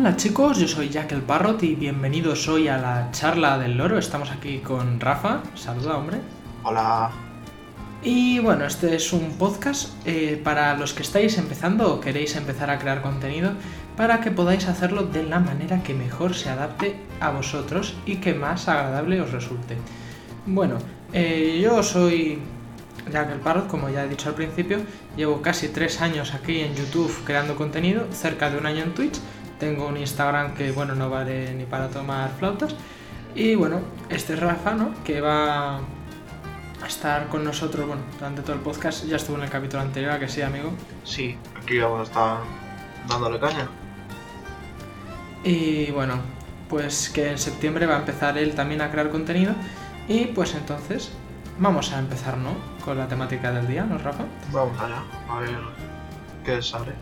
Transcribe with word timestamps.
Hola 0.00 0.14
chicos, 0.14 0.60
yo 0.60 0.68
soy 0.68 0.90
Jack 0.90 1.10
el 1.10 1.22
Parrot 1.22 1.60
y 1.64 1.74
bienvenidos 1.74 2.46
hoy 2.46 2.68
a 2.68 2.78
la 2.78 3.10
charla 3.10 3.58
del 3.58 3.76
loro. 3.76 3.98
Estamos 3.98 4.30
aquí 4.30 4.58
con 4.58 5.00
Rafa. 5.00 5.42
Saluda, 5.56 5.96
hombre. 5.96 6.18
Hola. 6.62 7.10
Y 8.04 8.38
bueno, 8.38 8.64
este 8.64 8.94
es 8.94 9.12
un 9.12 9.32
podcast 9.32 9.90
eh, 10.06 10.40
para 10.44 10.76
los 10.76 10.92
que 10.92 11.02
estáis 11.02 11.36
empezando 11.36 11.92
o 11.92 12.00
queréis 12.00 12.36
empezar 12.36 12.70
a 12.70 12.78
crear 12.78 13.02
contenido 13.02 13.54
para 13.96 14.20
que 14.20 14.30
podáis 14.30 14.68
hacerlo 14.68 15.02
de 15.02 15.24
la 15.24 15.40
manera 15.40 15.82
que 15.82 15.94
mejor 15.94 16.32
se 16.34 16.48
adapte 16.48 16.94
a 17.18 17.30
vosotros 17.30 17.96
y 18.06 18.18
que 18.18 18.34
más 18.34 18.68
agradable 18.68 19.20
os 19.20 19.32
resulte. 19.32 19.76
Bueno, 20.46 20.78
eh, 21.12 21.58
yo 21.60 21.82
soy 21.82 22.38
Jack 23.10 23.32
el 23.32 23.40
Parrot, 23.40 23.66
como 23.66 23.90
ya 23.90 24.04
he 24.04 24.08
dicho 24.08 24.28
al 24.28 24.36
principio, 24.36 24.78
llevo 25.16 25.42
casi 25.42 25.68
tres 25.68 26.00
años 26.00 26.34
aquí 26.34 26.60
en 26.60 26.76
YouTube 26.76 27.12
creando 27.24 27.56
contenido, 27.56 28.06
cerca 28.12 28.48
de 28.48 28.58
un 28.58 28.66
año 28.66 28.84
en 28.84 28.94
Twitch 28.94 29.18
tengo 29.58 29.86
un 29.86 29.96
Instagram 29.96 30.54
que, 30.54 30.72
bueno, 30.72 30.94
no 30.94 31.10
vale 31.10 31.54
ni 31.54 31.64
para 31.64 31.88
tomar 31.88 32.30
flautas. 32.38 32.74
Y 33.34 33.54
bueno, 33.54 33.80
este 34.08 34.34
es 34.34 34.40
Rafa, 34.40 34.74
¿no? 34.74 34.92
Que 35.04 35.20
va 35.20 35.78
a 35.78 36.86
estar 36.86 37.28
con 37.28 37.44
nosotros, 37.44 37.86
bueno, 37.86 38.02
durante 38.18 38.42
todo 38.42 38.54
el 38.54 38.60
podcast. 38.60 39.04
Ya 39.06 39.16
estuvo 39.16 39.36
en 39.36 39.44
el 39.44 39.50
capítulo 39.50 39.82
anterior, 39.82 40.12
¿a 40.12 40.18
que 40.18 40.28
sí, 40.28 40.42
amigo? 40.42 40.72
Sí, 41.04 41.36
aquí 41.56 41.78
vamos 41.78 42.00
a 42.00 42.02
estar 42.04 42.38
dándole 43.08 43.38
caña. 43.38 43.68
Y 45.44 45.90
bueno, 45.92 46.14
pues 46.68 47.10
que 47.10 47.30
en 47.30 47.38
septiembre 47.38 47.86
va 47.86 47.96
a 47.96 47.98
empezar 47.98 48.36
él 48.38 48.54
también 48.54 48.80
a 48.80 48.90
crear 48.90 49.10
contenido. 49.10 49.54
Y 50.08 50.26
pues 50.26 50.54
entonces 50.54 51.10
vamos 51.58 51.92
a 51.92 51.98
empezar, 51.98 52.36
¿no? 52.38 52.50
Con 52.84 52.98
la 52.98 53.08
temática 53.08 53.52
del 53.52 53.66
día, 53.66 53.84
¿no, 53.84 53.98
Rafa? 53.98 54.24
Vamos 54.52 54.78
allá, 54.80 55.02
a 55.28 55.40
ver 55.40 55.58
qué 56.44 56.62
sale. 56.62 56.92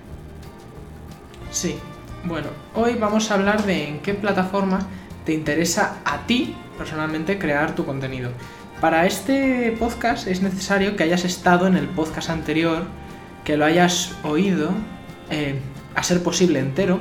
Sí, 1.50 1.78
bueno, 2.26 2.48
hoy 2.74 2.94
vamos 2.94 3.30
a 3.30 3.34
hablar 3.34 3.64
de 3.64 3.88
en 3.88 4.00
qué 4.00 4.14
plataforma 4.14 4.80
te 5.24 5.32
interesa 5.32 5.98
a 6.04 6.26
ti 6.26 6.56
personalmente 6.76 7.38
crear 7.38 7.74
tu 7.74 7.84
contenido. 7.84 8.30
Para 8.80 9.06
este 9.06 9.74
podcast 9.78 10.26
es 10.26 10.42
necesario 10.42 10.96
que 10.96 11.04
hayas 11.04 11.24
estado 11.24 11.66
en 11.66 11.76
el 11.76 11.86
podcast 11.88 12.30
anterior, 12.30 12.84
que 13.44 13.56
lo 13.56 13.64
hayas 13.64 14.12
oído, 14.24 14.70
eh, 15.30 15.60
a 15.94 16.02
ser 16.02 16.22
posible 16.22 16.58
entero, 16.58 17.00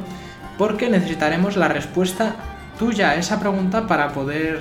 porque 0.57 0.89
necesitaremos 0.89 1.57
la 1.57 1.67
respuesta 1.67 2.35
tuya 2.79 3.09
a 3.09 3.15
esa 3.15 3.39
pregunta 3.39 3.87
para 3.87 4.13
poder 4.13 4.59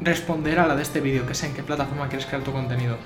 responder 0.00 0.58
a 0.58 0.66
la 0.66 0.76
de 0.76 0.82
este 0.82 1.00
vídeo, 1.00 1.24
que 1.24 1.32
es 1.32 1.42
en 1.44 1.54
qué 1.54 1.62
plataforma 1.62 2.08
quieres 2.08 2.26
crear 2.26 2.42
tu 2.42 2.52
contenido. 2.52 2.96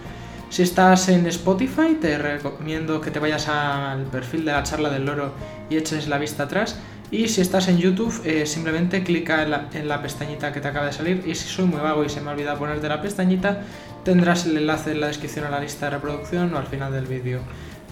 Si 0.50 0.62
estás 0.62 1.10
en 1.10 1.26
Spotify, 1.26 1.98
te 2.00 2.16
recomiendo 2.16 3.02
que 3.02 3.10
te 3.10 3.18
vayas 3.18 3.48
al 3.48 4.04
perfil 4.04 4.46
de 4.46 4.52
la 4.52 4.62
charla 4.62 4.88
del 4.88 5.04
loro 5.04 5.32
y 5.68 5.76
eches 5.76 6.08
la 6.08 6.16
vista 6.16 6.44
atrás. 6.44 6.78
Y 7.10 7.28
si 7.28 7.42
estás 7.42 7.68
en 7.68 7.76
YouTube, 7.76 8.22
eh, 8.24 8.46
simplemente 8.46 9.04
clica 9.04 9.42
en 9.72 9.88
la, 9.88 10.02
pestañita 10.02 10.52
que 10.52 10.60
te 10.60 10.68
acaba 10.68 10.86
de 10.86 10.92
salir. 10.92 11.22
Y 11.26 11.34
si 11.34 11.48
soy 11.48 11.66
muy 11.66 11.80
vago 11.80 12.02
y 12.02 12.08
se 12.08 12.22
me 12.22 12.30
olvida 12.30 12.56
ponerte 12.56 12.88
la 12.88 13.02
pestañita, 13.02 13.60
tendrás 14.04 14.46
el 14.46 14.56
enlace 14.56 14.92
en 14.92 15.00
la 15.00 15.08
descripción 15.08 15.44
a 15.44 15.50
la 15.50 15.60
lista 15.60 15.86
de 15.86 15.96
reproducción 15.96 16.52
o 16.54 16.58
al 16.58 16.66
final 16.66 16.92
del 16.92 17.04
vídeo. 17.04 17.40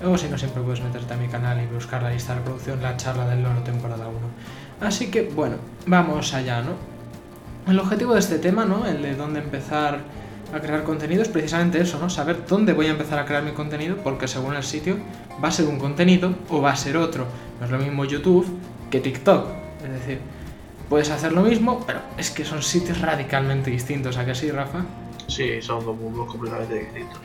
O 0.02 0.16
si 0.16 0.28
no, 0.28 0.38
siempre 0.38 0.62
puedes 0.62 0.82
meterte 0.82 1.12
a 1.12 1.16
mi 1.18 1.28
canal 1.28 1.62
y 1.62 1.66
buscar 1.66 2.02
la 2.02 2.10
lista 2.10 2.32
de 2.32 2.38
reproducción, 2.40 2.82
la 2.82 2.96
charla 2.96 3.26
del 3.26 3.42
loro 3.42 3.60
temporada 3.60 4.08
1. 4.08 4.18
Así 4.80 5.10
que, 5.10 5.22
bueno, 5.22 5.56
vamos 5.86 6.32
allá, 6.32 6.62
¿no? 6.62 6.72
El 7.70 7.78
objetivo 7.78 8.14
de 8.14 8.20
este 8.20 8.38
tema, 8.38 8.64
¿no? 8.64 8.86
El 8.86 9.02
de 9.02 9.14
dónde 9.14 9.40
empezar 9.40 10.00
a 10.54 10.60
crear 10.60 10.84
contenido 10.84 11.22
es 11.22 11.28
precisamente 11.28 11.80
eso, 11.80 11.98
¿no? 11.98 12.08
Saber 12.08 12.46
dónde 12.46 12.72
voy 12.72 12.86
a 12.86 12.90
empezar 12.90 13.18
a 13.18 13.24
crear 13.24 13.42
mi 13.42 13.52
contenido, 13.52 13.96
porque 13.96 14.28
según 14.28 14.54
el 14.54 14.62
sitio 14.62 14.96
va 15.42 15.48
a 15.48 15.52
ser 15.52 15.66
un 15.66 15.78
contenido 15.78 16.34
o 16.50 16.60
va 16.60 16.72
a 16.72 16.76
ser 16.76 16.96
otro. 16.96 17.26
No 17.60 17.66
es 17.66 17.72
lo 17.72 17.78
mismo 17.78 18.04
YouTube 18.04 18.46
que 18.90 19.00
TikTok. 19.00 19.48
Es 19.84 19.92
decir, 19.92 20.20
puedes 20.88 21.10
hacer 21.10 21.32
lo 21.32 21.42
mismo, 21.42 21.84
pero 21.86 22.00
es 22.16 22.30
que 22.30 22.44
son 22.44 22.62
sitios 22.62 23.00
radicalmente 23.00 23.70
distintos. 23.70 24.16
¿A 24.16 24.24
que 24.24 24.34
sí, 24.34 24.50
Rafa? 24.50 24.84
Sí, 25.26 25.60
son 25.60 25.84
dos 25.84 25.96
mundos 25.96 26.26
completamente 26.30 26.74
distintos. 26.74 27.20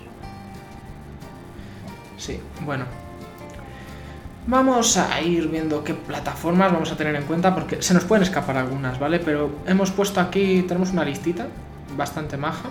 Sí, 2.17 2.39
bueno. 2.65 2.85
Vamos 4.47 4.97
a 4.97 5.21
ir 5.21 5.47
viendo 5.49 5.83
qué 5.83 5.93
plataformas 5.93 6.73
vamos 6.73 6.91
a 6.91 6.97
tener 6.97 7.15
en 7.15 7.23
cuenta, 7.23 7.53
porque 7.53 7.81
se 7.83 7.93
nos 7.93 8.05
pueden 8.05 8.23
escapar 8.23 8.57
algunas, 8.57 8.99
¿vale? 8.99 9.19
Pero 9.19 9.51
hemos 9.67 9.91
puesto 9.91 10.19
aquí, 10.19 10.63
tenemos 10.67 10.91
una 10.91 11.05
listita 11.05 11.47
bastante 11.95 12.37
maja 12.37 12.69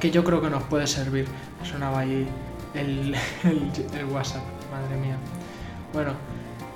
que 0.00 0.10
yo 0.10 0.24
creo 0.24 0.40
que 0.40 0.50
nos 0.50 0.62
puede 0.64 0.86
servir. 0.86 1.26
Sonaba 1.64 2.00
ahí 2.00 2.26
el, 2.74 3.14
el, 3.44 4.04
WhatsApp, 4.06 4.42
madre 4.70 4.96
mía. 5.00 5.16
Bueno, 5.92 6.12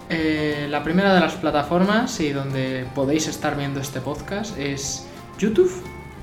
eh, 0.09 0.67
la 0.71 0.83
primera 0.83 1.15
de 1.15 1.21
las 1.21 1.35
plataformas 1.35 2.19
y 2.21 2.31
donde 2.31 2.87
podéis 2.95 3.29
estar 3.29 3.57
viendo 3.57 3.81
este 3.81 4.01
podcast 4.01 4.59
es 4.59 5.07
YouTube. 5.39 5.71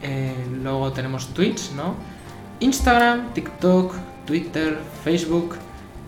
Eh, 0.01 0.33
luego 0.61 0.91
tenemos 0.91 1.33
Twitch, 1.33 1.71
¿no? 1.71 1.95
Instagram, 2.59 3.33
TikTok, 3.33 3.93
Twitter, 4.25 4.79
Facebook. 5.03 5.55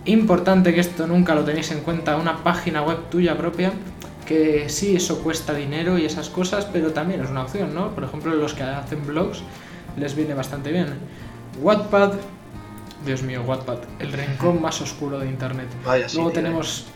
Importante 0.06 0.74
que 0.74 0.80
esto 0.80 1.06
nunca 1.06 1.34
lo 1.34 1.44
tenéis 1.44 1.70
en 1.70 1.80
cuenta, 1.80 2.16
una 2.16 2.42
página 2.42 2.82
web 2.82 3.08
tuya 3.10 3.36
propia. 3.36 3.72
Que 4.26 4.68
sí, 4.68 4.94
eso 4.94 5.22
cuesta 5.22 5.54
dinero 5.54 5.98
y 5.98 6.04
esas 6.04 6.28
cosas, 6.28 6.64
pero 6.64 6.92
también 6.92 7.20
es 7.20 7.30
una 7.30 7.42
opción, 7.42 7.74
¿no? 7.74 7.94
Por 7.94 8.04
ejemplo, 8.04 8.34
los 8.34 8.54
que 8.54 8.62
hacen 8.62 9.04
blogs 9.06 9.42
les 10.00 10.14
viene 10.16 10.34
bastante 10.34 10.72
bien. 10.72 10.88
Wattpad, 11.60 12.14
Dios 13.04 13.22
mío, 13.22 13.42
Wattpad, 13.46 13.78
el 13.98 14.12
rincón 14.12 14.60
más 14.60 14.80
oscuro 14.80 15.18
de 15.18 15.28
Internet. 15.28 15.68
Luego 16.14 16.30
tenemos, 16.30 16.86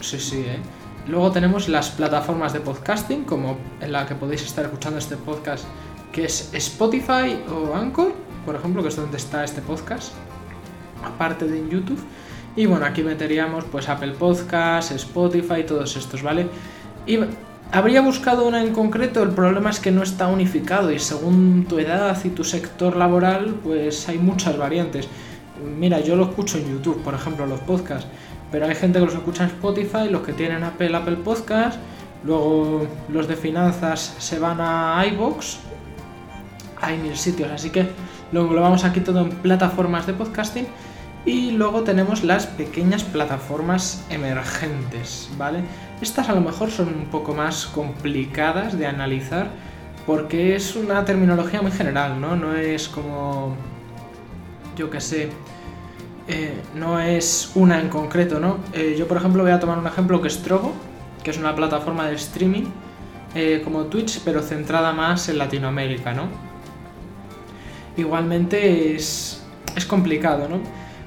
sí, 0.00 0.18
sí, 0.20 0.40
¿eh? 0.40 0.58
Luego 1.06 1.30
tenemos 1.32 1.68
las 1.68 1.90
plataformas 1.90 2.52
de 2.52 2.60
podcasting, 2.60 3.24
como 3.24 3.58
en 3.80 3.92
la 3.92 4.06
que 4.06 4.14
podéis 4.14 4.42
estar 4.42 4.64
escuchando 4.64 4.98
este 4.98 5.16
podcast, 5.16 5.64
que 6.12 6.24
es 6.24 6.50
Spotify 6.54 7.38
o 7.50 7.74
Anchor, 7.74 8.14
por 8.46 8.54
ejemplo, 8.54 8.82
que 8.82 8.88
es 8.88 8.96
donde 8.96 9.18
está 9.18 9.44
este 9.44 9.60
podcast, 9.60 10.12
aparte 11.04 11.46
de 11.46 11.58
en 11.58 11.68
YouTube. 11.68 12.00
Y 12.56 12.66
bueno, 12.66 12.86
aquí 12.86 13.02
meteríamos 13.02 13.64
pues 13.64 13.88
Apple 13.88 14.12
Podcasts, 14.12 14.92
Spotify, 14.92 15.64
todos 15.66 15.96
estos, 15.96 16.22
¿vale? 16.22 16.46
Y 17.06 17.18
Habría 17.74 18.02
buscado 18.02 18.46
una 18.46 18.62
en 18.62 18.72
concreto, 18.72 19.20
el 19.24 19.30
problema 19.30 19.68
es 19.70 19.80
que 19.80 19.90
no 19.90 20.04
está 20.04 20.28
unificado 20.28 20.92
y 20.92 21.00
según 21.00 21.66
tu 21.68 21.80
edad 21.80 22.16
y 22.22 22.28
tu 22.28 22.44
sector 22.44 22.94
laboral, 22.94 23.56
pues 23.64 24.08
hay 24.08 24.16
muchas 24.16 24.56
variantes. 24.56 25.08
Mira, 25.76 25.98
yo 25.98 26.14
lo 26.14 26.26
escucho 26.26 26.56
en 26.56 26.70
YouTube, 26.70 27.02
por 27.02 27.14
ejemplo, 27.14 27.46
los 27.46 27.58
podcasts, 27.58 28.06
pero 28.52 28.66
hay 28.66 28.76
gente 28.76 29.00
que 29.00 29.06
los 29.06 29.14
escucha 29.14 29.42
en 29.42 29.50
Spotify, 29.50 30.08
los 30.08 30.22
que 30.22 30.32
tienen 30.32 30.62
Apple, 30.62 30.94
Apple 30.94 31.16
Podcast, 31.16 31.80
luego 32.24 32.86
los 33.08 33.26
de 33.26 33.34
finanzas 33.34 34.14
se 34.18 34.38
van 34.38 34.60
a 34.60 35.04
iBox, 35.08 35.58
hay 36.80 36.96
mil 36.98 37.16
sitios, 37.16 37.50
así 37.50 37.70
que 37.70 37.88
lo 38.30 38.42
englobamos 38.42 38.84
aquí 38.84 39.00
todo 39.00 39.22
en 39.22 39.30
plataformas 39.30 40.06
de 40.06 40.12
podcasting 40.12 40.68
y 41.26 41.52
luego 41.52 41.82
tenemos 41.82 42.22
las 42.22 42.46
pequeñas 42.46 43.02
plataformas 43.02 44.04
emergentes, 44.10 45.28
¿vale? 45.36 45.64
Estas 46.04 46.28
a 46.28 46.34
lo 46.34 46.42
mejor 46.42 46.70
son 46.70 46.88
un 46.88 47.06
poco 47.06 47.32
más 47.32 47.64
complicadas 47.64 48.76
de 48.78 48.86
analizar 48.86 49.48
porque 50.04 50.54
es 50.54 50.76
una 50.76 51.02
terminología 51.06 51.62
muy 51.62 51.72
general, 51.72 52.20
¿no? 52.20 52.36
No 52.36 52.54
es 52.54 52.90
como, 52.90 53.56
yo 54.76 54.90
qué 54.90 55.00
sé, 55.00 55.30
eh, 56.28 56.60
no 56.74 57.00
es 57.00 57.52
una 57.54 57.80
en 57.80 57.88
concreto, 57.88 58.38
¿no? 58.38 58.58
Eh, 58.74 58.96
yo 58.98 59.08
por 59.08 59.16
ejemplo 59.16 59.44
voy 59.44 59.52
a 59.52 59.58
tomar 59.58 59.78
un 59.78 59.86
ejemplo 59.86 60.20
que 60.20 60.28
es 60.28 60.42
Trovo, 60.42 60.74
que 61.22 61.30
es 61.30 61.38
una 61.38 61.56
plataforma 61.56 62.06
de 62.06 62.16
streaming 62.16 62.64
eh, 63.34 63.62
como 63.64 63.84
Twitch, 63.84 64.20
pero 64.26 64.42
centrada 64.42 64.92
más 64.92 65.30
en 65.30 65.38
Latinoamérica, 65.38 66.12
¿no? 66.12 66.28
Igualmente 67.96 68.94
es, 68.94 69.42
es 69.74 69.86
complicado, 69.86 70.50
¿no? 70.50 70.60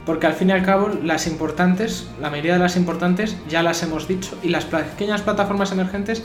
Porque 0.07 0.25
al 0.25 0.34
fin 0.34 0.50
y 0.50 0.53
al 0.53 0.63
cabo 0.63 0.90
las 1.03 1.28
importantes, 1.28 2.07
la 2.22 2.29
mayoría 2.29 2.53
de 2.53 2.59
las 2.59 2.78
importantes 2.78 3.35
ya 3.50 3.62
las 3.62 3.84
hemos 3.84 4.07
dicho 4.07 4.38
y 4.41 4.47
las 4.47 4.63
pequeñas 4.63 5.22
plataformas 5.22 5.73
emergentes 5.73 6.23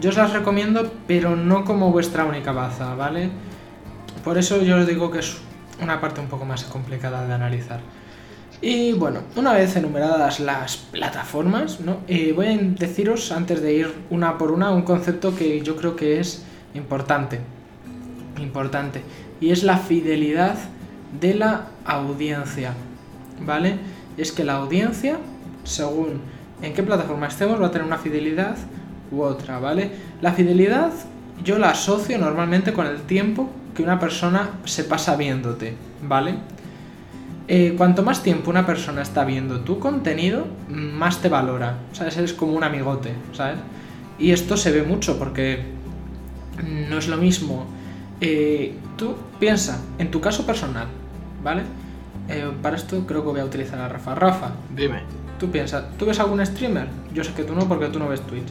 yo 0.00 0.10
os 0.10 0.16
las 0.16 0.32
recomiendo, 0.32 0.92
pero 1.08 1.34
no 1.34 1.64
como 1.64 1.90
vuestra 1.90 2.24
única 2.24 2.52
baza, 2.52 2.94
¿vale? 2.94 3.30
Por 4.22 4.38
eso 4.38 4.62
yo 4.62 4.76
os 4.76 4.86
digo 4.86 5.10
que 5.10 5.18
es 5.18 5.38
una 5.82 6.00
parte 6.00 6.20
un 6.20 6.28
poco 6.28 6.44
más 6.44 6.62
complicada 6.62 7.26
de 7.26 7.34
analizar. 7.34 7.80
Y 8.62 8.92
bueno, 8.92 9.22
una 9.34 9.52
vez 9.52 9.74
enumeradas 9.74 10.38
las 10.38 10.76
plataformas, 10.76 11.80
¿no? 11.80 11.98
Eh, 12.06 12.32
voy 12.34 12.46
a 12.46 12.56
deciros, 12.56 13.32
antes 13.32 13.60
de 13.60 13.74
ir 13.74 13.92
una 14.10 14.38
por 14.38 14.52
una, 14.52 14.70
un 14.70 14.82
concepto 14.82 15.34
que 15.34 15.60
yo 15.60 15.74
creo 15.74 15.96
que 15.96 16.20
es 16.20 16.44
importante. 16.72 17.40
Importante. 18.38 19.02
Y 19.40 19.50
es 19.50 19.64
la 19.64 19.78
fidelidad 19.78 20.56
de 21.20 21.34
la 21.34 21.66
audiencia. 21.84 22.74
¿Vale? 23.40 23.76
Es 24.16 24.32
que 24.32 24.44
la 24.44 24.54
audiencia, 24.54 25.18
según 25.64 26.20
en 26.62 26.72
qué 26.72 26.82
plataforma 26.82 27.26
estemos, 27.26 27.60
va 27.60 27.66
a 27.66 27.70
tener 27.70 27.86
una 27.86 27.98
fidelidad 27.98 28.56
u 29.10 29.22
otra, 29.22 29.58
¿vale? 29.58 29.90
La 30.20 30.32
fidelidad 30.32 30.92
yo 31.42 31.58
la 31.58 31.70
asocio 31.70 32.18
normalmente 32.18 32.72
con 32.72 32.86
el 32.86 33.02
tiempo 33.02 33.50
que 33.74 33.82
una 33.82 33.98
persona 33.98 34.50
se 34.64 34.84
pasa 34.84 35.16
viéndote, 35.16 35.74
¿vale? 36.02 36.36
Eh, 37.48 37.74
cuanto 37.76 38.02
más 38.02 38.22
tiempo 38.22 38.50
una 38.50 38.64
persona 38.64 39.02
está 39.02 39.24
viendo 39.24 39.60
tu 39.60 39.78
contenido, 39.78 40.46
más 40.68 41.20
te 41.20 41.28
valora, 41.28 41.78
¿sabes? 41.92 42.16
Eres 42.16 42.32
como 42.32 42.52
un 42.52 42.64
amigote, 42.64 43.12
¿sabes? 43.32 43.58
Y 44.18 44.30
esto 44.30 44.56
se 44.56 44.70
ve 44.70 44.82
mucho 44.82 45.18
porque 45.18 45.64
no 46.88 46.98
es 46.98 47.08
lo 47.08 47.16
mismo. 47.16 47.66
Eh, 48.20 48.74
tú 48.96 49.16
piensa, 49.40 49.82
en 49.98 50.10
tu 50.10 50.20
caso 50.20 50.46
personal, 50.46 50.86
¿vale? 51.42 51.62
Eh, 52.28 52.50
para 52.62 52.76
esto 52.76 53.06
creo 53.06 53.22
que 53.22 53.28
voy 53.30 53.40
a 53.40 53.44
utilizar 53.44 53.78
a 53.80 53.88
Rafa. 53.88 54.14
Rafa, 54.14 54.50
Dime. 54.74 55.02
tú 55.38 55.50
piensa, 55.50 55.90
¿tú 55.98 56.06
ves 56.06 56.18
algún 56.20 56.44
streamer? 56.44 56.88
Yo 57.12 57.22
sé 57.22 57.32
que 57.34 57.44
tú 57.44 57.54
no 57.54 57.68
porque 57.68 57.88
tú 57.88 57.98
no 57.98 58.08
ves 58.08 58.20
Twitch. 58.22 58.48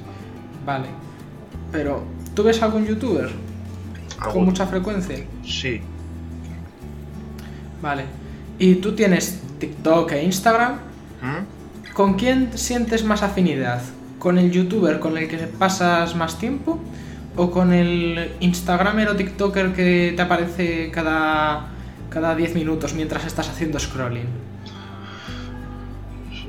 Vale. 0.66 0.88
Pero, 1.72 2.04
¿tú 2.36 2.44
ves 2.44 2.62
algún 2.62 2.86
youtuber? 2.86 3.30
Con 4.18 4.28
¿Algún? 4.28 4.46
mucha 4.46 4.68
frecuencia. 4.68 5.18
Sí. 5.44 5.82
Vale. 7.82 8.06
¿Y 8.60 8.76
tú 8.76 8.94
tienes 8.96 9.42
TikTok 9.60 10.12
e 10.12 10.24
Instagram? 10.24 10.74
¿Mm? 11.22 11.94
¿Con 11.94 12.14
quién 12.14 12.58
sientes 12.58 13.04
más 13.04 13.24
afinidad? 13.24 13.82
¿Con 14.20 14.38
el 14.38 14.52
youtuber 14.52 15.00
con 15.00 15.18
el 15.18 15.28
que 15.28 15.38
pasas 15.38 16.16
más 16.16 16.38
tiempo? 16.40 16.80
¿O 17.36 17.50
con 17.52 17.74
el 17.74 18.32
instagramer 18.40 19.10
o 19.10 19.16
tiktoker 19.16 19.74
que 19.74 20.14
te 20.16 20.22
aparece 20.22 20.92
cada, 20.92 21.68
cada 22.14 22.36
10 22.36 22.54
minutos 22.54 22.94
mientras 22.94 23.26
estás 23.26 23.50
haciendo 23.50 23.80
scrolling? 23.80 24.28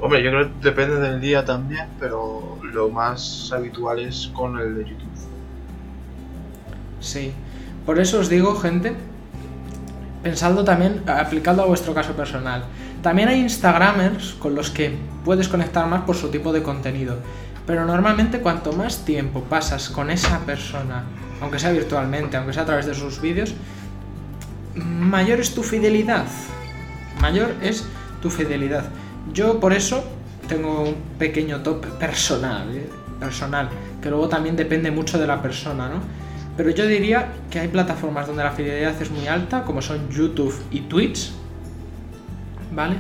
Hombre, 0.00 0.22
yo 0.22 0.30
creo 0.30 0.48
que 0.48 0.52
depende 0.60 1.00
del 1.00 1.20
día 1.20 1.44
también, 1.44 1.86
pero 1.98 2.58
lo 2.62 2.90
más 2.90 3.50
habitual 3.50 4.00
es 4.00 4.30
con 4.34 4.58
el 4.60 4.74
de 4.74 4.90
YouTube. 4.90 5.08
Sí. 7.00 7.32
Por 7.86 7.98
eso 7.98 8.20
os 8.20 8.28
digo, 8.28 8.54
gente, 8.56 8.94
pensadlo 10.22 10.64
también, 10.64 11.02
aplicando 11.06 11.62
a 11.62 11.66
vuestro 11.66 11.94
caso 11.94 12.12
personal. 12.12 12.64
También 13.02 13.28
hay 13.28 13.40
Instagramers 13.40 14.34
con 14.34 14.54
los 14.54 14.70
que 14.70 14.94
puedes 15.24 15.48
conectar 15.48 15.86
más 15.86 16.02
por 16.02 16.16
su 16.16 16.28
tipo 16.28 16.52
de 16.52 16.62
contenido. 16.62 17.16
Pero 17.66 17.86
normalmente 17.86 18.40
cuanto 18.40 18.72
más 18.72 19.06
tiempo 19.06 19.42
pasas 19.44 19.88
con 19.88 20.10
esa 20.10 20.40
persona, 20.40 21.04
aunque 21.40 21.58
sea 21.58 21.72
virtualmente, 21.72 22.36
aunque 22.36 22.52
sea 22.52 22.64
a 22.64 22.66
través 22.66 22.84
de 22.84 22.94
sus 22.94 23.20
vídeos, 23.20 23.54
mayor 24.74 25.40
es 25.40 25.54
tu 25.54 25.62
fidelidad. 25.62 26.26
Mayor 27.20 27.54
es 27.62 27.86
tu 28.20 28.30
fidelidad. 28.30 28.84
Yo 29.32 29.60
por 29.60 29.72
eso 29.72 30.04
tengo 30.48 30.82
un 30.82 30.96
pequeño 31.18 31.62
top 31.62 31.86
personal, 31.98 32.74
¿eh? 32.76 32.88
personal, 33.18 33.68
que 34.02 34.10
luego 34.10 34.28
también 34.28 34.56
depende 34.56 34.90
mucho 34.90 35.18
de 35.18 35.26
la 35.26 35.40
persona, 35.40 35.88
¿no? 35.88 36.00
Pero 36.56 36.70
yo 36.70 36.86
diría 36.86 37.32
que 37.50 37.58
hay 37.58 37.68
plataformas 37.68 38.26
donde 38.26 38.44
la 38.44 38.52
fidelidad 38.52 39.00
es 39.00 39.10
muy 39.10 39.26
alta, 39.26 39.64
como 39.64 39.82
son 39.82 40.08
YouTube 40.10 40.54
y 40.70 40.80
Twitch, 40.82 41.32
¿vale? 42.72 42.96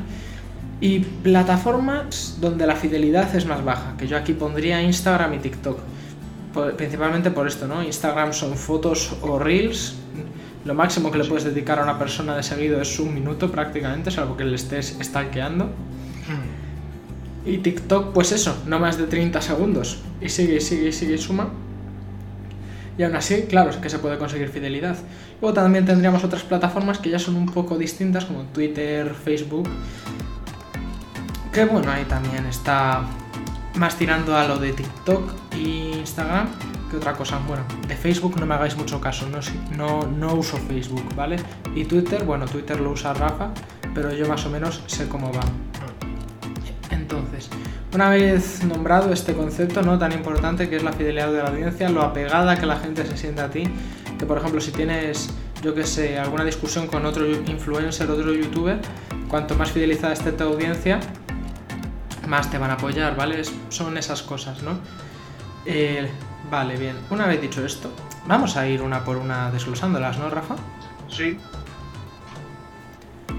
Y 0.80 1.00
plataformas 1.00 2.38
donde 2.40 2.66
la 2.66 2.74
fidelidad 2.74 3.34
es 3.34 3.46
más 3.46 3.64
baja, 3.64 3.94
que 3.96 4.08
yo 4.08 4.16
aquí 4.16 4.32
pondría 4.32 4.82
Instagram 4.82 5.34
y 5.34 5.38
TikTok. 5.38 5.78
Principalmente 6.76 7.30
por 7.30 7.46
esto, 7.46 7.66
¿no? 7.66 7.82
Instagram 7.82 8.32
son 8.32 8.56
fotos 8.56 9.16
o 9.22 9.38
reels. 9.38 9.96
Lo 10.64 10.74
máximo 10.74 11.10
que 11.10 11.18
le 11.18 11.24
puedes 11.24 11.44
dedicar 11.44 11.78
a 11.78 11.82
una 11.82 11.98
persona 11.98 12.34
de 12.34 12.42
seguido 12.42 12.80
es 12.80 12.98
un 12.98 13.12
minuto 13.12 13.50
prácticamente, 13.50 14.10
salvo 14.10 14.36
que 14.36 14.44
le 14.44 14.56
estés 14.56 14.96
stalkeando. 15.02 15.70
Y 17.44 17.58
TikTok, 17.58 18.14
pues 18.14 18.32
eso, 18.32 18.56
no 18.66 18.78
más 18.78 18.96
de 18.96 19.06
30 19.06 19.42
segundos. 19.42 20.00
Y 20.22 20.30
sigue, 20.30 20.56
y 20.56 20.60
sigue, 20.62 20.88
y 20.88 20.92
sigue, 20.92 21.14
y 21.16 21.18
suma. 21.18 21.50
Y 22.96 23.02
aún 23.02 23.14
así, 23.16 23.42
claro, 23.42 23.70
es 23.70 23.76
que 23.76 23.90
se 23.90 23.98
puede 23.98 24.16
conseguir 24.16 24.48
fidelidad. 24.48 24.96
Luego 25.42 25.52
también 25.52 25.84
tendríamos 25.84 26.24
otras 26.24 26.42
plataformas 26.42 26.98
que 26.98 27.10
ya 27.10 27.18
son 27.18 27.36
un 27.36 27.46
poco 27.46 27.76
distintas, 27.76 28.24
como 28.24 28.44
Twitter, 28.44 29.14
Facebook. 29.14 29.68
Que 31.52 31.66
bueno, 31.66 31.90
ahí 31.90 32.04
también 32.04 32.46
está 32.46 33.02
más 33.74 33.98
tirando 33.98 34.34
a 34.34 34.48
lo 34.48 34.56
de 34.58 34.72
TikTok 34.72 35.30
e 35.52 35.98
Instagram 35.98 36.48
otra 36.96 37.12
cosa. 37.12 37.38
Bueno, 37.46 37.64
de 37.86 37.96
Facebook 37.96 38.38
no 38.38 38.46
me 38.46 38.54
hagáis 38.54 38.76
mucho 38.76 39.00
caso, 39.00 39.26
no, 39.28 39.38
no, 39.76 40.06
no 40.06 40.34
uso 40.34 40.56
Facebook, 40.56 41.14
¿vale? 41.14 41.36
Y 41.74 41.84
Twitter, 41.84 42.24
bueno, 42.24 42.46
Twitter 42.46 42.80
lo 42.80 42.90
usa 42.90 43.14
Rafa, 43.14 43.50
pero 43.94 44.12
yo 44.12 44.26
más 44.26 44.44
o 44.46 44.50
menos 44.50 44.82
sé 44.86 45.08
cómo 45.08 45.32
va. 45.32 45.42
Entonces, 46.90 47.50
una 47.94 48.08
vez 48.08 48.64
nombrado 48.64 49.12
este 49.12 49.34
concepto 49.34 49.82
no 49.82 49.98
tan 49.98 50.12
importante 50.12 50.68
que 50.68 50.76
es 50.76 50.82
la 50.82 50.92
fidelidad 50.92 51.32
de 51.32 51.42
la 51.42 51.48
audiencia, 51.48 51.88
lo 51.88 52.02
apegada 52.02 52.58
que 52.58 52.66
la 52.66 52.76
gente 52.76 53.06
se 53.06 53.16
siente 53.16 53.40
a 53.40 53.50
ti, 53.50 53.64
que 54.18 54.26
por 54.26 54.38
ejemplo 54.38 54.60
si 54.60 54.72
tienes, 54.72 55.30
yo 55.62 55.74
que 55.74 55.84
sé, 55.84 56.18
alguna 56.18 56.44
discusión 56.44 56.86
con 56.86 57.06
otro 57.06 57.26
influencer, 57.26 58.10
otro 58.10 58.32
youtuber, 58.32 58.80
cuanto 59.28 59.54
más 59.54 59.70
fidelizada 59.70 60.12
esté 60.12 60.32
tu 60.32 60.44
audiencia, 60.44 61.00
más 62.26 62.50
te 62.50 62.58
van 62.58 62.70
a 62.70 62.74
apoyar, 62.74 63.16
¿vale? 63.16 63.42
Son 63.68 63.96
esas 63.96 64.22
cosas, 64.22 64.62
¿no? 64.62 64.78
Eh, 65.66 66.08
vale, 66.50 66.76
bien. 66.76 66.96
Una 67.10 67.26
vez 67.26 67.40
dicho 67.40 67.64
esto, 67.64 67.90
vamos 68.26 68.56
a 68.56 68.66
ir 68.68 68.82
una 68.82 69.04
por 69.04 69.16
una 69.16 69.50
desglosándolas, 69.50 70.18
¿no, 70.18 70.30
Rafa? 70.30 70.56
Sí. 71.08 71.38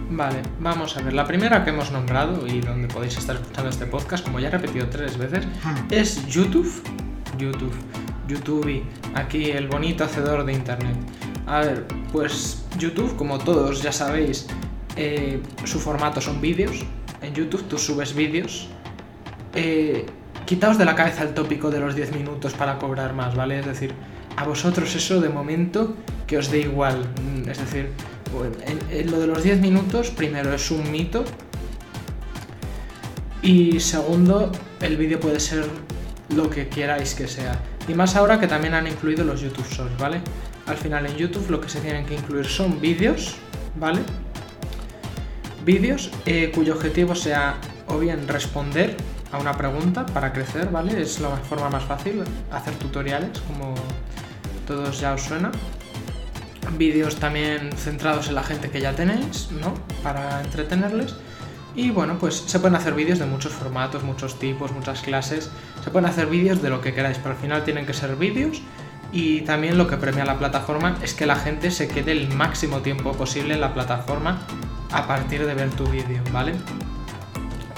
Vale, 0.10 0.42
vamos 0.60 0.96
a 0.98 1.02
ver. 1.02 1.14
La 1.14 1.26
primera 1.26 1.64
que 1.64 1.72
hemos 1.72 1.92
nombrado 1.92 2.46
y 2.46 2.62
donde 2.62 2.88
podéis 2.88 3.18
estar 3.18 3.36
escuchando 3.36 3.70
este 3.70 3.86
podcast, 3.86 4.24
como 4.24 4.40
ya 4.40 4.50
he 4.50 4.52
repetido 4.52 4.88
tres 4.88 5.18
veces, 5.18 5.46
es 5.90 6.26
YouTube. 6.28 6.72
YouTube. 7.38 7.74
YouTube. 8.28 8.84
Aquí 9.16 9.52
el 9.52 9.68
bonito 9.68 10.04
hacedor 10.04 10.46
de 10.46 10.54
Internet. 10.54 10.96
A 11.48 11.60
ver, 11.60 11.86
pues 12.12 12.66
YouTube, 12.78 13.16
como 13.16 13.38
todos 13.40 13.82
ya 13.82 13.92
sabéis, 13.92 14.48
eh, 14.96 15.42
su 15.64 15.80
formato 15.80 16.22
son 16.22 16.40
vídeos. 16.40 16.86
En 17.22 17.34
YouTube 17.34 17.64
tú 17.68 17.78
subes 17.78 18.16
vídeos. 18.16 18.68
Eh, 19.54 20.06
quitaos 20.46 20.78
de 20.78 20.86
la 20.86 20.96
cabeza 20.96 21.24
el 21.24 21.34
tópico 21.34 21.72
de 21.72 21.80
los 21.80 21.96
10 21.96 22.14
minutos 22.14 22.54
para 22.54 22.78
cobrar 22.78 23.14
más, 23.14 23.36
¿vale? 23.36 23.60
Es 23.60 23.66
decir, 23.66 23.94
a 24.38 24.46
vosotros 24.46 24.96
eso 24.96 25.22
de 25.22 25.30
momento 25.30 25.96
que 26.28 26.38
os 26.38 26.50
dé 26.52 26.60
igual. 26.60 27.08
Mm, 27.22 27.50
Es 27.50 27.60
decir, 27.60 27.90
lo 29.10 29.20
de 29.20 29.28
los 29.28 29.44
10 29.44 29.60
minutos, 29.62 30.10
primero 30.12 30.54
es 30.54 30.72
un 30.72 30.92
mito. 30.92 31.24
Y 33.42 33.80
segundo, 33.80 34.52
el 34.82 34.98
vídeo 34.98 35.20
puede 35.20 35.40
ser 35.40 35.66
lo 36.36 36.50
que 36.50 36.68
queráis 36.68 37.14
que 37.14 37.28
sea. 37.28 37.60
Y 37.88 37.94
más 37.94 38.16
ahora 38.16 38.40
que 38.40 38.48
también 38.48 38.74
han 38.74 38.88
incluido 38.88 39.24
los 39.24 39.42
YouTube 39.42 39.68
Shorts, 39.70 39.98
¿vale? 40.00 40.22
Al 40.66 40.78
final 40.78 41.06
en 41.06 41.16
YouTube 41.16 41.50
lo 41.50 41.62
que 41.62 41.70
se 41.70 41.80
tienen 41.80 42.06
que 42.06 42.16
incluir 42.16 42.46
son 42.46 42.82
vídeos, 42.82 43.36
¿vale? 43.80 44.00
Vídeos 45.64 46.12
eh, 46.26 46.52
cuyo 46.54 46.74
objetivo 46.74 47.14
sea 47.16 47.58
o 47.88 48.00
bien 48.00 48.28
responder 48.28 48.98
a 49.36 49.40
una 49.40 49.54
pregunta 49.54 50.06
para 50.06 50.32
crecer, 50.32 50.70
¿vale? 50.70 51.02
Es 51.02 51.20
la 51.20 51.30
forma 51.30 51.70
más 51.70 51.84
fácil, 51.84 52.24
hacer 52.52 52.74
tutoriales, 52.76 53.40
como 53.42 53.76
todos 54.66 55.00
ya 55.00 55.14
os 55.14 55.22
suena. 55.22 55.52
Vídeos 56.78 57.18
también 57.18 57.72
centrados 57.74 58.30
en 58.30 58.36
la 58.36 58.44
gente 58.44 58.70
que 58.70 58.82
ya 58.82 58.94
tenéis, 58.94 59.50
¿no? 59.52 59.74
Para 60.02 60.42
entretenerles. 60.42 61.16
Y 61.76 61.92
bueno, 61.92 62.18
pues 62.18 62.36
se 62.36 62.60
pueden 62.60 62.76
hacer 62.76 62.94
vídeos 62.94 63.20
de 63.20 63.26
muchos 63.26 63.52
formatos, 63.52 64.04
muchos 64.04 64.40
tipos, 64.40 64.72
muchas 64.72 65.02
clases. 65.02 65.52
Se 65.84 65.92
pueden 65.92 66.10
hacer 66.10 66.28
vídeos 66.28 66.62
de 66.62 66.70
lo 66.70 66.80
que 66.82 66.94
queráis, 66.94 67.18
pero 67.18 67.36
al 67.36 67.42
final 67.42 67.64
tienen 67.66 67.86
que 67.86 67.94
ser 67.94 68.16
vídeos. 68.16 68.62
Y 69.12 69.42
también 69.42 69.78
lo 69.78 69.88
que 69.88 69.98
premia 69.98 70.26
la 70.26 70.38
plataforma 70.38 70.98
es 71.04 71.14
que 71.14 71.26
la 71.26 71.36
gente 71.36 71.72
se 71.72 71.88
quede 71.88 72.14
el 72.14 72.34
máximo 72.34 72.80
tiempo 72.80 73.12
posible 73.12 73.54
en 73.54 73.62
la 73.62 73.74
plataforma 73.74 74.40
a 74.92 75.08
partir 75.08 75.46
de 75.46 75.54
ver 75.54 75.70
tu 75.72 75.86
vídeo, 75.86 76.22
¿vale? 76.32 76.54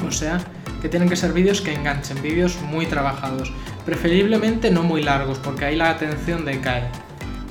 O 0.07 0.11
sea, 0.11 0.39
que 0.81 0.89
tienen 0.89 1.10
que 1.10 1.15
ser 1.15 1.34
vídeos 1.34 1.62
que 1.62 1.74
enganchen, 1.74 2.22
vídeos 2.22 2.62
muy 2.62 2.86
trabajados. 2.86 3.51
Preferiblemente 3.86 4.72
no 4.72 4.84
muy 4.84 5.03
largos, 5.03 5.39
porque 5.39 5.65
ahí 5.65 5.75
la 5.75 5.89
atención 5.89 6.46
decae. 6.46 6.89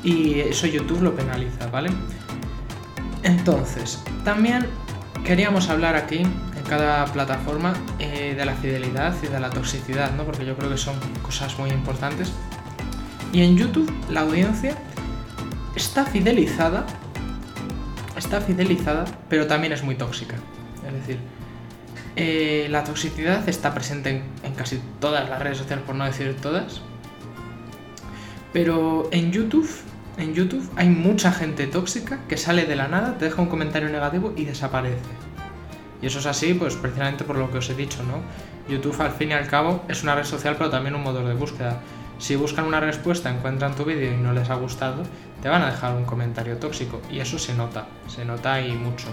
Y 0.02 0.40
eso 0.40 0.66
YouTube 0.66 1.02
lo 1.02 1.14
penaliza, 1.14 1.66
¿vale? 1.68 1.90
Entonces, 3.22 4.02
también 4.24 4.66
queríamos 5.24 5.68
hablar 5.68 5.96
aquí, 5.96 6.18
en 6.18 6.64
cada 6.68 7.04
plataforma, 7.06 7.74
eh, 7.98 8.34
de 8.36 8.44
la 8.44 8.54
fidelidad 8.54 9.14
y 9.22 9.26
de 9.26 9.40
la 9.40 9.50
toxicidad, 9.50 10.12
¿no? 10.12 10.24
Porque 10.24 10.46
yo 10.46 10.56
creo 10.56 10.70
que 10.70 10.76
son 10.76 10.94
cosas 11.22 11.58
muy 11.58 11.70
importantes. 11.70 12.32
Y 13.32 13.42
en 13.42 13.56
YouTube, 13.56 13.92
la 14.10 14.20
audiencia 14.20 14.76
está 15.74 16.04
fidelizada, 16.04 16.86
está 18.16 18.40
fidelizada, 18.40 19.04
pero 19.28 19.46
también 19.46 19.72
es 19.72 19.82
muy 19.82 19.96
tóxica. 19.96 20.36
Es 20.86 20.92
decir, 20.92 21.18
eh, 22.16 22.66
la 22.70 22.82
toxicidad 22.82 23.46
está 23.46 23.74
presente 23.74 24.22
en, 24.42 24.54
casi 24.54 24.80
todas 25.00 25.28
las 25.28 25.40
redes 25.40 25.58
sociales, 25.58 25.84
por 25.84 25.94
no 25.94 26.04
decir 26.04 26.34
todas. 26.40 26.80
Pero 28.54 29.08
en 29.12 29.32
YouTube, 29.32 29.68
en 30.16 30.32
YouTube 30.32 30.66
hay 30.76 30.88
mucha 30.88 31.30
gente 31.30 31.66
tóxica 31.66 32.20
que 32.26 32.38
sale 32.38 32.64
de 32.64 32.74
la 32.74 32.88
nada, 32.88 33.18
te 33.18 33.26
deja 33.26 33.42
un 33.42 33.48
comentario 33.48 33.90
negativo 33.90 34.32
y 34.34 34.46
desaparece. 34.46 34.96
Y 36.00 36.06
eso 36.06 36.18
es 36.18 36.26
así, 36.26 36.54
pues 36.54 36.74
precisamente 36.74 37.24
por 37.24 37.36
lo 37.36 37.50
que 37.50 37.58
os 37.58 37.68
he 37.68 37.74
dicho, 37.74 38.02
¿no? 38.02 38.22
YouTube 38.72 38.98
al 39.00 39.12
fin 39.12 39.30
y 39.30 39.32
al 39.34 39.46
cabo 39.46 39.84
es 39.88 40.02
una 40.02 40.14
red 40.14 40.24
social, 40.24 40.56
pero 40.56 40.70
también 40.70 40.94
un 40.94 41.02
motor 41.02 41.26
de 41.26 41.34
búsqueda. 41.34 41.80
Si 42.18 42.34
buscan 42.34 42.64
una 42.64 42.80
respuesta, 42.80 43.30
encuentran 43.30 43.74
tu 43.74 43.84
vídeo 43.84 44.12
y 44.14 44.16
no 44.16 44.32
les 44.32 44.48
ha 44.48 44.54
gustado, 44.54 45.02
te 45.42 45.50
van 45.50 45.62
a 45.62 45.70
dejar 45.70 45.94
un 45.94 46.06
comentario 46.06 46.56
tóxico. 46.56 47.02
Y 47.10 47.20
eso 47.20 47.38
se 47.38 47.54
nota, 47.54 47.86
se 48.08 48.24
nota 48.24 48.58
y 48.60 48.72
mucho. 48.72 49.08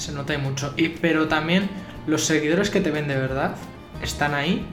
Se 0.00 0.12
nota 0.12 0.36
mucho. 0.38 0.72
Y, 0.78 0.88
pero 0.88 1.28
también 1.28 1.68
los 2.06 2.24
seguidores 2.24 2.70
que 2.70 2.80
te 2.80 2.90
ven 2.90 3.06
de 3.06 3.16
verdad 3.16 3.54
están 4.02 4.32
ahí 4.32 4.64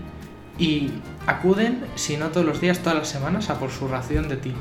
y 0.57 0.89
acuden, 1.25 1.83
si 1.95 2.15
no 2.15 2.27
todos 2.27 2.45
los 2.45 2.61
días, 2.61 2.79
todas 2.79 2.97
las 2.97 3.09
semanas, 3.09 3.49
a 3.49 3.59
por 3.59 3.69
su 3.69 3.89
ración 3.89 4.29
de 4.29 4.37
ti. 4.37 4.53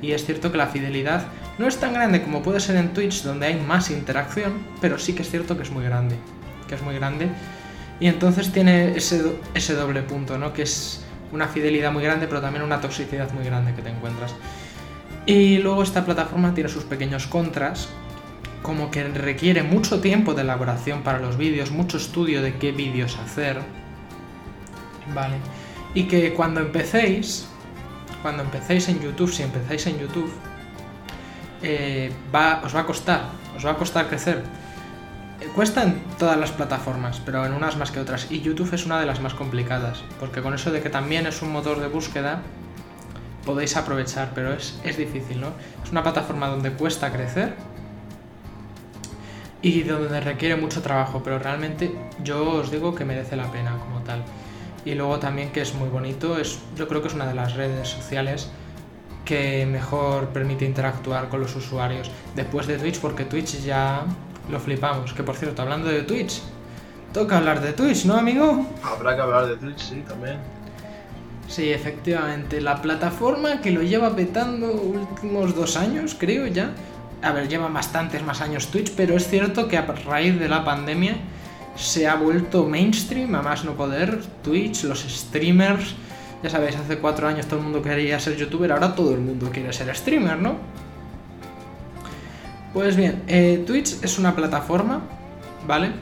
Y 0.00 0.12
es 0.12 0.24
cierto 0.24 0.52
que 0.52 0.58
la 0.58 0.68
fidelidad 0.68 1.26
no 1.58 1.66
es 1.66 1.78
tan 1.78 1.94
grande 1.94 2.22
como 2.22 2.42
puede 2.42 2.60
ser 2.60 2.76
en 2.76 2.92
Twitch, 2.92 3.24
donde 3.24 3.46
hay 3.46 3.56
más 3.56 3.90
interacción, 3.90 4.52
pero 4.80 5.00
sí 5.00 5.14
que 5.14 5.22
es 5.22 5.30
cierto 5.30 5.56
que 5.56 5.64
es 5.64 5.70
muy 5.72 5.82
grande. 5.82 6.14
Que 6.68 6.76
es 6.76 6.82
muy 6.82 6.94
grande. 6.94 7.28
Y 7.98 8.06
entonces 8.06 8.52
tiene 8.52 8.96
ese, 8.96 9.36
ese 9.52 9.74
doble 9.74 10.02
punto, 10.02 10.38
¿no? 10.38 10.52
Que 10.52 10.62
es 10.62 11.04
una 11.32 11.48
fidelidad 11.48 11.90
muy 11.90 12.04
grande, 12.04 12.28
pero 12.28 12.40
también 12.40 12.62
una 12.62 12.80
toxicidad 12.80 13.32
muy 13.32 13.44
grande 13.44 13.74
que 13.74 13.82
te 13.82 13.90
encuentras. 13.90 14.32
Y 15.26 15.58
luego 15.58 15.82
esta 15.82 16.04
plataforma 16.04 16.54
tiene 16.54 16.70
sus 16.70 16.84
pequeños 16.84 17.26
contras, 17.26 17.88
como 18.62 18.90
que 18.90 19.04
requiere 19.04 19.62
mucho 19.62 20.00
tiempo 20.00 20.34
de 20.34 20.42
elaboración 20.42 21.02
para 21.02 21.18
los 21.18 21.36
vídeos, 21.36 21.70
mucho 21.70 21.96
estudio 21.96 22.42
de 22.42 22.56
qué 22.56 22.72
vídeos 22.72 23.18
hacer. 23.18 23.60
Vale. 25.12 25.36
Y 25.94 26.04
que 26.04 26.32
cuando 26.32 26.60
empecéis, 26.60 27.48
cuando 28.22 28.44
empecéis 28.44 28.88
en 28.88 29.00
YouTube, 29.00 29.32
si 29.32 29.42
empezáis 29.42 29.86
en 29.88 29.98
YouTube, 29.98 30.32
eh, 31.62 32.12
va, 32.34 32.62
os 32.64 32.74
va 32.74 32.80
a 32.80 32.86
costar, 32.86 33.24
os 33.56 33.66
va 33.66 33.72
a 33.72 33.76
costar 33.76 34.08
crecer. 34.08 34.42
Eh, 35.40 35.48
cuesta 35.54 35.82
en 35.82 36.00
todas 36.18 36.38
las 36.38 36.52
plataformas, 36.52 37.20
pero 37.24 37.44
en 37.44 37.52
unas 37.52 37.76
más 37.76 37.90
que 37.90 37.98
otras. 37.98 38.30
Y 38.30 38.40
YouTube 38.40 38.72
es 38.72 38.86
una 38.86 39.00
de 39.00 39.06
las 39.06 39.20
más 39.20 39.34
complicadas, 39.34 40.04
porque 40.20 40.40
con 40.40 40.54
eso 40.54 40.70
de 40.70 40.80
que 40.80 40.88
también 40.88 41.26
es 41.26 41.42
un 41.42 41.50
motor 41.50 41.80
de 41.80 41.88
búsqueda, 41.88 42.42
podéis 43.44 43.76
aprovechar, 43.76 44.30
pero 44.36 44.52
es, 44.54 44.80
es 44.84 44.96
difícil, 44.96 45.40
¿no? 45.40 45.48
Es 45.84 45.90
una 45.90 46.04
plataforma 46.04 46.46
donde 46.46 46.70
cuesta 46.70 47.10
crecer 47.10 47.56
y 49.62 49.84
donde 49.84 50.20
requiere 50.20 50.56
mucho 50.56 50.82
trabajo, 50.82 51.22
pero 51.22 51.38
realmente 51.38 51.92
yo 52.22 52.56
os 52.56 52.70
digo 52.70 52.94
que 52.94 53.04
merece 53.04 53.36
la 53.36 53.50
pena 53.50 53.78
como 53.78 54.00
tal. 54.00 54.22
Y 54.84 54.94
luego 54.94 55.20
también 55.20 55.52
que 55.52 55.60
es 55.60 55.74
muy 55.74 55.88
bonito, 55.88 56.38
es, 56.38 56.58
yo 56.76 56.88
creo 56.88 57.00
que 57.00 57.08
es 57.08 57.14
una 57.14 57.26
de 57.26 57.34
las 57.34 57.54
redes 57.54 57.88
sociales 57.88 58.50
que 59.24 59.64
mejor 59.66 60.28
permite 60.28 60.64
interactuar 60.64 61.28
con 61.28 61.40
los 61.40 61.54
usuarios 61.54 62.10
después 62.34 62.66
de 62.66 62.76
Twitch, 62.78 62.98
porque 62.98 63.24
Twitch 63.24 63.62
ya 63.62 64.04
lo 64.50 64.58
flipamos. 64.58 65.12
Que 65.12 65.22
por 65.22 65.36
cierto, 65.36 65.62
hablando 65.62 65.88
de 65.88 66.02
Twitch, 66.02 66.42
toca 67.12 67.38
hablar 67.38 67.60
de 67.60 67.72
Twitch, 67.72 68.04
¿no, 68.04 68.16
amigo? 68.16 68.66
Habrá 68.82 69.14
que 69.14 69.22
hablar 69.22 69.46
de 69.46 69.56
Twitch, 69.56 69.78
sí, 69.78 70.02
también. 70.06 70.38
Sí, 71.46 71.70
efectivamente, 71.70 72.60
la 72.60 72.80
plataforma 72.82 73.60
que 73.60 73.70
lo 73.70 73.82
lleva 73.82 74.16
petando 74.16 74.72
últimos 74.72 75.54
dos 75.54 75.76
años, 75.76 76.16
creo 76.18 76.46
ya, 76.46 76.70
a 77.22 77.32
ver, 77.32 77.48
lleva 77.48 77.68
bastantes 77.68 78.22
más 78.24 78.40
años 78.40 78.68
Twitch, 78.68 78.92
pero 78.96 79.16
es 79.16 79.28
cierto 79.28 79.68
que 79.68 79.76
a 79.76 79.82
raíz 79.82 80.38
de 80.38 80.48
la 80.48 80.64
pandemia 80.64 81.16
se 81.76 82.06
ha 82.06 82.16
vuelto 82.16 82.66
mainstream, 82.66 83.34
a 83.34 83.42
más 83.42 83.64
no 83.64 83.74
poder, 83.74 84.20
Twitch, 84.42 84.84
los 84.84 85.00
streamers, 85.00 85.94
ya 86.42 86.50
sabéis, 86.50 86.76
hace 86.76 86.98
cuatro 86.98 87.28
años 87.28 87.46
todo 87.46 87.60
el 87.60 87.64
mundo 87.64 87.80
quería 87.80 88.18
ser 88.18 88.36
youtuber, 88.36 88.72
ahora 88.72 88.94
todo 88.94 89.14
el 89.14 89.20
mundo 89.20 89.50
quiere 89.52 89.72
ser 89.72 89.94
streamer, 89.94 90.38
¿no? 90.38 90.56
Pues 92.72 92.96
bien, 92.96 93.22
eh, 93.28 93.62
Twitch 93.66 94.02
es 94.02 94.18
una 94.18 94.34
plataforma, 94.34 95.02
¿vale? 95.66 95.92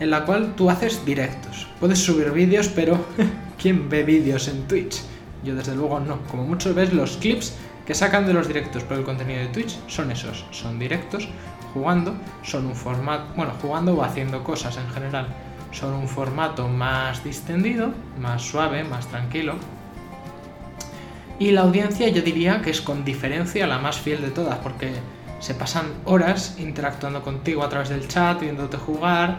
En 0.00 0.10
la 0.10 0.24
cual 0.24 0.54
tú 0.56 0.70
haces 0.70 1.04
directos. 1.04 1.68
Puedes 1.78 1.98
subir 1.98 2.30
vídeos, 2.30 2.68
pero 2.68 3.04
¿quién 3.60 3.88
ve 3.88 4.04
vídeos 4.04 4.48
en 4.48 4.62
Twitch? 4.68 5.02
Yo 5.44 5.54
desde 5.54 5.74
luego 5.74 6.00
no. 6.00 6.22
Como 6.30 6.44
muchos 6.44 6.74
ves 6.74 6.92
los 6.92 7.16
clips 7.16 7.54
que 7.86 7.94
sacan 7.94 8.26
de 8.26 8.32
los 8.32 8.48
directos, 8.48 8.84
pero 8.84 9.00
el 9.00 9.06
contenido 9.06 9.40
de 9.40 9.48
Twitch 9.48 9.78
son 9.88 10.10
esos, 10.10 10.46
son 10.50 10.78
directos, 10.78 11.28
jugando, 11.74 12.14
son 12.42 12.66
un 12.66 12.74
formato, 12.74 13.32
bueno, 13.36 13.52
jugando 13.60 13.94
o 13.94 14.02
haciendo 14.02 14.44
cosas 14.44 14.76
en 14.76 14.88
general, 14.90 15.28
son 15.72 15.94
un 15.94 16.06
formato 16.06 16.68
más 16.68 17.24
distendido, 17.24 17.92
más 18.20 18.42
suave, 18.42 18.84
más 18.84 19.08
tranquilo. 19.08 19.54
Y 21.38 21.50
la 21.50 21.62
audiencia 21.62 22.08
yo 22.08 22.22
diría 22.22 22.62
que 22.62 22.70
es 22.70 22.80
con 22.80 23.04
diferencia 23.04 23.66
la 23.66 23.78
más 23.78 23.98
fiel 23.98 24.20
de 24.20 24.30
todas, 24.30 24.58
porque 24.58 24.92
se 25.40 25.54
pasan 25.54 25.86
horas 26.04 26.56
interactuando 26.60 27.22
contigo 27.22 27.64
a 27.64 27.68
través 27.68 27.88
del 27.88 28.06
chat, 28.06 28.38
viéndote 28.40 28.76
jugar 28.76 29.38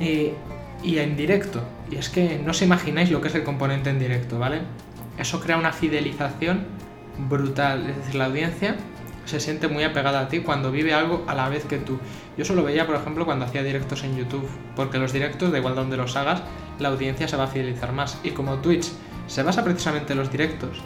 y, 0.00 0.30
y 0.82 0.98
en 0.98 1.16
directo. 1.16 1.62
Y 1.90 1.96
es 1.96 2.08
que 2.08 2.40
no 2.42 2.52
os 2.52 2.62
imagináis 2.62 3.10
lo 3.10 3.20
que 3.20 3.28
es 3.28 3.34
el 3.34 3.44
componente 3.44 3.90
en 3.90 3.98
directo, 3.98 4.38
¿vale? 4.38 4.62
Eso 5.18 5.40
crea 5.40 5.58
una 5.58 5.72
fidelización 5.72 6.77
brutal. 7.18 7.88
Es 7.90 7.96
decir, 7.96 8.14
la 8.14 8.26
audiencia 8.26 8.76
se 9.24 9.40
siente 9.40 9.68
muy 9.68 9.84
apegada 9.84 10.20
a 10.20 10.28
ti 10.28 10.40
cuando 10.40 10.70
vive 10.70 10.94
algo 10.94 11.24
a 11.26 11.34
la 11.34 11.48
vez 11.48 11.64
que 11.64 11.78
tú. 11.78 11.98
Yo 12.36 12.44
eso 12.44 12.54
lo 12.54 12.62
veía, 12.62 12.86
por 12.86 12.96
ejemplo, 12.96 13.26
cuando 13.26 13.44
hacía 13.44 13.62
directos 13.62 14.04
en 14.04 14.16
YouTube, 14.16 14.48
porque 14.74 14.98
los 14.98 15.12
directos, 15.12 15.52
da 15.52 15.58
igual 15.58 15.74
donde 15.74 15.96
los 15.96 16.16
hagas, 16.16 16.42
la 16.78 16.88
audiencia 16.88 17.28
se 17.28 17.36
va 17.36 17.44
a 17.44 17.48
fidelizar 17.48 17.92
más. 17.92 18.18
Y 18.22 18.30
como 18.30 18.58
Twitch 18.58 18.90
se 19.26 19.42
basa 19.42 19.64
precisamente 19.64 20.12
en 20.12 20.18
los 20.18 20.30
directos, 20.30 20.78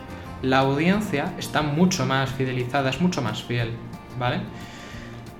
la 0.43 0.59
audiencia 0.59 1.33
está 1.39 1.63
mucho 1.63 2.05
más 2.05 2.31
fidelizada, 2.31 2.91
es 2.91 3.01
mucho 3.01 3.23
más 3.23 3.45
fiel, 3.45 3.71
¿vale? 4.19 4.41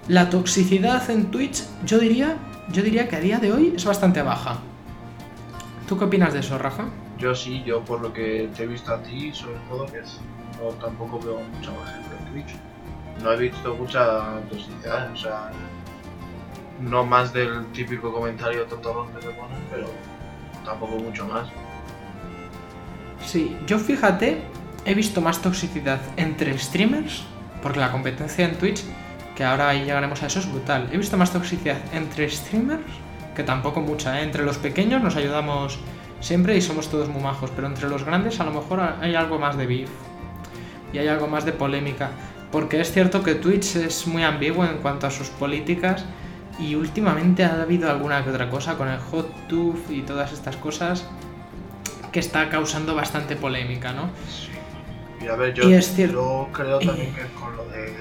La 0.07 0.31
toxicidad 0.31 1.09
en 1.11 1.31
Twitch, 1.31 1.65
yo 1.85 1.99
diría, 1.99 2.37
yo 2.71 2.83
diría 2.83 3.09
que 3.09 3.17
a 3.17 3.21
día 3.21 3.39
de 3.39 3.53
hoy 3.53 3.73
es 3.75 3.85
bastante 3.85 4.23
baja. 4.23 4.59
¿Tú 5.89 5.99
qué 5.99 6.05
opinas 6.05 6.33
de 6.33 6.41
eso, 6.41 6.57
Rafa? 6.57 6.85
Yo 7.19 7.35
sí, 7.35 7.63
yo 7.67 7.85
por 7.85 8.01
lo 8.01 8.13
que 8.13 8.49
te 8.57 8.63
he 8.63 8.67
visto 8.67 8.93
a 8.93 9.03
ti, 9.03 9.33
sobre 9.33 9.59
todo, 9.69 9.87
que 9.87 9.99
es 9.99 10.21
tampoco 10.81 11.19
veo 11.21 11.41
mucha 11.41 11.71
más 11.73 11.93
gente 11.93 12.17
en 12.19 12.33
Twitch. 12.33 12.57
No 13.23 13.33
he 13.33 13.37
visto 13.37 13.75
mucha 13.75 14.41
toxicidad, 14.49 15.13
o 15.13 15.17
sea, 15.17 15.51
no 16.81 17.05
más 17.05 17.33
del 17.33 17.67
típico 17.73 18.13
comentario 18.13 18.65
tonto 18.65 19.09
que 19.15 19.27
te 19.27 19.33
ponen, 19.33 19.59
pero 19.71 19.87
tampoco 20.65 20.97
mucho 20.97 21.27
más. 21.27 21.49
Sí, 23.25 23.57
yo 23.67 23.79
fíjate, 23.79 24.43
he 24.85 24.95
visto 24.95 25.21
más 25.21 25.41
toxicidad 25.41 26.01
entre 26.17 26.59
streamers, 26.59 27.23
porque 27.63 27.79
la 27.79 27.93
competencia 27.93 28.45
en 28.45 28.57
Twitch, 28.57 28.83
que 29.37 29.45
ahora 29.45 29.69
ahí 29.69 29.85
llegaremos 29.85 30.23
a 30.23 30.27
eso, 30.27 30.41
es 30.41 30.51
brutal. 30.51 30.89
He 30.93 30.99
visto 30.99 31.17
más 31.17 31.33
toxicidad 31.33 31.79
entre 31.93 32.29
streamers, 32.29 32.83
que 33.37 33.45
tampoco 33.45 33.81
mucha, 33.81 34.21
¿eh? 34.21 34.25
entre 34.25 34.45
los 34.45 34.59
pequeños 34.59 35.03
nos 35.03 35.17
ayudamos 35.17 35.79
siempre 36.21 36.57
y 36.57 36.61
somos 36.61 36.89
todos 36.89 37.09
muy 37.09 37.23
majos, 37.23 37.51
pero 37.55 37.67
entre 37.67 37.89
los 37.89 38.05
grandes 38.05 38.41
a 38.41 38.45
lo 38.45 38.53
mejor 38.53 38.81
hay 38.81 39.15
algo 39.15 39.39
más 39.39 39.57
de 39.57 39.67
beef 39.67 39.91
y 40.93 40.99
hay 40.99 41.09
algo 41.09 41.27
más 41.27 41.45
de 41.45 41.53
polémica. 41.53 42.11
Porque 42.51 42.81
es 42.81 42.93
cierto 42.93 43.23
que 43.23 43.35
Twitch 43.35 43.77
es 43.77 44.07
muy 44.07 44.23
ambiguo 44.23 44.65
en 44.65 44.79
cuanto 44.79 45.07
a 45.07 45.11
sus 45.11 45.29
políticas 45.29 46.05
y 46.59 46.75
últimamente 46.75 47.45
ha 47.45 47.63
habido 47.63 47.91
alguna 47.91 48.23
que 48.23 48.31
otra 48.31 48.51
cosa 48.51 48.77
con 48.77 48.89
el 48.89 48.99
hot 48.99 49.49
tooth 49.49 49.91
y 49.91 50.03
todas 50.03 50.33
estas 50.33 50.57
cosas 50.57 51.07
que 52.13 52.21
está 52.21 52.51
causando 52.51 52.95
bastante 52.95 53.37
polémica, 53.37 53.93
¿no? 53.93 54.11
Sí. 54.29 54.51
Y 55.23 55.29
a 55.29 55.37
ver, 55.37 55.55
yo, 55.55 55.63
creo 56.53 56.79
también 56.81 57.15
que 57.15 57.23
con 57.39 57.57
lo, 57.57 57.65
de, 57.67 57.95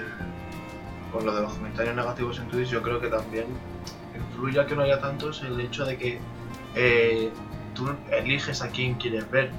con 1.12 1.26
lo 1.26 1.36
de 1.36 1.42
los 1.44 1.54
comentarios 1.54 1.96
negativos 1.96 2.40
en 2.40 2.48
Twitch, 2.48 2.70
yo 2.70 2.82
creo 2.82 3.00
que 3.00 3.08
también 3.08 3.46
influye 4.16 4.60
a 4.60 4.66
que 4.66 4.76
no 4.76 4.82
haya 4.82 5.00
tantos 5.00 5.44
el 5.44 5.60
hecho 5.60 5.86
de 5.86 5.98
que 5.98 6.20
eh, 6.76 7.30
tú 7.76 7.90
eliges 8.12 8.62
a 8.64 8.70
quién 8.70 8.96
quieres 8.96 9.30
ver 9.30 9.52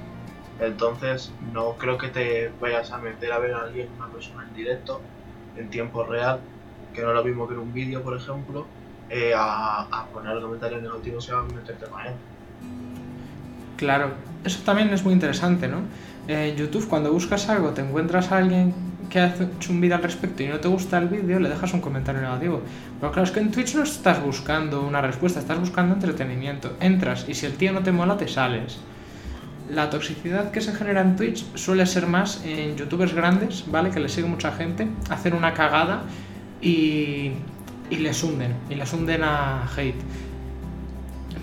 entonces, 0.59 1.31
no 1.51 1.73
creo 1.77 1.97
que 1.97 2.09
te 2.09 2.51
vayas 2.61 2.91
a 2.91 2.97
meter 2.97 3.31
a 3.31 3.39
ver 3.39 3.53
a 3.53 3.63
alguien, 3.63 3.87
una 3.97 4.07
persona 4.07 4.45
en 4.47 4.53
directo, 4.55 5.01
en 5.57 5.69
tiempo 5.69 6.05
real, 6.05 6.39
que 6.93 7.01
no 7.01 7.09
es 7.09 7.15
lo 7.15 7.23
mismo 7.23 7.47
que 7.47 7.55
en 7.55 7.59
un 7.59 7.73
vídeo, 7.73 8.01
por 8.01 8.15
ejemplo, 8.15 8.65
eh, 9.09 9.33
a, 9.35 10.07
poner 10.13 10.39
comentarios 10.41 10.81
negativos 10.81 11.27
y 11.27 11.31
a 11.31 11.41
meterte 11.41 11.85
con 11.87 12.01
él. 12.01 12.13
Claro, 13.77 14.11
eso 14.43 14.61
también 14.63 14.89
es 14.89 15.03
muy 15.03 15.13
interesante, 15.13 15.67
¿no? 15.67 15.81
En 16.27 16.55
YouTube, 16.55 16.87
cuando 16.87 17.11
buscas 17.11 17.49
algo, 17.49 17.71
te 17.71 17.81
encuentras 17.81 18.31
a 18.31 18.37
alguien 18.37 18.73
que 19.09 19.19
ha 19.19 19.35
hecho 19.35 19.71
un 19.71 19.81
vídeo 19.81 19.97
al 19.97 20.03
respecto 20.03 20.41
y 20.41 20.47
no 20.47 20.59
te 20.59 20.67
gusta 20.67 20.97
el 20.97 21.09
vídeo, 21.09 21.39
le 21.39 21.49
dejas 21.49 21.73
un 21.73 21.81
comentario 21.81 22.21
negativo. 22.21 22.61
Pero 22.99 23.11
claro, 23.11 23.27
es 23.27 23.31
que 23.31 23.41
en 23.41 23.51
Twitch 23.51 23.75
no 23.75 23.83
estás 23.83 24.23
buscando 24.23 24.81
una 24.81 25.01
respuesta, 25.01 25.39
estás 25.39 25.59
buscando 25.59 25.95
entretenimiento. 25.95 26.77
Entras 26.79 27.27
y 27.27 27.33
si 27.33 27.45
el 27.45 27.55
tío 27.55 27.73
no 27.73 27.81
te 27.83 27.91
mola, 27.91 28.15
te 28.17 28.27
sales 28.27 28.79
la 29.73 29.89
toxicidad 29.89 30.51
que 30.51 30.61
se 30.61 30.73
genera 30.73 31.01
en 31.01 31.15
Twitch 31.15 31.45
suele 31.55 31.85
ser 31.85 32.07
más 32.07 32.43
en 32.45 32.75
youtubers 32.75 33.13
grandes, 33.13 33.65
¿vale? 33.67 33.89
Que 33.89 33.99
les 33.99 34.11
sigue 34.11 34.27
mucha 34.27 34.51
gente, 34.51 34.87
hacen 35.09 35.33
una 35.33 35.53
cagada 35.53 36.03
y, 36.61 37.31
y 37.89 37.97
les 37.97 38.23
hunden, 38.23 38.55
y 38.69 38.75
les 38.75 38.91
hunden 38.93 39.23
a 39.23 39.69
hate. 39.75 40.01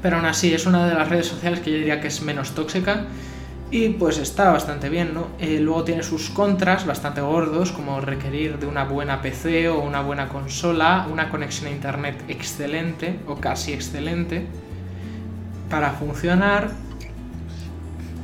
Pero 0.03 0.17
aún 0.17 0.27
así 0.27 0.55
es 0.55 0.67
una 0.67 0.87
de 0.87 0.95
las 0.95 1.09
redes 1.09 1.27
sociales 1.27 1.61
que 1.61 1.71
yo 1.71 1.77
diría 1.77 2.01
que 2.01 2.09
es 2.09 2.23
menos 2.23 2.55
tóxica 2.55 3.07
y 3.73 3.91
pues 3.91 4.19
está 4.19 4.51
bastante 4.51 4.89
bien, 4.89 5.15
¿no? 5.15 5.29
Eh, 5.39 5.61
luego 5.61 5.85
tiene 5.85 6.03
sus 6.03 6.31
contras 6.31 6.87
bastante 6.87 7.21
gordos, 7.21 7.71
como 7.71 8.01
requerir 8.01 8.59
de 8.59 8.67
una 8.67 8.85
buena 8.85 9.23
PC 9.23 9.69
o 9.69 9.81
una 9.81 10.01
buena 10.01 10.29
consola, 10.29 11.07
una 11.11 11.31
conexión 11.31 11.69
a 11.69 11.71
internet 11.71 12.17
excelente 12.29 13.21
o 13.29 13.37
casi 13.37 13.73
excelente 13.73 14.47
para 15.69 15.93
funcionar 15.93 16.73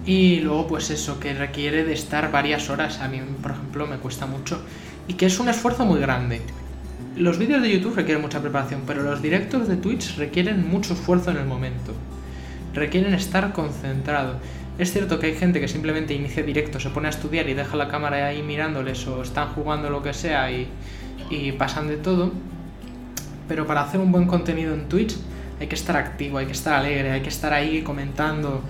y 0.07 0.39
luego, 0.39 0.69
pues 0.69 0.91
eso, 0.91 1.19
que 1.19 1.35
requiere 1.35 1.85
de 1.85 1.93
estar 1.93 2.31
varias 2.31 2.71
horas. 2.71 3.01
A 3.01 3.09
mí, 3.09 3.21
por 3.43 3.51
ejemplo, 3.51 3.89
me 3.89 3.97
cuesta 3.97 4.25
mucho. 4.27 4.63
Y 5.09 5.15
que 5.15 5.27
es 5.27 5.41
un 5.41 5.49
esfuerzo 5.49 5.85
muy 5.85 6.01
grande. 6.01 6.41
Los 7.17 7.39
vídeos 7.39 7.61
de 7.61 7.73
YouTube 7.73 7.97
requieren 7.97 8.23
mucha 8.23 8.41
preparación, 8.41 8.83
pero 8.87 9.03
los 9.03 9.21
directos 9.21 9.67
de 9.67 9.77
Twitch 9.77 10.17
requieren 10.17 10.69
mucho 10.69 10.95
esfuerzo 10.95 11.33
en 11.33 11.39
el 11.39 11.47
momento. 11.47 11.93
Requieren 12.73 13.15
estar 13.15 13.53
concentrado. 13.53 14.37
Es 14.79 14.93
cierto 14.93 15.19
que 15.19 15.27
hay 15.27 15.35
gente 15.35 15.61
que 15.61 15.67
simplemente 15.67 16.15
inicia 16.15 16.43
directo, 16.43 16.79
se 16.79 16.91
pone 16.91 17.09
a 17.09 17.11
estudiar 17.11 17.49
y 17.49 17.55
deja 17.55 17.77
la 17.77 17.89
cámara 17.89 18.27
ahí 18.27 18.43
mirándoles 18.43 19.07
o 19.09 19.23
están 19.23 19.49
jugando 19.55 19.91
lo 19.91 20.03
que 20.03 20.13
sea 20.13 20.53
y, 20.53 20.69
y 21.31 21.53
pasan 21.53 21.89
de 21.89 21.97
todo. 21.97 22.31
Pero 23.49 23.67
para 23.67 23.83
hacer 23.83 23.99
un 24.01 24.13
buen 24.13 24.27
contenido 24.27 24.75
en 24.75 24.89
Twitch 24.89 25.17
hay 25.59 25.67
que 25.67 25.75
estar 25.75 25.97
activo, 25.97 26.39
hay 26.39 26.47
que 26.47 26.53
estar 26.53 26.75
alegre, 26.75 27.11
hay 27.11 27.23
que 27.23 27.31
estar 27.31 27.53
ahí 27.55 27.81
comentando, 27.83 28.63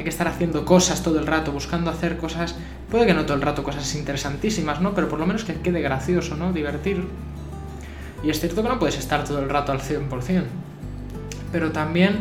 hay 0.00 0.04
que 0.04 0.10
estar 0.10 0.28
haciendo 0.28 0.64
cosas 0.64 1.02
todo 1.02 1.18
el 1.18 1.26
rato, 1.26 1.52
buscando 1.52 1.90
hacer 1.90 2.16
cosas, 2.16 2.56
puede 2.90 3.04
que 3.04 3.12
no 3.12 3.26
todo 3.26 3.34
el 3.34 3.42
rato 3.42 3.62
cosas 3.62 3.94
interesantísimas, 3.94 4.80
¿no? 4.80 4.94
Pero 4.94 5.10
por 5.10 5.18
lo 5.18 5.26
menos 5.26 5.44
que 5.44 5.60
quede 5.60 5.82
gracioso, 5.82 6.36
¿no? 6.36 6.54
Divertir. 6.54 7.06
Y 8.24 8.30
es 8.30 8.40
cierto 8.40 8.62
que 8.62 8.70
no 8.70 8.78
puedes 8.78 8.98
estar 8.98 9.24
todo 9.24 9.40
el 9.40 9.50
rato 9.50 9.72
al 9.72 9.80
100%. 9.80 10.44
Pero 11.52 11.70
también 11.70 12.20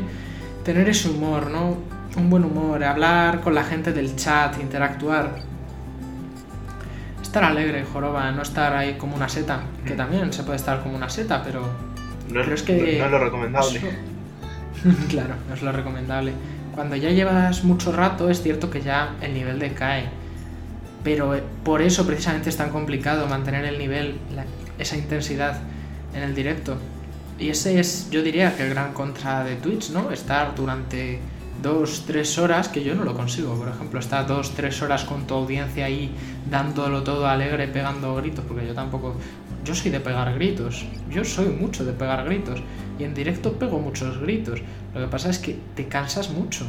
tener 0.66 0.90
ese 0.90 1.10
humor, 1.10 1.50
¿no? 1.50 1.78
Un 2.18 2.30
buen 2.30 2.44
humor, 2.44 2.84
hablar 2.84 3.40
con 3.40 3.56
la 3.56 3.64
gente 3.64 3.94
del 3.94 4.14
chat, 4.18 4.60
interactuar. 4.60 5.36
Estar 7.22 7.46
alegre, 7.46 7.86
joroba, 7.86 8.30
no 8.32 8.42
estar 8.42 8.76
ahí 8.76 8.96
como 8.96 9.16
una 9.16 9.30
seta, 9.30 9.62
que 9.86 9.94
también 9.94 10.34
se 10.34 10.44
puede 10.44 10.58
estar 10.58 10.84
como 10.84 10.98
una 10.98 11.10
seta, 11.10 11.42
pero... 11.44 11.62
No, 12.30 12.42
es, 12.42 12.62
que... 12.62 12.98
no 13.00 13.06
es 13.06 13.12
lo 13.12 13.20
recomendable. 13.20 13.82
claro, 15.10 15.36
no 15.48 15.54
es 15.54 15.62
lo 15.62 15.72
recomendable. 15.72 16.34
Cuando 16.76 16.96
ya 16.96 17.10
llevas 17.10 17.64
mucho 17.64 17.92
rato 17.92 18.30
es 18.30 18.42
cierto 18.42 18.70
que 18.70 18.82
ya 18.82 19.16
el 19.22 19.34
nivel 19.34 19.60
decae, 19.60 20.06
pero 21.04 21.36
eh, 21.36 21.44
por 21.64 21.82
eso 21.82 22.06
precisamente 22.06 22.50
es 22.50 22.58
tan 22.58 22.70
complicado 22.70 23.28
mantener 23.28 23.66
el 23.66 23.78
nivel, 23.78 24.16
esa 24.78 24.98
intensidad 24.98 25.60
en 26.14 26.24
el 26.24 26.36
directo. 26.36 26.78
Y 27.38 27.50
ese 27.50 27.80
es, 27.80 28.10
yo 28.12 28.22
diría 28.22 28.56
que 28.56 28.64
el 28.64 28.70
gran 28.70 28.94
contra 28.94 29.44
de 29.44 29.56
Twitch, 29.56 29.92
¿no? 29.92 30.12
Estar 30.12 30.56
durante 30.56 31.20
dos, 31.62 32.04
tres 32.06 32.38
horas, 32.38 32.70
que 32.70 32.84
yo 32.84 32.96
no 32.96 33.04
lo 33.04 33.14
consigo, 33.14 33.56
por 33.56 33.68
ejemplo, 33.68 34.00
estar 34.00 34.26
dos, 34.26 34.52
tres 34.52 34.82
horas 34.82 35.04
con 35.04 35.28
tu 35.28 35.34
audiencia 35.34 35.86
ahí 35.86 36.12
dándolo 36.50 37.04
todo 37.04 37.28
alegre, 37.28 37.68
pegando 37.68 38.16
gritos, 38.16 38.46
porque 38.48 38.66
yo 38.66 38.74
tampoco, 38.74 39.16
yo 39.64 39.76
soy 39.76 39.92
de 39.92 40.00
pegar 40.00 40.34
gritos, 40.34 40.86
yo 41.10 41.24
soy 41.24 41.48
mucho 41.48 41.86
de 41.86 41.94
pegar 41.94 42.24
gritos, 42.26 42.62
y 42.98 43.04
en 43.04 43.14
directo 43.14 43.54
pego 43.54 43.80
muchos 43.80 44.20
gritos, 44.20 44.62
lo 44.94 45.02
que 45.02 45.08
pasa 45.08 45.30
es 45.30 45.40
que 45.40 45.58
te 45.76 45.88
cansas 45.88 46.30
mucho. 46.30 46.66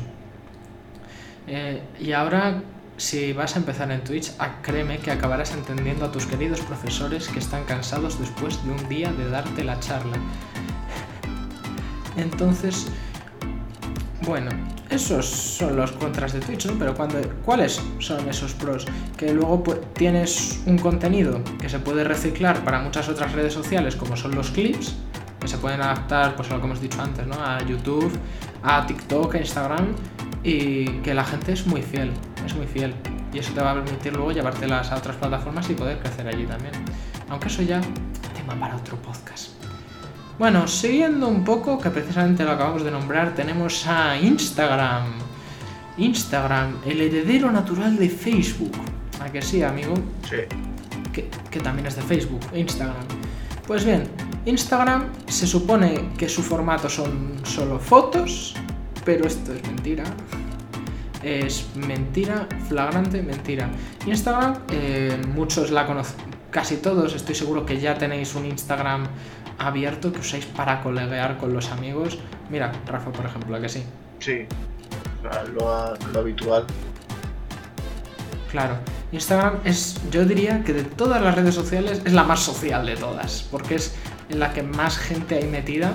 Eh, 1.47 1.83
y 1.99 2.13
ahora, 2.13 2.63
si 2.97 3.33
vas 3.33 3.57
a 3.57 3.59
empezar 3.59 3.91
en 3.91 4.05
Twitch, 4.05 4.33
ah, 4.39 4.59
créeme 4.63 4.99
que 4.99 5.11
acabarás 5.11 5.53
entendiendo 5.53 6.05
a 6.05 6.13
tus 6.13 6.27
queridos 6.27 6.61
profesores 6.61 7.29
que 7.29 7.39
están 7.39 7.65
cansados 7.65 8.21
después 8.21 8.63
de 8.65 8.71
un 8.73 8.89
día 8.89 9.13
de 9.13 9.29
darte 9.29 9.65
la 9.65 9.81
charla. 9.81 10.19
Entonces, 12.17 12.89
bueno, 14.23 14.51
esos 14.91 15.27
son 15.27 15.77
los 15.77 15.93
contras 15.93 16.33
de 16.33 16.41
Twitch, 16.41 16.67
¿no? 16.67 16.79
Pero 16.79 16.95
cuando, 16.95 17.21
¿cuáles 17.45 17.81
son 17.99 18.29
esos 18.29 18.53
pros? 18.55 18.87
Que 19.17 19.33
luego 19.33 19.63
pues, 19.63 19.81
tienes 19.95 20.63
un 20.67 20.79
contenido 20.79 21.43
que 21.59 21.69
se 21.69 21.79
puede 21.79 22.05
reciclar 22.05 22.63
para 22.65 22.81
muchas 22.81 23.09
otras 23.09 23.33
redes 23.33 23.55
sociales, 23.55 23.97
como 23.97 24.17
son 24.17 24.35
los 24.35 24.51
clips, 24.51 24.97
que 25.41 25.49
se 25.49 25.59
pueden 25.59 25.81
adaptar, 25.81 26.37
pues 26.37 26.51
a 26.51 26.55
lo 26.55 26.61
que 26.61 26.67
hemos 26.67 26.81
dicho 26.81 27.01
antes, 27.01 27.27
¿no? 27.27 27.35
A 27.35 27.65
YouTube, 27.65 28.13
a 28.63 28.87
TikTok, 28.87 29.35
a 29.37 29.39
Instagram, 29.39 29.95
y 30.43 30.87
que 31.01 31.15
la 31.15 31.25
gente 31.25 31.53
es 31.53 31.67
muy 31.67 31.83
fiel, 31.83 32.13
es 32.45 32.55
muy 32.55 32.67
fiel. 32.67 32.95
Y 33.33 33.39
eso 33.39 33.53
te 33.53 33.61
va 33.61 33.73
a 33.73 33.75
permitir 33.75 34.13
luego 34.13 34.33
llevártelas 34.33 34.91
a 34.91 34.97
otras 34.97 35.17
plataformas 35.17 35.69
y 35.71 35.75
poder 35.75 35.99
crecer 36.01 36.27
allí 36.27 36.45
también. 36.47 36.73
Aunque 37.29 37.49
eso 37.49 37.63
ya 37.63 37.81
tema 38.35 38.59
para 38.59 38.77
otro 38.77 38.97
podcast. 38.97 39.50
Bueno, 40.41 40.67
siguiendo 40.67 41.29
un 41.29 41.45
poco, 41.45 41.79
que 41.79 41.91
precisamente 41.91 42.45
lo 42.45 42.53
acabamos 42.53 42.83
de 42.83 42.91
nombrar, 42.91 43.35
tenemos 43.35 43.87
a 43.87 44.17
Instagram. 44.17 45.05
Instagram, 45.99 46.77
el 46.87 47.03
heredero 47.03 47.53
natural 47.53 47.99
de 47.99 48.09
Facebook. 48.09 48.73
¿A 49.21 49.31
que 49.31 49.43
sí, 49.43 49.63
amigo? 49.63 49.93
Sí. 50.27 50.39
Que, 51.13 51.61
también 51.61 51.89
es 51.89 51.97
de 51.97 52.01
Facebook, 52.01 52.41
Instagram. 52.55 53.05
Pues 53.67 53.85
bien, 53.85 54.05
Instagram 54.47 55.11
se 55.27 55.47
supone 55.47 56.09
que 56.17 56.27
su 56.27 56.43
formato 56.43 56.89
son 56.89 57.35
solo 57.43 57.79
fotos, 57.79 58.55
pero 59.05 59.27
esto 59.27 59.53
es 59.53 59.63
mentira. 59.67 60.05
Es 61.23 61.67
mentira, 61.77 62.49
flagrante 62.67 63.21
mentira. 63.21 63.69
Instagram, 64.07 64.55
eh, 64.71 65.21
muchos 65.35 65.71
la 65.71 65.87
conocen, 65.87 66.17
casi 66.51 66.79
todos, 66.79 67.15
estoy 67.15 67.35
seguro 67.35 67.67
que 67.67 67.79
ya 67.79 67.99
tenéis 67.99 68.35
un 68.35 68.47
Instagram 68.47 69.07
abierto 69.61 70.13
que 70.13 70.21
usáis 70.21 70.47
para 70.47 70.83
coleguear 70.83 71.37
con 71.37 71.53
los 71.53 71.71
amigos. 71.71 72.19
Mira, 72.49 72.73
Rafa, 72.87 73.13
por 73.13 73.27
ejemplo, 73.27 73.61
que 73.61 73.69
sí? 73.69 73.85
Sí, 74.19 74.47
lo, 75.55 75.95
lo 76.13 76.21
habitual. 76.21 76.65
Claro, 78.51 78.79
Instagram 79.13 79.61
es, 79.65 80.01
yo 80.11 80.25
diría 80.25 80.65
que 80.65 80.73
de 80.73 80.83
todas 80.83 81.23
las 81.23 81.35
redes 81.35 81.55
sociales 81.55 82.03
es 82.05 82.13
la 82.13 82.25
más 82.25 82.41
social 82.41 82.85
de 82.85 82.97
todas, 82.97 83.47
porque 83.51 83.77
es 83.77 83.95
en 84.29 84.41
la 84.41 84.53
que 84.53 84.63
más 84.63 84.99
gente 84.99 85.37
hay 85.37 85.47
metida 85.47 85.95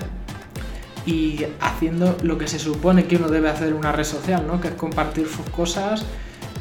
y 1.06 1.46
haciendo 1.60 2.18
lo 2.24 2.38
que 2.38 2.48
se 2.48 2.60
supone 2.60 3.06
que 3.06 3.18
uno 3.18 3.28
debe 3.30 3.50
hacer 3.50 3.70
en 3.70 3.76
una 3.76 3.92
red 3.92 4.06
social, 4.06 4.46
¿no? 4.48 4.62
Que 4.62 4.70
es 4.70 4.74
compartir 4.76 5.28
sus 5.28 5.48
cosas 5.50 6.06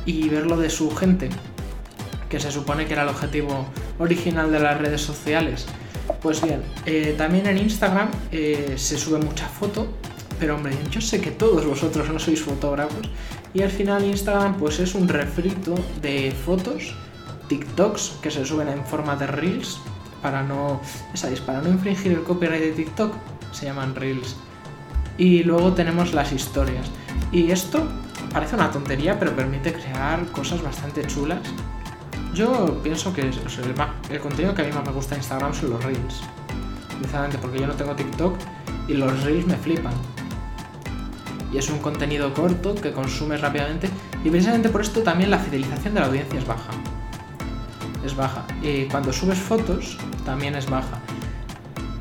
y 0.05 0.29
ver 0.29 0.47
lo 0.47 0.57
de 0.57 0.69
su 0.69 0.95
gente, 0.95 1.31
que 2.29 2.41
se 2.41 2.51
supone 2.51 2.87
que 2.87 2.93
era 2.93 3.03
el 3.03 3.09
objetivo 3.09 3.67
original 3.99 4.51
de 4.51 4.61
las 4.61 4.79
redes 4.79 5.01
sociales. 5.01 5.67
Pues 6.21 6.43
bien, 6.43 6.63
eh, 6.87 7.15
también 7.17 7.47
en 7.47 7.59
Instagram 7.59 8.11
eh, 8.33 8.75
se 8.77 8.97
sube 8.97 9.19
mucha 9.19 9.47
foto, 9.47 9.89
pero 10.39 10.57
hombre, 10.57 10.77
yo 10.91 11.01
sé 11.01 11.21
que 11.21 11.31
todos 11.31 11.67
vosotros 11.67 12.09
no 12.11 12.19
sois 12.19 12.41
fotógrafos 12.41 13.09
y 13.53 13.63
al 13.63 13.71
final 13.71 14.05
Instagram 14.05 14.57
pues 14.57 14.81
es 14.81 14.95
un 14.95 15.09
refrito 15.09 15.75
de 16.03 16.33
fotos, 16.33 16.95
TikToks 17.49 18.19
que 18.23 18.31
se 18.31 18.45
suben 18.45 18.69
en 18.69 18.85
forma 18.85 19.17
de 19.17 19.27
reels 19.27 19.81
para 20.25 20.43
no. 20.43 20.81
Para 21.45 21.61
no 21.61 21.69
infringir 21.69 22.13
el 22.13 22.23
copyright 22.23 22.63
de 22.63 22.73
TikTok, 22.73 23.13
se 23.53 23.67
llaman 23.67 23.95
reels. 23.95 24.37
Y 25.19 25.43
luego 25.43 25.75
tenemos 25.75 26.15
las 26.15 26.33
historias. 26.33 26.91
Y 27.31 27.51
esto 27.51 27.87
parece 28.33 28.55
una 28.57 28.71
tontería, 28.71 29.19
pero 29.19 29.37
permite 29.37 29.75
crear 29.75 30.25
cosas 30.33 30.63
bastante 30.63 31.07
chulas 31.07 31.41
yo 32.35 32.81
pienso 32.83 33.13
que 33.13 33.23
el, 33.23 34.21
contenido 34.21 34.55
que 34.55 34.63
a 34.63 34.65
mí 34.65 34.73
más 34.73 34.85
me 34.85 34.93
gusta 34.93 35.15
en 35.15 35.21
Instagram 35.21 35.55
son 35.55 35.71
los 35.71 35.85
Reels. 35.85 36.23
Precisamente 36.99 37.39
porque 37.39 37.61
yo 37.61 37.67
no 37.67 37.75
tengo 37.75 37.95
TikTok 37.95 38.35
y 38.89 38.95
los 38.95 39.23
Reels 39.23 39.47
me 39.47 39.57
flipan. 39.57 39.95
Y 41.53 41.59
es 41.59 41.71
un 41.71 41.79
contenido 41.79 42.35
corto 42.35 42.75
que 42.75 42.93
consumes 42.93 43.41
rápidamente 43.41 43.89
y 44.25 44.31
precisamente 44.31 44.69
por 44.69 44.81
esto 44.81 45.03
también 45.03 45.31
la 45.31 45.39
fidelización 45.39 45.95
de 45.95 46.01
la 46.01 46.07
audiencia 46.07 46.39
es 46.39 46.47
baja. 46.47 46.73
Es 48.05 48.17
baja. 48.17 48.45
Y 48.63 48.87
cuando 48.87 49.13
subes 49.13 49.39
fotos 49.39 49.97
también 50.25 50.57
es 50.57 50.69
baja. 50.69 50.99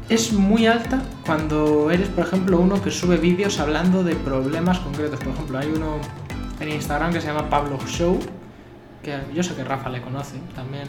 Es 0.09 0.33
muy 0.33 0.65
alta 0.65 1.03
cuando 1.25 1.91
eres, 1.91 2.09
por 2.09 2.25
ejemplo, 2.25 2.59
uno 2.59 2.81
que 2.81 2.91
sube 2.91 3.17
vídeos 3.17 3.59
hablando 3.59 4.03
de 4.03 4.15
problemas 4.15 4.79
concretos. 4.79 5.19
Por 5.19 5.33
ejemplo, 5.33 5.59
hay 5.59 5.71
uno 5.73 5.97
en 6.59 6.69
Instagram 6.69 7.13
que 7.13 7.21
se 7.21 7.27
llama 7.27 7.49
Pablo 7.49 7.77
Show, 7.87 8.19
que 9.03 9.19
yo 9.33 9.43
sé 9.43 9.53
que 9.55 9.63
Rafa 9.63 9.89
le 9.89 10.01
conoce 10.01 10.37
también. 10.55 10.87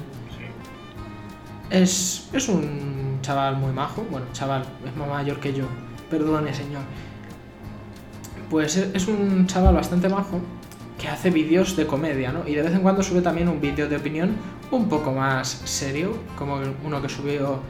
Es, 1.70 2.28
es 2.32 2.48
un 2.48 3.18
chaval 3.20 3.56
muy 3.56 3.72
majo, 3.72 4.06
bueno, 4.10 4.26
chaval, 4.32 4.64
es 4.86 4.96
más 4.96 5.08
mayor 5.08 5.40
que 5.40 5.52
yo, 5.52 5.64
perdone 6.08 6.54
señor. 6.54 6.82
Pues 8.48 8.76
es 8.76 9.08
un 9.08 9.46
chaval 9.46 9.74
bastante 9.74 10.08
majo 10.08 10.40
que 10.98 11.08
hace 11.08 11.30
vídeos 11.30 11.76
de 11.76 11.86
comedia, 11.86 12.32
¿no? 12.32 12.46
Y 12.46 12.54
de 12.54 12.62
vez 12.62 12.72
en 12.72 12.80
cuando 12.80 13.02
sube 13.02 13.20
también 13.20 13.48
un 13.48 13.60
vídeo 13.60 13.88
de 13.88 13.96
opinión 13.96 14.36
un 14.70 14.88
poco 14.88 15.12
más 15.12 15.48
serio, 15.48 16.16
como 16.36 16.60
uno 16.84 17.02
que 17.02 17.08
subió 17.08 17.60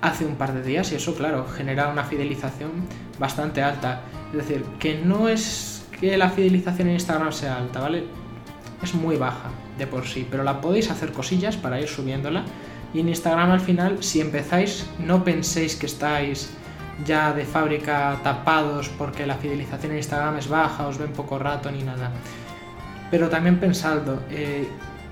hace 0.00 0.24
un 0.24 0.36
par 0.36 0.52
de 0.54 0.62
días, 0.62 0.92
y 0.92 0.94
eso, 0.94 1.14
claro, 1.14 1.46
genera 1.48 1.88
una 1.88 2.04
fidelización 2.04 2.70
bastante 3.18 3.62
alta. 3.62 4.02
Es 4.30 4.46
decir, 4.46 4.64
que 4.78 5.00
no 5.02 5.28
es 5.28 5.86
que 5.98 6.16
la 6.16 6.30
fidelización 6.30 6.88
en 6.88 6.94
Instagram 6.94 7.32
sea 7.32 7.56
alta, 7.56 7.80
¿vale? 7.80 8.04
Es 8.82 8.94
muy 8.94 9.16
baja 9.16 9.50
de 9.78 9.86
por 9.86 10.06
sí, 10.06 10.26
pero 10.30 10.44
la 10.44 10.60
podéis 10.60 10.90
hacer 10.90 11.12
cosillas 11.12 11.56
para 11.56 11.80
ir 11.80 11.88
subiéndola. 11.88 12.44
Y 12.92 13.00
en 13.00 13.08
Instagram 13.08 13.50
al 13.50 13.60
final, 13.60 14.02
si 14.02 14.20
empezáis, 14.20 14.86
no 14.98 15.24
penséis 15.24 15.76
que 15.76 15.86
estáis 15.86 16.50
ya 17.04 17.32
de 17.32 17.44
fábrica 17.44 18.18
tapados 18.22 18.88
porque 18.88 19.26
la 19.26 19.36
fidelización 19.36 19.92
en 19.92 19.98
Instagram 19.98 20.38
es 20.38 20.48
baja, 20.48 20.86
os 20.86 20.98
ven 20.98 21.12
poco 21.12 21.38
rato 21.38 21.70
ni 21.70 21.82
nada. 21.82 22.10
Pero 23.10 23.28
también 23.28 23.58
pensadlo, 23.58 24.20
eh, 24.30 24.68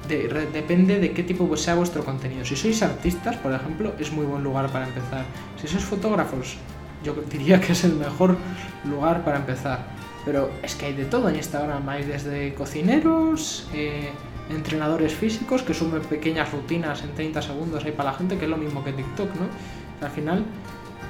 depende 0.09 0.99
de 1.01 1.13
qué 1.13 1.23
tipo 1.23 1.57
sea 1.57 1.75
vuestro 1.75 2.05
contenido. 2.05 2.45
Si 2.45 2.57
sois 2.57 2.83
artistas, 2.83 3.37
por 3.37 3.53
ejemplo, 3.53 3.95
es 3.99 4.13
muy 4.13 4.27
buen 4.27 4.43
lugar 4.43 4.71
para 4.71 4.87
empezar. 4.87 5.25
Si 5.61 5.69
sois 5.69 5.85
fotógrafos, 5.85 6.57
yo 7.05 7.15
diría 7.31 7.61
que 7.61 7.73
es 7.73 7.85
el 7.85 7.95
mejor 7.95 8.37
lugar 8.85 9.25
para 9.25 9.39
empezar. 9.39 9.81
Pero 10.25 10.51
es 10.63 10.75
que 10.75 10.87
hay 10.87 10.95
de 10.95 11.05
todo 11.05 11.29
en 11.29 11.37
Instagram, 11.37 11.89
hay 11.89 12.05
desde 12.05 12.53
cocineros, 12.55 13.69
eh, 13.73 14.11
entrenadores 14.51 15.15
físicos 15.15 15.63
que 15.63 15.75
suben 15.75 16.03
pequeñas 16.03 16.53
rutinas 16.53 17.03
en 17.03 17.15
30 17.15 17.43
segundos 17.43 17.85
ahí 17.85 17.93
para 17.93 18.13
la 18.13 18.19
gente, 18.19 18.39
que 18.39 18.45
es 18.45 18.51
lo 18.51 18.57
mismo 18.57 18.85
que 18.85 18.93
TikTok, 18.93 19.29
¿no? 19.35 20.07
Al 20.07 20.13
final 20.13 20.45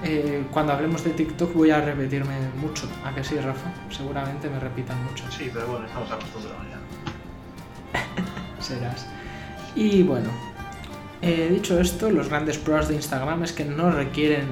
eh, 0.03 0.45
cuando 0.53 0.73
hablemos 0.73 1.03
de 1.05 1.11
TikTok 1.11 1.55
voy 1.55 1.71
a 1.71 1.81
repetirme 1.81 2.35
mucho. 2.61 2.89
¿A 3.05 3.15
que 3.15 3.25
sí, 3.25 3.37
Rafa? 3.37 3.73
Seguramente 3.91 4.49
me 4.49 4.61
repitan 4.61 5.03
mucho. 5.05 5.25
Sí, 5.31 5.51
pero 5.53 5.67
bueno, 5.67 5.87
estamos 5.87 6.11
acostumbrados 6.11 6.65
ya. 6.71 8.63
Serás. 8.63 9.07
Y 9.75 10.03
bueno, 10.03 10.31
eh, 11.23 11.49
dicho 11.51 11.81
esto, 11.81 12.11
los 12.11 12.29
grandes 12.29 12.59
pros 12.59 12.89
de 12.89 12.95
Instagram 12.95 13.43
es 13.45 13.53
que 13.53 13.65
no 13.65 13.91
requieren 13.91 14.47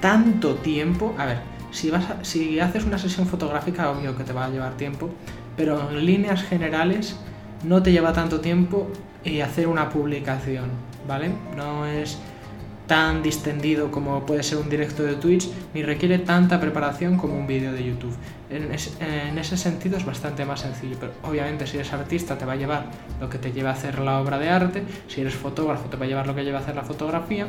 tanto 0.00 0.54
tiempo. 0.56 1.14
A 1.18 1.26
ver, 1.26 1.38
si, 1.70 1.90
vas 1.90 2.04
si 2.22 2.58
haces 2.58 2.84
una 2.84 2.98
sesión 2.98 3.26
fotográfica, 3.26 3.90
obvio 3.90 4.16
que 4.16 4.24
te 4.24 4.32
va 4.32 4.46
a 4.46 4.48
llevar 4.48 4.76
tiempo, 4.76 5.10
pero 5.56 5.90
en 5.90 6.04
líneas 6.06 6.42
generales 6.42 7.16
no 7.64 7.82
te 7.82 7.92
lleva 7.92 8.12
tanto 8.12 8.40
tiempo 8.40 8.88
eh, 9.24 9.42
hacer 9.42 9.66
una 9.66 9.88
publicación, 9.88 10.70
¿vale? 11.06 11.30
No 11.56 11.86
es 11.86 12.18
tan 12.86 13.22
distendido 13.22 13.90
como 13.90 14.26
puede 14.26 14.42
ser 14.42 14.58
un 14.58 14.68
directo 14.68 15.02
de 15.02 15.14
Twitch, 15.14 15.48
ni 15.72 15.82
requiere 15.82 16.18
tanta 16.18 16.60
preparación 16.60 17.16
como 17.16 17.34
un 17.34 17.46
vídeo 17.46 17.72
de 17.72 17.82
YouTube. 17.84 18.14
En, 18.50 18.72
ese 18.72 19.56
sentido 19.56 19.96
es 19.96 20.04
bastante 20.04 20.44
más 20.44 20.60
sencillo, 20.60 20.96
pero 21.00 21.12
obviamente 21.22 21.66
si 21.66 21.78
eres 21.78 21.92
artista 21.92 22.36
te 22.36 22.44
va 22.44 22.52
a 22.52 22.56
llevar 22.56 22.86
lo 23.20 23.30
que 23.30 23.38
te 23.38 23.52
lleva 23.52 23.70
a 23.70 23.72
hacer 23.72 23.98
la 24.00 24.20
obra 24.20 24.38
de 24.38 24.50
arte, 24.50 24.82
si 25.08 25.22
eres 25.22 25.34
fotógrafo 25.34 25.88
te 25.88 25.96
va 25.96 26.04
a 26.04 26.08
llevar 26.08 26.26
lo 26.26 26.34
que 26.34 26.44
lleva 26.44 26.58
a 26.58 26.62
hacer 26.62 26.76
la 26.76 26.82
fotografía, 26.82 27.46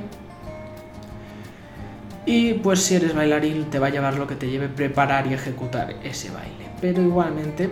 y 2.25 2.54
pues 2.54 2.82
si 2.82 2.95
eres 2.95 3.13
bailarín 3.13 3.65
te 3.65 3.78
va 3.78 3.88
a 3.88 3.89
llevar 3.91 4.17
lo 4.17 4.25
que 4.25 4.36
te 4.36 4.49
lleve 4.49 4.67
preparar 4.67 5.28
y 5.28 5.34
ejecutar 5.34 5.95
ese 6.04 6.32
baile. 6.32 6.65
Pero 6.82 7.01
igualmente 7.01 7.69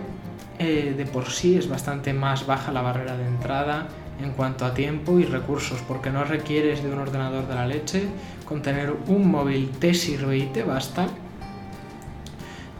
eh, 0.58 0.94
de 0.96 1.06
por 1.06 1.30
sí 1.30 1.56
es 1.56 1.68
bastante 1.68 2.12
más 2.12 2.46
baja 2.46 2.72
la 2.72 2.82
barrera 2.82 3.16
de 3.16 3.26
entrada 3.26 3.88
en 4.20 4.32
cuanto 4.32 4.64
a 4.64 4.74
tiempo 4.74 5.18
y 5.18 5.24
recursos, 5.24 5.80
porque 5.86 6.10
no 6.10 6.24
requieres 6.24 6.82
de 6.82 6.90
un 6.90 6.98
ordenador 6.98 7.48
de 7.48 7.54
la 7.54 7.66
leche, 7.66 8.04
con 8.44 8.62
tener 8.62 8.94
un 9.08 9.30
móvil 9.30 9.70
te 9.78 9.94
sirve 9.94 10.38
y 10.38 10.46
te 10.46 10.62
basta. 10.62 11.06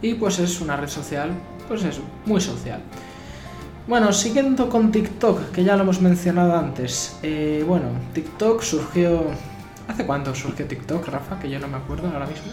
Y 0.00 0.14
pues 0.14 0.38
es 0.38 0.60
una 0.60 0.76
red 0.76 0.88
social, 0.88 1.30
pues 1.66 1.82
es 1.84 2.00
muy 2.26 2.40
social. 2.40 2.80
Bueno, 3.86 4.12
siguiendo 4.12 4.70
con 4.70 4.90
TikTok, 4.90 5.50
que 5.50 5.62
ya 5.62 5.76
lo 5.76 5.82
hemos 5.82 6.00
mencionado 6.00 6.56
antes. 6.56 7.18
Eh, 7.22 7.64
bueno, 7.66 7.88
TikTok 8.14 8.62
surgió... 8.62 9.24
¿Hace 9.86 10.06
cuánto 10.06 10.34
surgió 10.34 10.66
TikTok, 10.66 11.06
Rafa? 11.08 11.38
Que 11.38 11.50
yo 11.50 11.58
no 11.58 11.68
me 11.68 11.76
acuerdo 11.76 12.08
ahora 12.08 12.26
mismo. 12.26 12.50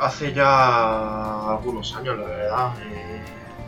Hace 0.00 0.32
ya 0.32 1.50
algunos 1.50 1.94
años, 1.94 2.18
la 2.18 2.24
verdad. 2.24 2.72
Eh, 2.80 3.05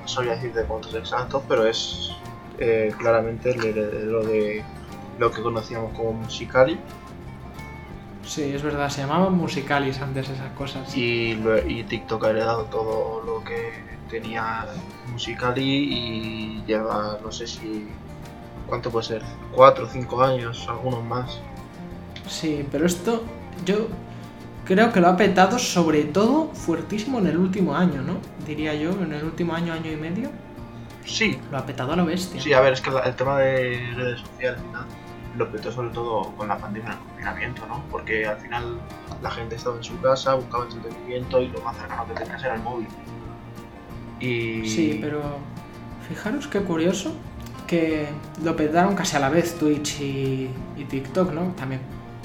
no 0.08 0.14
sabía 0.14 0.34
decir 0.36 0.54
de 0.54 0.64
cuántos 0.64 0.94
exactos, 0.94 1.42
pero 1.46 1.66
es 1.66 2.12
eh, 2.58 2.92
claramente 2.98 3.50
el 3.50 3.62
heredero 3.62 4.24
de 4.24 4.64
lo 5.18 5.30
que 5.30 5.42
conocíamos 5.42 5.92
como 5.92 6.14
Musicali. 6.14 6.78
Sí, 8.24 8.54
es 8.54 8.62
verdad, 8.62 8.88
se 8.88 9.02
llamaban 9.02 9.34
Musicalis 9.34 10.00
antes 10.00 10.30
esas 10.30 10.50
cosas. 10.52 10.96
Y, 10.96 11.38
y 11.66 11.84
TikTok 11.84 12.24
ha 12.24 12.30
heredado 12.30 12.64
todo 12.64 13.22
lo 13.22 13.44
que 13.44 13.70
tenía 14.08 14.66
Musicali 15.12 15.62
y 15.62 16.64
lleva, 16.66 17.18
no 17.22 17.30
sé 17.30 17.46
si. 17.46 17.88
¿Cuánto 18.66 18.90
puede 18.90 19.06
ser? 19.06 19.22
¿Cuatro 19.54 19.84
o 19.84 19.88
cinco 19.88 20.22
años? 20.22 20.66
Algunos 20.68 21.04
más. 21.04 21.40
Sí, 22.28 22.66
pero 22.70 22.86
esto 22.86 23.24
yo 23.64 23.88
creo 24.68 24.92
que 24.92 25.00
lo 25.00 25.09
ha 25.09 25.16
petado 25.16 25.59
sobre 25.59 26.04
todo 26.04 26.52
fuertísimo 26.52 27.18
en 27.18 27.26
el 27.26 27.38
último 27.38 27.74
año, 27.74 28.02
¿no? 28.02 28.18
Diría 28.46 28.74
yo, 28.74 28.90
en 28.90 29.12
el 29.12 29.24
último 29.24 29.54
año, 29.54 29.72
año 29.72 29.90
y 29.90 29.96
medio. 29.96 30.31
Sí. 31.04 31.40
Lo 31.50 31.59
ha 31.59 31.64
petado 31.66 31.94
a 31.94 31.96
lo 31.96 32.04
bestia. 32.04 32.40
Sí, 32.40 32.52
a 32.52 32.61
ver, 32.61 32.74
es 32.74 32.83
que 32.83 32.90
el 32.90 33.14
tema 33.16 33.38
de 33.38 33.92
redes 33.96 34.20
sociales 34.20 34.61
y 34.68 34.72
tal 34.72 34.85
lo 35.37 35.50
petó 35.52 35.70
sobre 35.70 35.90
todo 35.90 36.33
con 36.37 36.48
la 36.48 36.59
pandemia 36.59 36.90
del 36.90 36.98
confinamiento, 36.98 37.66
¿no? 37.66 37.85
Porque 37.90 38.26
al 38.26 38.38
final 38.38 38.78
la 39.22 39.31
gente 39.31 39.54
estaba 39.54 39.76
en 39.76 39.85
su 39.85 39.98
casa, 40.00 40.35
buscaba 40.35 40.64
entretenimiento 40.64 41.40
y 41.40 41.48
lo 41.48 41.61
más 41.62 41.76
cercano 41.76 42.07
que 42.07 42.14
tenías 42.14 42.42
era 42.42 42.54
el 42.57 42.62
móvil. 42.62 42.88
Y... 44.20 44.68
Sí, 44.68 44.98
pero 45.00 45.22
fijaros 46.09 46.48
qué 46.48 46.61
curioso 46.61 47.14
que 47.68 48.09
lo 48.42 48.57
petaron 48.57 48.96
casi 48.96 49.16
a 49.16 49.20
la 49.20 49.28
vez 49.28 49.57
Twitch 49.59 50.00
y, 50.00 50.50
y 50.76 50.85
TikTok, 50.85 51.33
¿no? 51.33 51.52
También, 51.52 51.83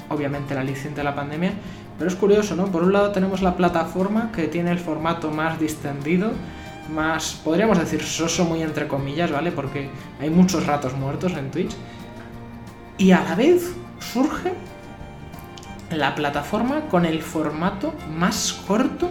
obviamente, 0.08 0.54
la 0.54 0.64
licencia 0.64 0.96
de 0.96 1.04
la 1.04 1.14
pandemia. 1.14 1.52
Pero 1.98 2.10
es 2.10 2.16
curioso, 2.16 2.56
¿no? 2.56 2.66
Por 2.66 2.82
un 2.82 2.92
lado 2.92 3.12
tenemos 3.12 3.40
la 3.42 3.56
plataforma 3.56 4.32
que 4.32 4.48
tiene 4.48 4.72
el 4.72 4.78
formato 4.78 5.30
más 5.30 5.60
distendido, 5.60 6.32
más, 6.92 7.40
podríamos 7.44 7.78
decir, 7.78 8.02
soso 8.02 8.44
muy 8.44 8.62
entre 8.62 8.88
comillas, 8.88 9.30
¿vale? 9.30 9.52
Porque 9.52 9.90
hay 10.20 10.30
muchos 10.30 10.66
ratos 10.66 10.94
muertos 10.94 11.32
en 11.32 11.50
Twitch. 11.50 11.74
Y 12.98 13.12
a 13.12 13.22
la 13.22 13.34
vez 13.34 13.74
surge 14.00 14.52
la 15.90 16.14
plataforma 16.14 16.82
con 16.88 17.04
el 17.04 17.22
formato 17.22 17.94
más 18.16 18.52
corto, 18.66 19.10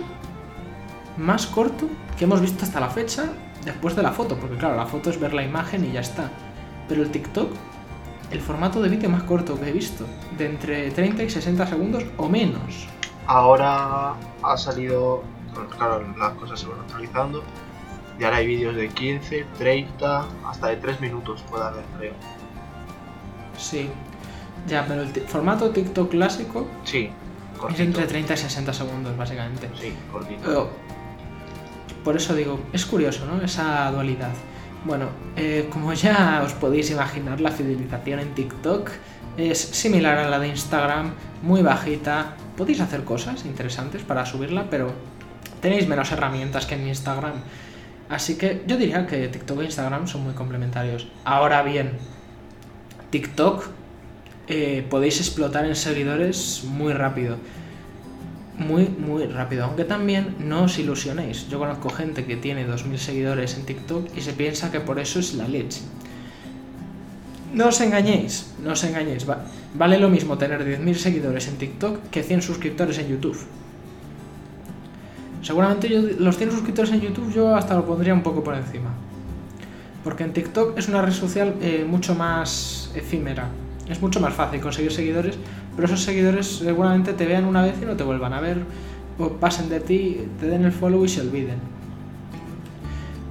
más 1.17 1.45
corto 1.47 1.87
que 2.17 2.25
hemos 2.25 2.41
visto 2.41 2.65
hasta 2.65 2.79
la 2.79 2.89
fecha 2.89 3.25
después 3.63 3.95
de 3.95 4.03
la 4.03 4.11
foto, 4.11 4.37
porque 4.37 4.57
claro, 4.57 4.75
la 4.75 4.85
foto 4.85 5.09
es 5.09 5.19
ver 5.19 5.33
la 5.33 5.43
imagen 5.43 5.85
y 5.85 5.93
ya 5.93 6.01
está. 6.01 6.29
Pero 6.87 7.01
el 7.01 7.11
TikTok, 7.11 7.51
el 8.33 8.41
formato 8.41 8.81
de 8.81 8.89
vídeo 8.89 9.09
más 9.09 9.23
corto 9.23 9.59
que 9.59 9.69
he 9.69 9.71
visto, 9.71 10.05
de 10.37 10.47
entre 10.47 10.89
30 10.89 11.23
y 11.23 11.29
60 11.29 11.67
segundos 11.67 12.03
o 12.17 12.27
menos. 12.27 12.87
Ahora 13.27 14.15
ha 14.41 14.57
salido, 14.57 15.23
claro, 15.77 16.03
las 16.17 16.33
cosas 16.33 16.59
se 16.59 16.67
van 16.67 16.79
actualizando 16.79 17.43
y 18.19 18.23
ahora 18.23 18.37
hay 18.37 18.47
vídeos 18.47 18.75
de 18.75 18.89
15, 18.89 19.45
30, 19.57 20.25
hasta 20.47 20.67
de 20.67 20.77
3 20.77 20.99
minutos 20.99 21.43
puede 21.49 21.63
haber, 21.63 21.85
creo. 21.97 22.13
Sí. 23.57 23.89
Ya, 24.67 24.85
pero 24.87 25.03
el 25.03 25.09
formato 25.27 25.69
TikTok 25.69 26.09
clásico 26.09 26.67
sí, 26.83 27.11
es 27.69 27.79
entre 27.79 28.07
30 28.07 28.33
y 28.33 28.37
60 28.37 28.73
segundos, 28.73 29.15
básicamente. 29.15 29.69
Sí, 29.79 29.93
cortito. 30.11 30.71
por 32.03 32.15
eso 32.15 32.33
digo, 32.33 32.59
es 32.73 32.85
curioso, 32.85 33.25
¿no? 33.27 33.43
Esa 33.43 33.91
dualidad. 33.91 34.33
Bueno, 34.85 35.09
eh, 35.37 35.69
como 35.71 35.93
ya 35.93 36.41
os 36.45 36.53
podéis 36.53 36.91
imaginar, 36.91 37.39
la 37.39 37.51
fidelización 37.51 38.19
en 38.19 38.33
TikTok 38.33 38.91
es 39.37 39.57
similar 39.57 40.17
a 40.17 40.29
la 40.29 40.39
de 40.39 40.49
Instagram, 40.49 41.13
muy 41.41 41.61
bajita. 41.61 42.35
Podéis 42.57 42.81
hacer 42.81 43.05
cosas 43.05 43.45
interesantes 43.45 44.03
para 44.03 44.25
subirla, 44.25 44.69
pero 44.69 44.91
tenéis 45.61 45.87
menos 45.87 46.11
herramientas 46.11 46.65
que 46.65 46.75
en 46.75 46.87
Instagram. 46.87 47.33
Así 48.09 48.37
que 48.37 48.63
yo 48.67 48.77
diría 48.77 49.07
que 49.07 49.29
TikTok 49.29 49.61
e 49.61 49.65
Instagram 49.65 50.05
son 50.07 50.25
muy 50.25 50.33
complementarios. 50.33 51.07
Ahora 51.23 51.63
bien, 51.63 51.93
TikTok 53.09 53.63
eh, 54.49 54.85
podéis 54.89 55.21
explotar 55.21 55.65
en 55.65 55.75
seguidores 55.75 56.65
muy 56.65 56.91
rápido. 56.91 57.37
Muy, 58.57 58.87
muy 58.87 59.25
rápido. 59.25 59.65
Aunque 59.65 59.83
también 59.83 60.35
no 60.39 60.63
os 60.63 60.77
ilusionéis. 60.77 61.49
Yo 61.49 61.57
conozco 61.59 61.89
gente 61.89 62.25
que 62.25 62.35
tiene 62.35 62.67
2.000 62.67 62.97
seguidores 62.97 63.57
en 63.57 63.65
TikTok 63.65 64.15
y 64.15 64.21
se 64.21 64.33
piensa 64.33 64.71
que 64.71 64.79
por 64.79 64.99
eso 64.99 65.19
es 65.19 65.33
la 65.33 65.47
leche. 65.47 65.81
No 67.53 67.67
os 67.67 67.81
engañéis, 67.81 68.53
no 68.63 68.73
os 68.73 68.83
engañéis. 68.83 69.25
vale 69.75 69.99
lo 69.99 70.09
mismo 70.09 70.37
tener 70.37 70.65
10.000 70.65 70.93
seguidores 70.95 71.47
en 71.47 71.57
TikTok 71.57 72.09
que 72.09 72.23
100 72.23 72.41
suscriptores 72.41 72.97
en 72.99 73.09
YouTube. 73.09 73.37
Seguramente 75.41 75.89
los 75.89 76.37
100 76.37 76.51
suscriptores 76.51 76.91
en 76.91 77.01
YouTube 77.01 77.31
yo 77.33 77.55
hasta 77.55 77.75
lo 77.75 77.85
pondría 77.85 78.13
un 78.13 78.23
poco 78.23 78.43
por 78.43 78.55
encima. 78.55 78.89
Porque 80.03 80.23
en 80.23 80.33
TikTok 80.33 80.77
es 80.77 80.87
una 80.87 81.01
red 81.01 81.13
social 81.13 81.55
eh, 81.61 81.85
mucho 81.87 82.15
más 82.15 82.91
efímera. 82.95 83.49
Es 83.87 84.01
mucho 84.01 84.19
más 84.19 84.33
fácil 84.33 84.61
conseguir 84.61 84.91
seguidores, 84.91 85.37
pero 85.75 85.87
esos 85.87 86.03
seguidores 86.03 86.47
seguramente 86.47 87.13
te 87.13 87.25
vean 87.25 87.45
una 87.45 87.61
vez 87.61 87.75
y 87.81 87.85
no 87.85 87.95
te 87.95 88.03
vuelvan 88.03 88.33
a 88.33 88.41
ver. 88.41 88.63
O 89.17 89.29
pasen 89.29 89.69
de 89.69 89.79
ti, 89.79 90.27
te 90.39 90.47
den 90.47 90.65
el 90.65 90.71
follow 90.71 91.05
y 91.05 91.09
se 91.09 91.21
olviden. 91.21 91.57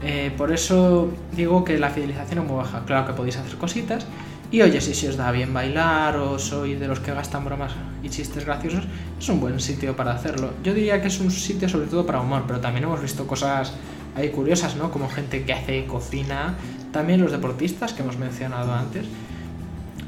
Eh, 0.03 0.33
por 0.37 0.53
eso 0.53 1.11
digo 1.37 1.65
que 1.65 1.79
la 1.79 1.91
fidelización 1.91 2.41
es 2.41 2.45
muy 2.45 2.57
baja. 2.57 2.83
Claro 2.87 3.07
que 3.07 3.13
podéis 3.13 3.37
hacer 3.37 3.57
cositas, 3.57 4.07
y 4.53 4.61
oye, 4.61 4.83
si, 4.83 4.93
si 4.93 5.09
os 5.09 5.17
da 5.17 5.33
bien 5.33 5.55
bailar 5.55 6.19
o 6.19 6.39
sois 6.39 6.79
de 6.79 6.87
los 6.87 7.01
que 7.01 7.15
gastan 7.15 7.43
bromas 7.43 7.73
y 8.03 8.11
chistes 8.11 8.45
graciosos, 8.45 8.85
es 9.19 9.29
un 9.31 9.41
buen 9.41 9.59
sitio 9.59 9.97
para 9.97 10.13
hacerlo. 10.13 10.53
Yo 10.63 10.75
diría 10.75 11.01
que 11.01 11.09
es 11.09 11.21
un 11.21 11.31
sitio 11.31 11.71
sobre 11.71 11.87
todo 11.87 12.05
para 12.05 12.21
humor, 12.21 12.45
pero 12.47 12.61
también 12.61 12.85
hemos 12.85 13.01
visto 13.01 13.27
cosas 13.27 13.73
ahí 14.15 14.29
curiosas, 14.29 14.77
¿no? 14.77 14.91
Como 14.91 15.09
gente 15.09 15.45
que 15.45 15.55
hace 15.55 15.87
cocina, 15.87 16.57
también 16.93 17.23
los 17.23 17.33
deportistas 17.33 17.95
que 17.95 18.03
hemos 18.03 18.19
mencionado 18.19 18.75
antes. 18.75 19.07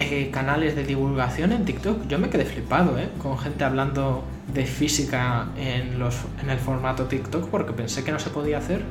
Eh, 0.01 0.31
canales 0.33 0.75
de 0.75 0.85
divulgación 0.85 1.53
en 1.53 1.65
TikTok, 1.65 2.09
yo 2.09 2.19
me 2.19 2.29
quedé 2.29 2.45
flipado, 2.45 2.99
¿eh? 2.99 3.09
Con 3.23 3.39
gente 3.39 3.63
hablando 3.63 4.25
de 4.53 4.67
física 4.67 5.47
en, 5.57 6.01
los, 6.01 6.17
en 6.43 6.51
el 6.51 6.59
formato 6.59 7.05
TikTok 7.05 7.49
porque 7.49 7.73
pensé 7.73 8.03
que 8.03 8.11
no 8.11 8.19
se 8.19 8.31
podía 8.31 8.59
hacer 8.59 8.83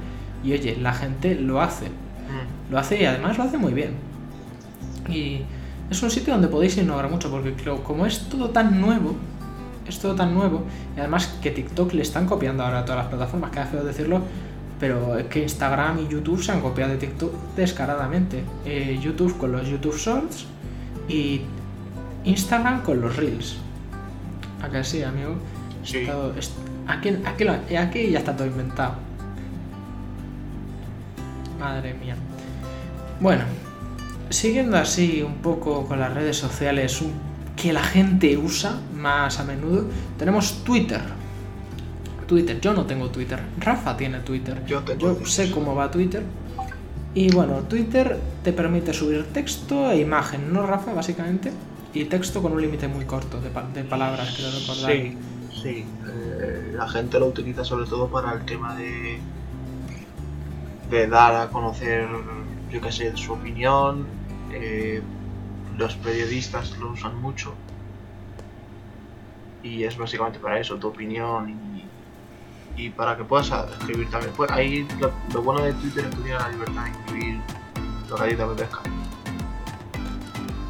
y 0.43 0.53
oye, 0.53 0.77
la 0.77 0.93
gente 0.93 1.35
lo 1.35 1.61
hace. 1.61 1.87
Mm. 1.87 2.71
Lo 2.71 2.79
hace 2.79 3.01
y 3.01 3.05
además 3.05 3.37
lo 3.37 3.43
hace 3.43 3.57
muy 3.57 3.73
bien. 3.73 3.95
Y 5.09 5.41
es 5.89 6.01
un 6.01 6.09
sitio 6.09 6.33
donde 6.33 6.47
podéis 6.47 6.77
innovar 6.77 7.09
mucho, 7.09 7.29
porque 7.29 7.53
como 7.83 8.05
es 8.05 8.29
todo 8.29 8.49
tan 8.51 8.79
nuevo, 8.79 9.15
es 9.87 9.99
todo 9.99 10.15
tan 10.15 10.33
nuevo, 10.33 10.63
y 10.95 11.01
además 11.01 11.37
que 11.41 11.51
TikTok 11.51 11.91
le 11.93 12.01
están 12.01 12.25
copiando 12.25 12.63
ahora 12.63 12.79
a 12.79 12.85
todas 12.85 12.99
las 12.99 13.07
plataformas, 13.07 13.51
queda 13.51 13.65
feo 13.65 13.83
decirlo, 13.83 14.21
pero 14.79 15.17
es 15.17 15.25
que 15.25 15.43
Instagram 15.43 15.99
y 15.99 16.07
YouTube 16.07 16.41
se 16.41 16.53
han 16.53 16.61
copiado 16.61 16.93
de 16.93 16.97
TikTok 16.97 17.33
descaradamente. 17.55 18.43
Eh, 18.65 18.97
YouTube 19.01 19.37
con 19.37 19.51
los 19.51 19.67
YouTube 19.67 19.97
Shorts 19.97 20.47
y 21.07 21.41
Instagram 22.23 22.83
con 22.83 23.01
los 23.01 23.15
Reels. 23.15 23.57
¿A 24.61 24.69
que 24.69 24.83
sí, 24.83 25.03
amigo? 25.03 25.35
Sí. 25.83 26.07
aquí, 26.87 27.09
aquí, 27.25 27.75
aquí 27.75 28.11
ya 28.11 28.19
está 28.19 28.35
todo 28.35 28.47
inventado. 28.47 28.95
Madre 31.59 31.93
mía. 31.93 32.15
Bueno, 33.19 33.43
siguiendo 34.29 34.77
así 34.77 35.21
un 35.21 35.35
poco 35.35 35.85
con 35.85 35.99
las 35.99 36.13
redes 36.13 36.37
sociales 36.37 37.03
que 37.55 37.71
la 37.71 37.83
gente 37.83 38.37
usa 38.37 38.79
más 38.95 39.39
a 39.39 39.43
menudo, 39.43 39.85
tenemos 40.17 40.63
Twitter. 40.63 41.01
Twitter, 42.27 42.59
yo 42.59 42.73
no 42.73 42.85
tengo 42.85 43.09
Twitter. 43.09 43.39
Rafa 43.59 43.95
tiene 43.95 44.19
Twitter. 44.19 44.63
Yo, 44.65 44.83
sé 45.25 45.51
cómo 45.51 45.75
va 45.75 45.91
Twitter. 45.91 46.23
Y 47.15 47.31
bueno, 47.31 47.59
Twitter 47.61 48.19
te 48.43 48.53
permite 48.53 48.93
subir 48.93 49.25
texto 49.31 49.91
e 49.91 49.99
imagen, 49.99 50.51
¿no, 50.51 50.65
Rafa? 50.65 50.93
Básicamente. 50.93 51.51
Y 51.93 52.05
texto 52.05 52.41
con 52.41 52.53
un 52.53 52.61
límite 52.61 52.87
muy 52.87 53.05
corto 53.05 53.39
de, 53.39 53.49
palabras, 53.49 54.33
creo 54.35 54.49
recordar. 54.51 54.91
Sí, 54.91 55.17
sí. 55.61 55.85
Eh, 56.07 56.73
la 56.75 56.89
gente 56.89 57.19
lo 57.19 57.27
utiliza 57.27 57.63
sobre 57.63 57.85
todo 57.85 58.07
para 58.07 58.33
el 58.33 58.45
tema 58.45 58.75
de, 58.75 59.19
de 60.89 61.07
dar 61.07 61.35
a 61.35 61.49
conocer, 61.49 62.07
yo 62.71 62.81
qué 62.81 62.91
sé, 62.91 63.15
su 63.15 63.33
opinión, 63.33 64.07
eh, 64.51 65.03
los 65.77 65.95
periodistas 65.97 66.75
lo 66.79 66.91
usan 66.91 67.21
mucho 67.21 67.53
y 69.63 69.85
es 69.85 69.97
básicamente 69.97 70.39
para 70.39 70.59
eso, 70.59 70.75
tu 70.75 70.89
opinión 70.89 71.72
y, 72.77 72.89
para 72.89 73.17
que 73.17 73.23
puedas 73.23 73.51
escribir 73.79 74.09
también. 74.09 74.33
Pues 74.35 74.51
ahí 74.51 74.87
lo, 75.33 75.41
bueno 75.41 75.61
de 75.61 75.73
Twitter 75.73 76.05
es 76.05 76.15
que 76.15 76.21
tienes 76.21 76.41
la 76.41 76.49
libertad 76.49 76.83
de 76.83 76.91
escribir 76.91 77.41
lo 78.09 78.15
que 78.15 78.23
a 78.23 78.27
ti 78.27 78.35
te 78.35 78.43
apetezca. 78.43 78.79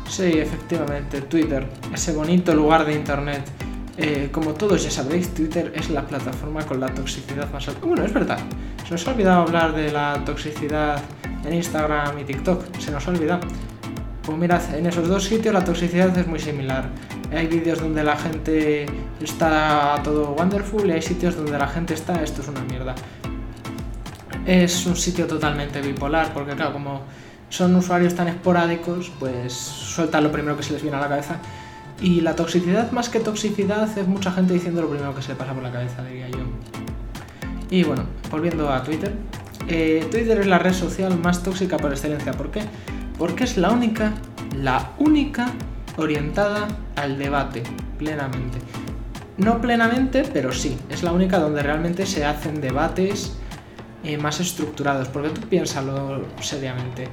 Sí, 0.08 0.40
efectivamente, 0.40 1.22
Twitter, 1.22 1.68
ese 1.94 2.14
bonito 2.14 2.54
lugar 2.54 2.86
de 2.86 2.94
internet. 2.94 3.50
Eh, 3.98 4.30
como 4.32 4.54
todos 4.54 4.84
ya 4.84 4.90
sabéis, 4.90 5.34
Twitter 5.34 5.72
es 5.76 5.90
la 5.90 6.06
plataforma 6.06 6.66
con 6.66 6.80
la 6.80 6.88
toxicidad 6.88 7.52
más 7.52 7.68
alta. 7.68 7.86
Bueno, 7.86 8.04
es 8.04 8.14
verdad, 8.14 8.40
se 8.86 8.92
nos 8.92 9.08
ha 9.08 9.12
olvidado 9.12 9.44
hablar 9.44 9.76
de 9.76 9.92
la 9.92 10.24
toxicidad 10.26 11.02
en 11.46 11.54
Instagram 11.54 12.18
y 12.20 12.24
TikTok, 12.24 12.78
se 12.80 12.92
nos 12.92 13.08
ha 13.08 13.12
olvidado. 13.12 13.42
Pues 14.24 14.38
mirad, 14.38 14.62
en 14.76 14.86
esos 14.86 15.08
dos 15.08 15.24
sitios 15.26 15.54
la 15.54 15.64
toxicidad 15.64 16.18
es 16.18 16.28
muy 16.28 16.40
similar. 16.40 16.90
Hay 17.34 17.48
vídeos 17.48 17.80
donde 17.80 18.04
la 18.04 18.16
gente 18.16 18.86
está 19.22 20.00
todo 20.04 20.32
wonderful 20.32 20.88
y 20.88 20.92
hay 20.92 21.02
sitios 21.02 21.36
donde 21.36 21.58
la 21.58 21.68
gente 21.68 21.94
está 21.94 22.22
esto 22.24 22.42
es 22.42 22.48
una 22.48 22.62
mierda. 22.62 22.96
Es 24.46 24.86
un 24.86 24.96
sitio 24.96 25.26
totalmente 25.26 25.82
bipolar 25.82 26.34
porque 26.34 26.54
claro, 26.54 26.74
como 26.74 27.02
son 27.50 27.76
usuarios 27.76 28.14
tan 28.16 28.28
esporádicos, 28.28 29.12
pues 29.20 29.54
sueltan 29.54 30.24
lo 30.24 30.32
primero 30.32 30.58
que 30.58 30.64
se 30.64 30.74
les 30.74 30.82
viene 30.82 30.98
a 30.98 31.02
la 31.02 31.10
cabeza. 31.10 31.38
Y 32.02 32.22
la 32.22 32.36
toxicidad 32.36 32.92
más 32.92 33.10
que 33.10 33.20
toxicidad 33.20 33.98
es 33.98 34.08
mucha 34.08 34.32
gente 34.32 34.54
diciendo 34.54 34.82
lo 34.82 34.90
primero 34.90 35.16
que 35.16 35.22
se 35.22 35.30
le 35.30 35.36
pasa 35.36 35.54
por 35.54 35.64
la 35.64 35.72
cabeza, 35.72 36.04
diría 36.04 36.30
yo. 36.30 36.40
Y 37.70 37.84
bueno, 37.84 38.04
volviendo 38.30 38.70
a 38.70 38.84
Twitter. 38.84 39.14
Eh, 39.68 40.06
Twitter 40.12 40.40
es 40.40 40.48
la 40.48 40.60
red 40.60 40.74
social 40.74 41.18
más 41.20 41.42
tóxica 41.42 41.78
por 41.78 41.92
excelencia. 41.92 42.34
¿Por 42.34 42.52
qué? 42.52 42.62
porque 43.18 43.44
es 43.44 43.58
la 43.58 43.72
única, 43.72 44.14
la 44.56 44.92
única 45.00 45.52
orientada 45.98 46.68
al 46.96 47.18
debate 47.18 47.64
plenamente. 47.98 48.58
No 49.38 49.60
plenamente, 49.62 50.24
pero 50.32 50.52
sí, 50.52 50.78
es 50.90 51.04
la 51.04 51.12
única 51.12 51.40
donde 51.40 51.64
realmente 51.64 52.06
se 52.06 52.24
hacen 52.24 52.62
debates 52.62 53.34
eh, 54.04 54.18
más 54.18 54.40
estructurados, 54.40 55.08
porque 55.08 55.30
tú 55.30 55.42
piénsalo 55.42 56.26
seriamente. 56.42 57.08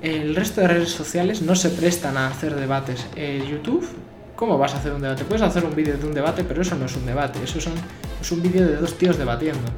El 0.00 0.36
resto 0.36 0.60
de 0.60 0.68
redes 0.68 0.90
sociales 0.90 1.42
no 1.42 1.56
se 1.56 1.70
prestan 1.70 2.16
a 2.16 2.28
hacer 2.28 2.54
debates. 2.54 3.06
YouTube, 3.50 3.88
¿cómo 4.36 4.56
vas 4.56 4.74
a 4.74 4.78
hacer 4.78 4.92
un 4.92 5.02
debate? 5.02 5.24
Puedes 5.24 5.42
hacer 5.42 5.64
un 5.64 5.74
vídeo 5.74 5.96
de 5.96 6.06
un 6.06 6.14
debate, 6.14 6.44
pero 6.44 6.62
eso 6.62 6.76
no 6.76 6.86
es 6.86 6.94
un 6.94 7.04
debate, 7.04 7.42
eso 7.42 7.60
son, 7.60 7.72
es 8.20 8.30
un 8.30 8.40
vídeo 8.40 8.64
de 8.64 8.76
dos 8.76 8.96
tíos 8.96 9.18
debatiendo. 9.18 9.68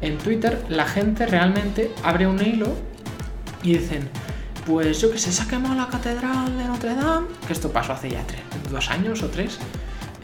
En 0.00 0.18
Twitter 0.18 0.60
la 0.68 0.86
gente 0.86 1.26
realmente 1.26 1.92
abre 2.02 2.26
un 2.26 2.44
hilo 2.44 2.74
y 3.62 3.74
dicen, 3.74 4.08
pues 4.66 5.00
yo 5.00 5.10
que 5.10 5.18
sé, 5.18 5.32
se 5.32 5.42
ha 5.42 5.46
quemado 5.48 5.74
la 5.74 5.88
catedral 5.88 6.56
de 6.56 6.64
Notre 6.64 6.94
Dame, 6.94 7.26
que 7.46 7.52
esto 7.52 7.70
pasó 7.70 7.92
hace 7.92 8.10
ya 8.10 8.24
tres, 8.26 8.42
dos 8.70 8.90
años 8.90 9.22
o 9.22 9.28
tres. 9.28 9.58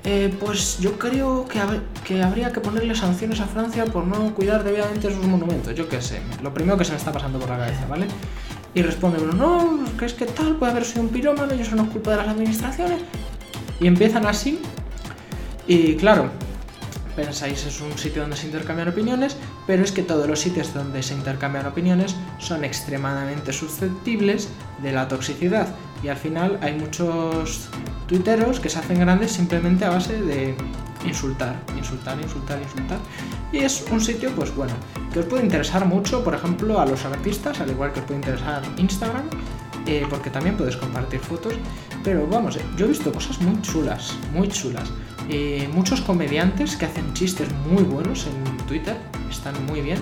Eh, 0.02 0.34
pues 0.40 0.78
yo 0.80 0.98
creo 0.98 1.46
que, 1.46 1.60
que, 2.06 2.22
habría 2.22 2.50
que 2.52 2.60
ponerle 2.60 2.94
sanciones 2.94 3.38
a 3.40 3.46
Francia 3.46 3.84
por 3.84 4.06
no 4.06 4.34
cuidar 4.34 4.64
debidamente 4.64 5.12
sus 5.12 5.26
monumentos. 5.26 5.74
Yo 5.74 5.88
qué 5.88 6.00
sé, 6.00 6.22
lo 6.42 6.54
primero 6.54 6.78
que 6.78 6.84
se 6.84 6.92
me 6.92 6.96
está 6.96 7.12
pasando 7.12 7.38
por 7.38 7.50
la 7.50 7.58
cabeza, 7.58 7.86
¿vale? 7.86 8.06
Y 8.74 8.82
responde 8.82 9.18
uno, 9.22 9.32
no, 9.32 9.84
¿qué 9.98 10.06
es 10.06 10.14
que 10.14 10.26
tal? 10.26 10.56
Puede 10.56 10.72
haber 10.72 10.84
sido 10.86 11.02
un 11.02 11.08
pirómano 11.08 11.54
y 11.54 11.60
eso 11.60 11.76
no 11.76 11.82
es 11.82 11.90
culpa 11.90 12.12
de 12.12 12.16
las 12.18 12.28
administraciones. 12.28 13.02
Y 13.78 13.86
empiezan 13.86 14.26
así. 14.26 14.60
Y 15.66 15.96
claro, 15.96 16.30
pensáis 17.16 17.64
es 17.66 17.80
un 17.80 17.96
sitio 17.98 18.22
donde 18.22 18.36
se 18.36 18.46
intercambian 18.46 18.88
opiniones, 18.88 19.36
pero 19.66 19.82
es 19.82 19.92
que 19.92 20.02
todos 20.02 20.26
los 20.26 20.40
sitios 20.40 20.72
donde 20.74 21.02
se 21.02 21.14
intercambian 21.14 21.66
opiniones 21.66 22.16
son 22.38 22.64
extremadamente 22.64 23.52
susceptibles 23.52 24.48
de 24.82 24.92
la 24.92 25.08
toxicidad 25.08 25.68
y 26.02 26.08
al 26.08 26.16
final 26.16 26.58
hay 26.62 26.74
muchos 26.74 27.68
tuiteros 28.06 28.60
que 28.60 28.68
se 28.68 28.78
hacen 28.78 29.00
grandes 29.00 29.32
simplemente 29.32 29.84
a 29.84 29.90
base 29.90 30.20
de 30.20 30.54
insultar, 31.06 31.56
insultar, 31.76 32.18
insultar, 32.20 32.60
insultar. 32.60 32.98
Y 33.52 33.58
es 33.58 33.84
un 33.90 34.00
sitio, 34.00 34.30
pues 34.34 34.54
bueno, 34.54 34.72
que 35.12 35.20
os 35.20 35.26
puede 35.26 35.44
interesar 35.44 35.84
mucho, 35.84 36.22
por 36.24 36.34
ejemplo, 36.34 36.80
a 36.80 36.86
los 36.86 37.04
artistas, 37.04 37.60
al 37.60 37.70
igual 37.70 37.92
que 37.92 38.00
os 38.00 38.06
puede 38.06 38.20
interesar 38.20 38.62
Instagram, 38.76 39.24
eh, 39.86 40.06
porque 40.08 40.30
también 40.30 40.56
puedes 40.56 40.76
compartir 40.76 41.20
fotos. 41.20 41.54
Pero 42.02 42.26
vamos, 42.26 42.56
eh, 42.56 42.62
yo 42.76 42.86
he 42.86 42.88
visto 42.88 43.12
cosas 43.12 43.40
muy 43.40 43.60
chulas, 43.62 44.14
muy 44.32 44.48
chulas. 44.48 44.90
Eh, 45.28 45.68
muchos 45.72 46.00
comediantes 46.00 46.76
que 46.76 46.86
hacen 46.86 47.12
chistes 47.14 47.48
muy 47.70 47.82
buenos 47.82 48.26
en 48.26 48.56
Twitter, 48.66 48.96
están 49.30 49.66
muy 49.66 49.80
bien. 49.80 49.98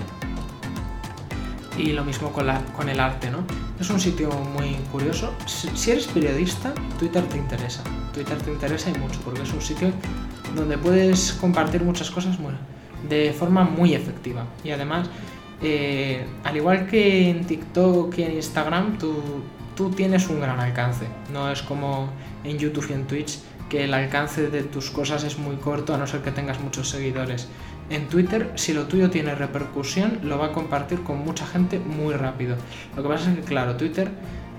Y 1.77 1.93
lo 1.93 2.03
mismo 2.03 2.31
con, 2.31 2.89
el 2.89 2.99
arte, 2.99 3.29
¿no? 3.29 3.45
Es 3.79 3.89
un 3.89 3.99
sitio 3.99 4.29
muy 4.29 4.75
curioso. 4.91 5.33
Si, 5.45 5.91
eres 5.91 6.07
periodista, 6.07 6.73
Twitter 6.97 7.23
te 7.23 7.37
interesa. 7.37 7.83
Twitter 8.13 8.37
te 8.41 8.51
interesa 8.51 8.89
y 8.89 8.97
mucho, 8.97 9.19
porque 9.23 9.43
es 9.43 9.53
un 9.53 9.61
sitio 9.61 9.91
donde 10.55 10.77
puedes 10.77 11.33
compartir 11.33 11.83
muchas 11.83 12.11
cosas 12.11 12.37
de 13.07 13.31
forma 13.31 13.63
muy 13.63 13.93
efectiva. 13.93 14.45
Y 14.63 14.71
además, 14.71 15.09
al 16.43 16.57
igual 16.57 16.87
que 16.87 17.29
en 17.29 17.45
TikTok 17.45 18.17
y 18.17 18.23
en 18.23 18.33
Instagram, 18.33 18.97
tú 18.97 19.89
tienes 19.95 20.27
un 20.27 20.41
gran 20.41 20.59
alcance. 20.59 21.05
No 21.31 21.49
es 21.49 21.61
como 21.61 22.09
en 22.43 22.57
YouTube 22.57 22.87
y 22.89 22.93
en 22.93 23.07
Twitch 23.07 23.39
que 23.69 23.83
el 23.83 23.93
alcance 23.93 24.49
de 24.49 24.63
tus 24.63 24.89
cosas 24.89 25.23
es 25.23 25.37
muy 25.37 25.55
corto 25.57 25.93
a 25.93 25.97
no 25.97 26.07
ser 26.07 26.21
que 26.21 26.31
tengas 26.31 26.59
muchos 26.59 26.89
seguidores. 26.89 27.47
En 27.89 28.07
Twitter, 28.07 28.51
si 28.55 28.73
lo 28.73 28.85
tuyo 28.85 29.09
tiene 29.09 29.35
repercusión, 29.35 30.19
lo 30.23 30.37
va 30.37 30.47
a 30.47 30.51
compartir 30.51 31.01
con 31.03 31.19
mucha 31.19 31.45
gente 31.45 31.79
muy 31.79 32.13
rápido. 32.15 32.55
Lo 32.95 33.03
que 33.03 33.09
pasa 33.09 33.31
es 33.31 33.37
que, 33.37 33.43
claro, 33.43 33.77
Twitter, 33.77 34.09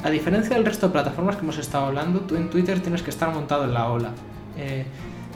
a 0.02 0.10
diferencia 0.10 0.56
del 0.56 0.64
resto 0.64 0.86
de 0.86 0.92
plataformas 0.92 1.36
que 1.36 1.42
hemos 1.42 1.58
estado 1.58 1.86
hablando, 1.86 2.20
tú 2.20 2.36
en 2.36 2.50
Twitter 2.50 2.80
tienes 2.80 3.02
que 3.02 3.10
estar 3.10 3.32
montado 3.32 3.64
en 3.64 3.74
la 3.74 3.88
ola. 3.88 4.10
Eh, 4.56 4.84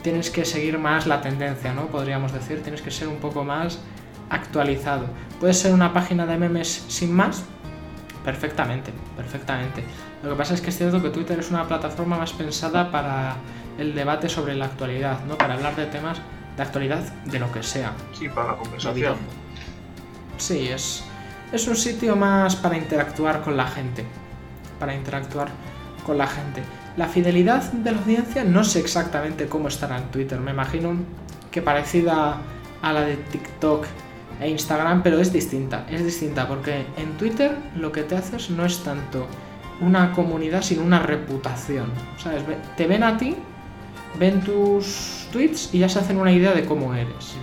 tienes 0.02 0.30
que 0.30 0.44
seguir 0.44 0.78
más 0.78 1.06
la 1.06 1.20
tendencia, 1.20 1.72
¿no? 1.72 1.86
Podríamos 1.86 2.32
decir, 2.32 2.62
tienes 2.62 2.82
que 2.82 2.90
ser 2.90 3.08
un 3.08 3.16
poco 3.16 3.44
más 3.44 3.80
actualizado. 4.30 5.06
Puede 5.38 5.54
ser 5.54 5.72
una 5.72 5.92
página 5.92 6.26
de 6.26 6.36
memes 6.36 6.84
sin 6.88 7.12
más, 7.12 7.44
Perfectamente, 8.24 8.90
perfectamente. 9.16 9.84
Lo 10.22 10.30
que 10.30 10.36
pasa 10.36 10.54
es 10.54 10.62
que 10.62 10.70
es 10.70 10.78
cierto 10.78 11.02
que 11.02 11.10
Twitter 11.10 11.38
es 11.38 11.50
una 11.50 11.68
plataforma 11.68 12.16
más 12.16 12.32
pensada 12.32 12.90
para 12.90 13.36
el 13.78 13.94
debate 13.94 14.28
sobre 14.28 14.54
la 14.54 14.66
actualidad, 14.66 15.24
¿no? 15.24 15.36
Para 15.36 15.54
hablar 15.54 15.76
de 15.76 15.86
temas 15.86 16.18
de 16.56 16.62
actualidad 16.62 17.00
de 17.24 17.38
lo 17.38 17.50
que 17.52 17.62
sea. 17.62 17.92
Sí, 18.12 18.28
para 18.28 18.52
la 18.52 18.56
conversación. 18.56 19.16
Sí, 20.36 20.68
es, 20.68 21.04
es 21.52 21.66
un 21.68 21.76
sitio 21.76 22.16
más 22.16 22.56
para 22.56 22.76
interactuar 22.76 23.42
con 23.42 23.56
la 23.56 23.66
gente. 23.66 24.04
Para 24.78 24.94
interactuar 24.94 25.48
con 26.04 26.18
la 26.18 26.26
gente. 26.26 26.62
La 26.96 27.08
fidelidad 27.08 27.72
de 27.72 27.90
la 27.90 27.98
audiencia 27.98 28.44
no 28.44 28.62
sé 28.62 28.80
exactamente 28.80 29.46
cómo 29.46 29.68
estará 29.68 29.98
en 29.98 30.04
Twitter. 30.10 30.38
Me 30.40 30.52
imagino 30.52 30.94
que 31.50 31.62
parecida 31.62 32.38
a 32.82 32.92
la 32.92 33.00
de 33.02 33.16
TikTok 33.16 33.86
e 34.40 34.48
Instagram, 34.48 35.02
pero 35.02 35.18
es 35.18 35.32
distinta. 35.32 35.86
Es 35.90 36.04
distinta 36.04 36.46
porque 36.46 36.86
en 36.96 37.16
Twitter 37.16 37.56
lo 37.76 37.90
que 37.90 38.02
te 38.02 38.16
haces 38.16 38.50
no 38.50 38.64
es 38.64 38.82
tanto 38.84 39.26
una 39.80 40.12
comunidad, 40.12 40.62
sino 40.62 40.82
una 40.82 41.00
reputación. 41.00 41.90
¿Sabes? 42.16 42.42
Te 42.76 42.86
ven 42.86 43.02
a 43.02 43.16
ti, 43.16 43.36
ven 44.18 44.40
tus 44.40 45.26
tweets 45.32 45.70
y 45.72 45.78
ya 45.78 45.88
se 45.88 45.98
hacen 45.98 46.18
una 46.18 46.32
idea 46.32 46.52
de 46.52 46.64
cómo 46.64 46.94
eres. 46.94 47.34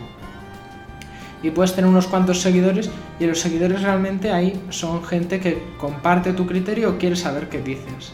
Y 1.44 1.50
puedes 1.50 1.74
tener 1.74 1.90
unos 1.90 2.08
cuantos 2.08 2.40
seguidores 2.42 2.90
y 3.20 3.26
los 3.26 3.40
seguidores 3.40 3.82
realmente 3.82 4.32
ahí 4.32 4.62
son 4.70 5.04
gente 5.04 5.40
que 5.40 5.64
comparte 5.80 6.34
tu 6.34 6.46
criterio 6.46 6.92
o 6.92 6.98
quiere 6.98 7.16
saber 7.16 7.50
qué 7.50 7.62
dices. 7.62 8.14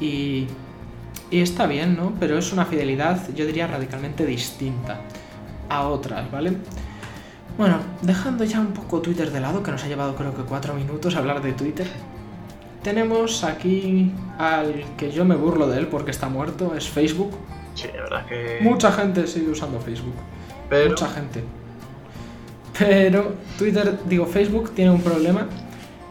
Y, 0.00 0.46
y 1.30 1.40
está 1.40 1.66
bien, 1.66 1.96
¿no? 1.96 2.12
Pero 2.20 2.38
es 2.38 2.52
una 2.52 2.66
fidelidad, 2.66 3.34
yo 3.34 3.46
diría, 3.46 3.66
radicalmente 3.66 4.26
distinta 4.26 5.00
a 5.68 5.88
otras, 5.88 6.30
¿vale? 6.30 6.52
Bueno, 7.56 7.78
dejando 8.02 8.44
ya 8.44 8.60
un 8.60 8.72
poco 8.72 9.00
Twitter 9.00 9.32
de 9.32 9.40
lado, 9.40 9.62
que 9.62 9.70
nos 9.70 9.82
ha 9.82 9.88
llevado 9.88 10.14
creo 10.14 10.34
que 10.34 10.42
cuatro 10.42 10.74
minutos 10.74 11.16
hablar 11.16 11.42
de 11.42 11.52
Twitter, 11.52 11.88
tenemos 12.82 13.42
aquí 13.42 14.12
al 14.38 14.84
que 14.96 15.10
yo 15.10 15.24
me 15.24 15.34
burlo 15.34 15.66
de 15.66 15.78
él 15.78 15.88
porque 15.88 16.10
está 16.12 16.28
muerto, 16.28 16.74
es 16.76 16.88
Facebook. 16.88 17.32
Sí, 17.78 17.86
la 17.94 18.02
verdad 18.02 18.26
que. 18.26 18.58
Mucha 18.60 18.90
gente 18.90 19.26
sigue 19.26 19.50
usando 19.50 19.78
Facebook. 19.80 20.16
Mucha 20.88 21.08
gente. 21.08 21.44
Pero 22.76 23.34
Twitter, 23.56 23.98
digo, 24.06 24.26
Facebook 24.26 24.72
tiene 24.74 24.90
un 24.90 25.00
problema 25.00 25.46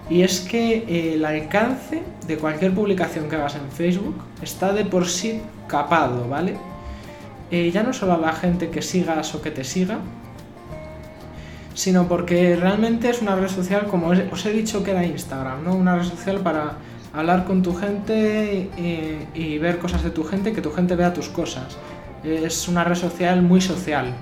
y 0.10 0.22
es 0.22 0.40
que 0.40 1.14
el 1.14 1.26
alcance 1.26 2.04
de 2.26 2.38
cualquier 2.38 2.74
publicación 2.74 3.30
que 3.30 3.36
hagas 3.36 3.56
en 3.56 3.70
Facebook 3.72 4.16
está 4.42 4.72
de 4.72 4.86
por 4.86 5.08
sí 5.08 5.42
capado, 5.68 6.28
¿vale? 6.30 6.56
Eh, 7.52 7.72
ya 7.72 7.84
no 7.84 7.94
solo 7.94 8.14
a 8.14 8.18
la 8.18 8.34
gente 8.34 8.70
que 8.70 8.82
sigas 8.82 9.36
o 9.36 9.42
que 9.42 9.52
te 9.52 9.64
siga, 9.64 10.00
sino 11.74 12.08
porque 12.08 12.56
realmente 12.56 13.10
es 13.10 13.22
una 13.22 13.36
red 13.36 13.50
social, 13.50 13.88
como 13.88 14.08
os 14.08 14.46
he 14.46 14.52
dicho 14.52 14.84
que 14.84 14.92
era 14.92 15.06
Instagram, 15.06 15.64
¿no? 15.64 15.76
Una 15.76 15.98
red 15.98 16.06
social 16.06 16.40
para 16.40 16.78
hablar 17.14 17.46
con 17.46 17.62
tu 17.62 17.74
gente 17.74 18.70
eh, 18.78 19.28
y 19.34 19.58
ver 19.58 19.80
cosas 19.80 20.04
de 20.04 20.10
tu 20.10 20.24
gente, 20.24 20.54
que 20.54 20.62
tu 20.62 20.72
gente 20.72 20.96
vea 20.96 21.14
tus 21.14 21.30
cosas. 21.30 21.78
Es 22.24 22.68
una 22.68 22.84
red 22.84 22.96
social 22.96 23.42
muy 23.42 23.62
social, 23.62 24.14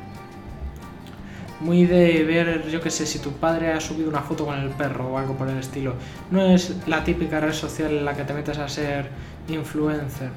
muy 1.61 1.85
de 1.85 2.23
ver, 2.23 2.67
yo 2.69 2.81
qué 2.81 2.91
sé, 2.91 3.05
si 3.05 3.19
tu 3.19 3.31
padre 3.31 3.71
ha 3.71 3.79
subido 3.79 4.09
una 4.09 4.21
foto 4.21 4.45
con 4.45 4.59
el 4.59 4.69
perro 4.69 5.07
o 5.07 5.17
algo 5.17 5.35
por 5.35 5.49
el 5.49 5.57
estilo. 5.57 5.93
No 6.31 6.41
es 6.41 6.75
la 6.87 7.03
típica 7.03 7.39
red 7.39 7.53
social 7.53 7.91
en 7.91 8.05
la 8.05 8.13
que 8.15 8.23
te 8.23 8.33
metes 8.33 8.57
a 8.57 8.67
ser 8.67 9.09
influencer. 9.47 10.29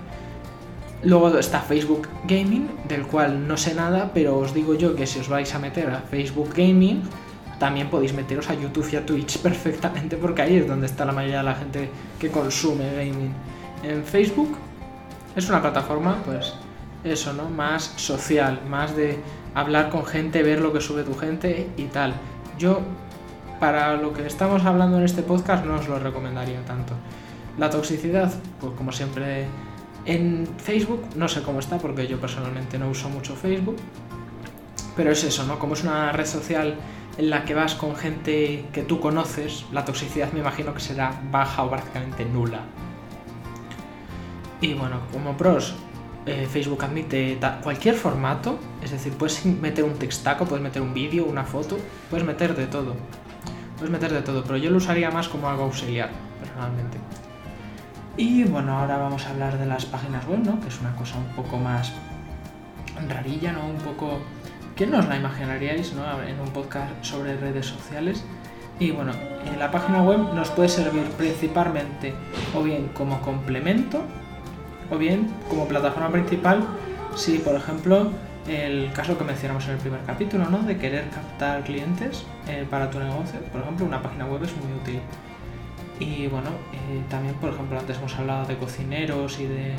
Luego 1.02 1.38
está 1.38 1.60
Facebook 1.60 2.08
Gaming, 2.26 2.68
del 2.88 3.06
cual 3.06 3.46
no 3.46 3.56
sé 3.56 3.74
nada, 3.74 4.10
pero 4.12 4.38
os 4.38 4.52
digo 4.52 4.74
yo 4.74 4.96
que 4.96 5.06
si 5.06 5.20
os 5.20 5.28
vais 5.28 5.54
a 5.54 5.58
meter 5.58 5.90
a 5.90 6.00
Facebook 6.00 6.50
Gaming, 6.56 7.02
también 7.58 7.90
podéis 7.90 8.14
meteros 8.14 8.48
a 8.50 8.54
YouTube 8.54 8.88
y 8.92 8.96
a 8.96 9.04
Twitch 9.04 9.38
perfectamente, 9.42 10.16
porque 10.16 10.42
ahí 10.42 10.56
es 10.56 10.68
donde 10.68 10.86
está 10.86 11.04
la 11.04 11.12
mayoría 11.12 11.38
de 11.38 11.44
la 11.44 11.54
gente 11.54 11.90
que 12.18 12.30
consume 12.30 12.94
gaming. 12.94 13.32
En 13.82 14.04
Facebook 14.04 14.56
es 15.36 15.48
una 15.48 15.60
plataforma, 15.60 16.22
pues, 16.24 16.54
eso, 17.04 17.32
¿no? 17.32 17.48
Más 17.48 17.92
social, 17.96 18.60
más 18.68 18.96
de 18.96 19.18
hablar 19.54 19.90
con 19.90 20.04
gente, 20.04 20.42
ver 20.42 20.60
lo 20.60 20.72
que 20.72 20.80
sube 20.80 21.02
tu 21.02 21.14
gente 21.14 21.68
y 21.76 21.84
tal. 21.84 22.14
Yo, 22.58 22.80
para 23.60 23.96
lo 23.96 24.12
que 24.12 24.26
estamos 24.26 24.64
hablando 24.64 24.98
en 24.98 25.04
este 25.04 25.22
podcast, 25.22 25.64
no 25.64 25.76
os 25.76 25.88
lo 25.88 25.98
recomendaría 25.98 26.60
tanto. 26.64 26.94
La 27.56 27.70
toxicidad, 27.70 28.32
pues 28.60 28.72
como 28.74 28.92
siempre 28.92 29.46
en 30.04 30.48
Facebook, 30.58 31.02
no 31.16 31.28
sé 31.28 31.42
cómo 31.42 31.58
está 31.58 31.78
porque 31.78 32.06
yo 32.06 32.20
personalmente 32.20 32.78
no 32.78 32.88
uso 32.88 33.08
mucho 33.08 33.34
Facebook, 33.34 33.76
pero 34.96 35.12
es 35.12 35.22
eso, 35.24 35.44
¿no? 35.44 35.58
Como 35.58 35.74
es 35.74 35.82
una 35.82 36.12
red 36.12 36.26
social 36.26 36.76
en 37.18 37.30
la 37.30 37.44
que 37.44 37.52
vas 37.52 37.74
con 37.74 37.96
gente 37.96 38.64
que 38.72 38.82
tú 38.82 39.00
conoces, 39.00 39.66
la 39.72 39.84
toxicidad 39.84 40.32
me 40.32 40.38
imagino 40.38 40.72
que 40.72 40.80
será 40.80 41.20
baja 41.30 41.64
o 41.64 41.68
prácticamente 41.68 42.24
nula. 42.24 42.60
Y 44.60 44.74
bueno, 44.74 45.00
como 45.12 45.36
pros, 45.36 45.74
eh, 46.26 46.46
Facebook 46.50 46.84
admite 46.84 47.38
cualquier 47.62 47.96
formato, 47.96 48.58
es 48.82 48.92
decir, 48.92 49.12
puedes 49.14 49.44
meter 49.44 49.84
un 49.84 49.94
textaco, 49.94 50.44
puedes 50.44 50.62
meter 50.62 50.80
un 50.80 50.94
vídeo, 50.94 51.24
una 51.24 51.44
foto, 51.44 51.76
puedes 52.08 52.24
meter 52.24 52.54
de 52.54 52.66
todo. 52.66 52.94
Puedes 53.76 53.90
meter 53.90 54.12
de 54.12 54.22
todo, 54.22 54.44
pero 54.44 54.56
yo 54.56 54.70
lo 54.70 54.76
usaría 54.76 55.10
más 55.10 55.28
como 55.28 55.48
algo 55.48 55.64
auxiliar, 55.64 56.10
personalmente. 56.40 56.98
Y 58.16 58.44
bueno, 58.44 58.78
ahora 58.78 58.96
vamos 58.98 59.26
a 59.26 59.30
hablar 59.30 59.58
de 59.58 59.66
las 59.66 59.86
páginas 59.86 60.26
web, 60.26 60.40
¿no? 60.44 60.60
Que 60.60 60.68
es 60.68 60.80
una 60.80 60.94
cosa 60.94 61.16
un 61.18 61.34
poco 61.36 61.56
más 61.56 61.92
rarilla, 63.08 63.52
¿no? 63.52 63.66
Un 63.66 63.78
poco... 63.78 64.20
¿Quién 64.78 64.92
no 64.92 65.00
os 65.00 65.08
la 65.08 65.16
imaginaríais, 65.16 65.92
¿no? 65.92 66.04
En 66.22 66.38
un 66.38 66.50
podcast 66.50 66.92
sobre 67.02 67.36
redes 67.36 67.66
sociales. 67.66 68.22
Y 68.78 68.92
bueno, 68.92 69.10
la 69.58 69.72
página 69.72 70.04
web 70.04 70.20
nos 70.36 70.50
puede 70.50 70.68
servir 70.68 71.02
principalmente 71.18 72.14
o 72.54 72.62
bien 72.62 72.86
como 72.94 73.20
complemento 73.20 74.00
o 74.88 74.96
bien 74.96 75.34
como 75.48 75.66
plataforma 75.66 76.10
principal 76.10 76.64
si, 77.16 77.38
por 77.38 77.56
ejemplo, 77.56 78.12
el 78.46 78.92
caso 78.92 79.18
que 79.18 79.24
mencionamos 79.24 79.66
en 79.66 79.72
el 79.72 79.78
primer 79.78 80.00
capítulo, 80.02 80.48
¿no? 80.48 80.58
De 80.58 80.78
querer 80.78 81.10
captar 81.10 81.64
clientes 81.64 82.24
eh, 82.46 82.64
para 82.70 82.88
tu 82.88 83.00
negocio, 83.00 83.40
por 83.50 83.62
ejemplo, 83.62 83.84
una 83.84 84.00
página 84.00 84.26
web 84.26 84.44
es 84.44 84.56
muy 84.58 84.78
útil. 84.80 85.00
Y 85.98 86.28
bueno, 86.28 86.50
eh, 86.72 87.02
también, 87.10 87.34
por 87.34 87.50
ejemplo, 87.50 87.80
antes 87.80 87.96
hemos 87.96 88.14
hablado 88.16 88.46
de 88.46 88.56
cocineros 88.56 89.40
y 89.40 89.46
de 89.46 89.74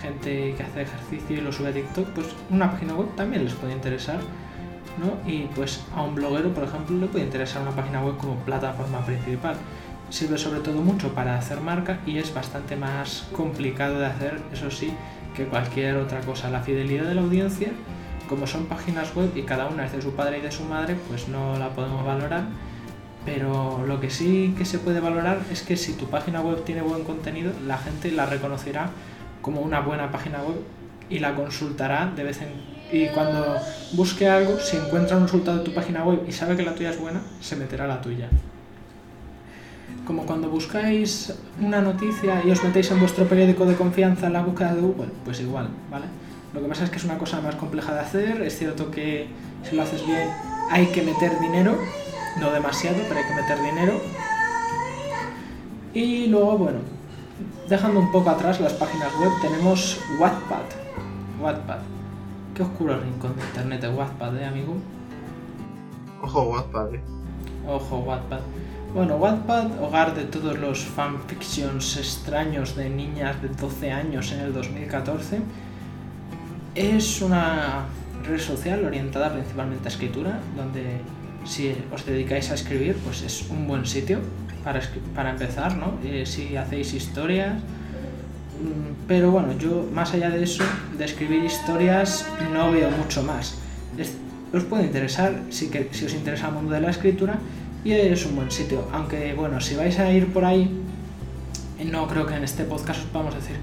gente 0.00 0.54
que 0.56 0.62
hace 0.62 0.82
ejercicio 0.82 1.38
y 1.38 1.40
lo 1.40 1.50
sube 1.50 1.70
a 1.70 1.72
TikTok, 1.72 2.06
pues 2.10 2.28
una 2.50 2.70
página 2.70 2.94
web 2.94 3.08
también 3.16 3.42
les 3.42 3.54
puede 3.54 3.72
interesar, 3.72 4.20
¿no? 4.98 5.30
Y 5.30 5.44
pues 5.54 5.84
a 5.94 6.02
un 6.02 6.14
bloguero, 6.14 6.52
por 6.54 6.64
ejemplo, 6.64 6.96
le 6.96 7.06
puede 7.06 7.24
interesar 7.24 7.62
una 7.62 7.72
página 7.72 8.02
web 8.02 8.16
como 8.16 8.36
plataforma 8.36 9.04
principal 9.04 9.56
sirve 10.10 10.38
sobre 10.38 10.60
todo 10.60 10.80
mucho 10.80 11.12
para 11.14 11.36
hacer 11.36 11.60
marca 11.60 11.98
y 12.06 12.18
es 12.18 12.32
bastante 12.32 12.76
más 12.76 13.26
complicado 13.32 13.98
de 13.98 14.06
hacer, 14.06 14.40
eso 14.52 14.70
sí, 14.70 14.92
que 15.34 15.46
cualquier 15.46 15.96
otra 15.96 16.20
cosa. 16.20 16.50
La 16.50 16.60
fidelidad 16.60 17.04
de 17.04 17.14
la 17.14 17.22
audiencia, 17.22 17.72
como 18.28 18.46
son 18.46 18.66
páginas 18.66 19.14
web 19.14 19.30
y 19.34 19.42
cada 19.42 19.66
una 19.66 19.86
es 19.86 19.92
de 19.92 20.02
su 20.02 20.12
padre 20.14 20.38
y 20.38 20.40
de 20.40 20.52
su 20.52 20.64
madre, 20.64 20.96
pues 21.08 21.28
no 21.28 21.58
la 21.58 21.70
podemos 21.70 22.04
valorar. 22.04 22.44
Pero 23.24 23.84
lo 23.86 24.00
que 24.00 24.10
sí 24.10 24.54
que 24.56 24.64
se 24.64 24.78
puede 24.78 25.00
valorar 25.00 25.40
es 25.50 25.62
que 25.62 25.76
si 25.76 25.94
tu 25.94 26.06
página 26.06 26.42
web 26.42 26.62
tiene 26.64 26.82
buen 26.82 27.04
contenido, 27.04 27.52
la 27.66 27.78
gente 27.78 28.12
la 28.12 28.26
reconocerá 28.26 28.90
como 29.40 29.62
una 29.62 29.80
buena 29.80 30.10
página 30.10 30.38
web 30.42 30.60
y 31.08 31.18
la 31.18 31.34
consultará 31.34 32.12
de 32.14 32.22
vez 32.22 32.40
en 32.42 32.50
y 32.94 33.08
cuando 33.08 33.56
busque 33.92 34.28
algo, 34.28 34.58
si 34.60 34.76
encuentra 34.76 35.16
un 35.16 35.24
resultado 35.24 35.58
de 35.58 35.64
tu 35.64 35.74
página 35.74 36.04
web 36.04 36.20
y 36.28 36.32
sabe 36.32 36.56
que 36.56 36.62
la 36.62 36.74
tuya 36.74 36.90
es 36.90 37.00
buena, 37.00 37.20
se 37.40 37.56
meterá 37.56 37.86
la 37.86 38.00
tuya 38.00 38.28
como 40.06 40.26
cuando 40.26 40.48
buscáis 40.50 41.32
una 41.60 41.80
noticia 41.80 42.42
y 42.44 42.50
os 42.50 42.62
metéis 42.62 42.90
en 42.90 43.00
vuestro 43.00 43.26
periódico 43.26 43.64
de 43.64 43.74
confianza 43.74 44.26
en 44.26 44.34
la 44.34 44.42
búsqueda 44.42 44.74
de 44.74 44.80
Google, 44.80 45.08
pues 45.24 45.40
igual, 45.40 45.68
¿vale? 45.90 46.06
Lo 46.52 46.60
que 46.60 46.68
pasa 46.68 46.84
es 46.84 46.90
que 46.90 46.96
es 46.98 47.04
una 47.04 47.18
cosa 47.18 47.40
más 47.40 47.54
compleja 47.56 47.94
de 47.94 48.00
hacer, 48.00 48.42
es 48.42 48.58
cierto 48.58 48.90
que 48.90 49.26
si 49.68 49.74
lo 49.74 49.82
haces 49.82 50.06
bien 50.06 50.28
hay 50.70 50.86
que 50.86 51.02
meter 51.02 51.38
dinero, 51.40 51.76
no 52.38 52.50
demasiado, 52.50 52.98
pero 53.08 53.18
hay 53.18 53.26
que 53.26 53.34
meter 53.34 53.58
dinero. 53.62 54.00
Y 55.94 56.26
luego, 56.26 56.58
bueno, 56.58 56.78
dejando 57.68 58.00
un 58.00 58.12
poco 58.12 58.30
atrás 58.30 58.60
las 58.60 58.72
páginas 58.74 59.12
web, 59.20 59.30
tenemos 59.42 59.98
Wattpad. 60.18 60.64
Wattpad. 61.40 61.93
Qué 62.54 62.62
oscuro 62.62 63.00
rincón 63.00 63.34
de 63.34 63.42
internet 63.42 63.80
de 63.80 63.88
Wattpad, 63.88 64.36
¿eh, 64.36 64.44
amigo? 64.44 64.76
Ojo 66.22 66.50
Wattpad, 66.50 66.94
eh. 66.94 67.00
Ojo 67.66 67.98
Wattpad. 67.98 68.38
Bueno, 68.94 69.16
Wattpad, 69.16 69.82
hogar 69.82 70.14
de 70.14 70.22
todos 70.22 70.56
los 70.60 70.84
fanfictions 70.84 71.96
extraños 71.96 72.76
de 72.76 72.88
niñas 72.90 73.42
de 73.42 73.48
12 73.48 73.90
años 73.90 74.30
en 74.30 74.38
el 74.38 74.52
2014, 74.52 75.40
es 76.76 77.20
una 77.22 77.86
red 78.24 78.38
social 78.38 78.84
orientada 78.84 79.32
principalmente 79.32 79.88
a 79.88 79.90
escritura, 79.90 80.38
donde 80.56 81.00
si 81.44 81.74
os 81.92 82.06
dedicáis 82.06 82.52
a 82.52 82.54
escribir, 82.54 82.96
pues 83.04 83.22
es 83.22 83.50
un 83.50 83.66
buen 83.66 83.84
sitio 83.84 84.20
para, 84.62 84.80
para 85.12 85.30
empezar, 85.30 85.76
¿no? 85.76 85.98
Eh, 86.04 86.24
si 86.24 86.56
hacéis 86.56 86.94
historias, 86.94 87.60
pero 89.06 89.30
bueno, 89.30 89.52
yo 89.58 89.86
más 89.92 90.14
allá 90.14 90.30
de 90.30 90.42
eso, 90.42 90.64
de 90.96 91.04
escribir 91.04 91.44
historias, 91.44 92.26
no 92.52 92.70
veo 92.70 92.90
mucho 92.90 93.22
más. 93.22 93.56
os 94.52 94.64
puede 94.64 94.84
interesar, 94.84 95.42
si, 95.50 95.68
que, 95.68 95.88
si 95.92 96.06
os 96.06 96.14
interesa 96.14 96.48
el 96.48 96.54
mundo 96.54 96.72
de 96.72 96.80
la 96.80 96.90
escritura, 96.90 97.38
y 97.84 97.92
es 97.92 98.24
un 98.26 98.36
buen 98.36 98.50
sitio. 98.50 98.88
Aunque 98.92 99.34
bueno, 99.34 99.60
si 99.60 99.74
vais 99.74 99.98
a 99.98 100.10
ir 100.10 100.32
por 100.32 100.44
ahí, 100.44 100.70
no 101.84 102.06
creo 102.08 102.26
que 102.26 102.34
en 102.34 102.44
este 102.44 102.64
podcast 102.64 103.00
os 103.00 103.06
podamos 103.06 103.34
decir 103.34 103.56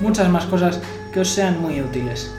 muchas 0.00 0.28
más 0.28 0.44
cosas 0.46 0.80
que 1.12 1.20
os 1.20 1.28
sean 1.28 1.60
muy 1.60 1.80
útiles. 1.80 2.32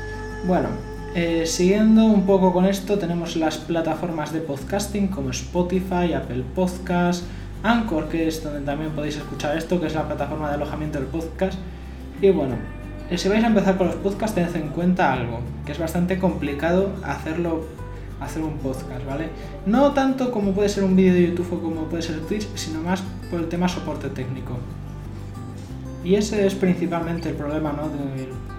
Bueno, 0.48 0.70
eh, 1.16 1.46
siguiendo 1.46 2.04
un 2.04 2.26
poco 2.26 2.54
con 2.54 2.66
esto, 2.66 3.00
tenemos 3.00 3.36
las 3.36 3.58
plataformas 3.58 4.32
de 4.32 4.42
podcasting 4.42 5.08
como 5.08 5.32
Spotify, 5.32 6.14
Apple 6.14 6.44
Podcast, 6.54 7.24
Anchor, 7.64 8.10
que 8.10 8.28
es 8.28 8.44
donde 8.44 8.62
también 8.62 8.92
podéis 8.92 9.18
escuchar 9.18 9.58
esto, 9.58 9.80
que 9.80 9.88
es 9.88 9.96
la 9.96 10.06
plataforma 10.06 10.50
de 10.50 10.56
alojamiento 10.56 11.00
del 11.00 11.08
podcast. 11.08 11.58
Y 12.22 12.30
bueno, 12.30 12.56
eh, 13.10 13.18
si 13.18 13.30
vais 13.30 13.44
a 13.44 13.48
empezar 13.48 13.78
con 13.78 13.88
los 13.88 13.96
podcasts, 13.98 14.36
tened 14.36 14.56
en 14.56 14.70
cuenta 14.70 15.14
algo, 15.14 15.40
que 15.66 15.72
es 15.72 15.80
bastante 15.80 16.18
complicado 16.18 16.94
hacerlo 17.04 17.66
hacer 18.22 18.42
un 18.44 18.58
podcast, 18.58 19.06
¿vale? 19.06 19.30
No 19.66 19.92
tanto 19.92 20.32
como 20.32 20.52
puede 20.54 20.70
ser 20.70 20.84
un 20.84 20.96
vídeo 20.96 21.14
de 21.14 21.28
YouTube 21.28 21.54
o 21.54 21.62
como 21.62 21.84
puede 21.84 22.02
ser 22.02 22.20
Twitch, 22.22 22.48
sino 22.56 22.82
más 22.82 23.04
por 23.30 23.40
el 23.40 23.48
tema 23.48 23.68
soporte 23.68 24.10
técnico. 24.10 24.58
Y 26.04 26.16
ese 26.16 26.46
es 26.46 26.56
principalmente 26.56 27.30
el 27.30 27.36
problema 27.36 27.74
¿no? 27.74 27.90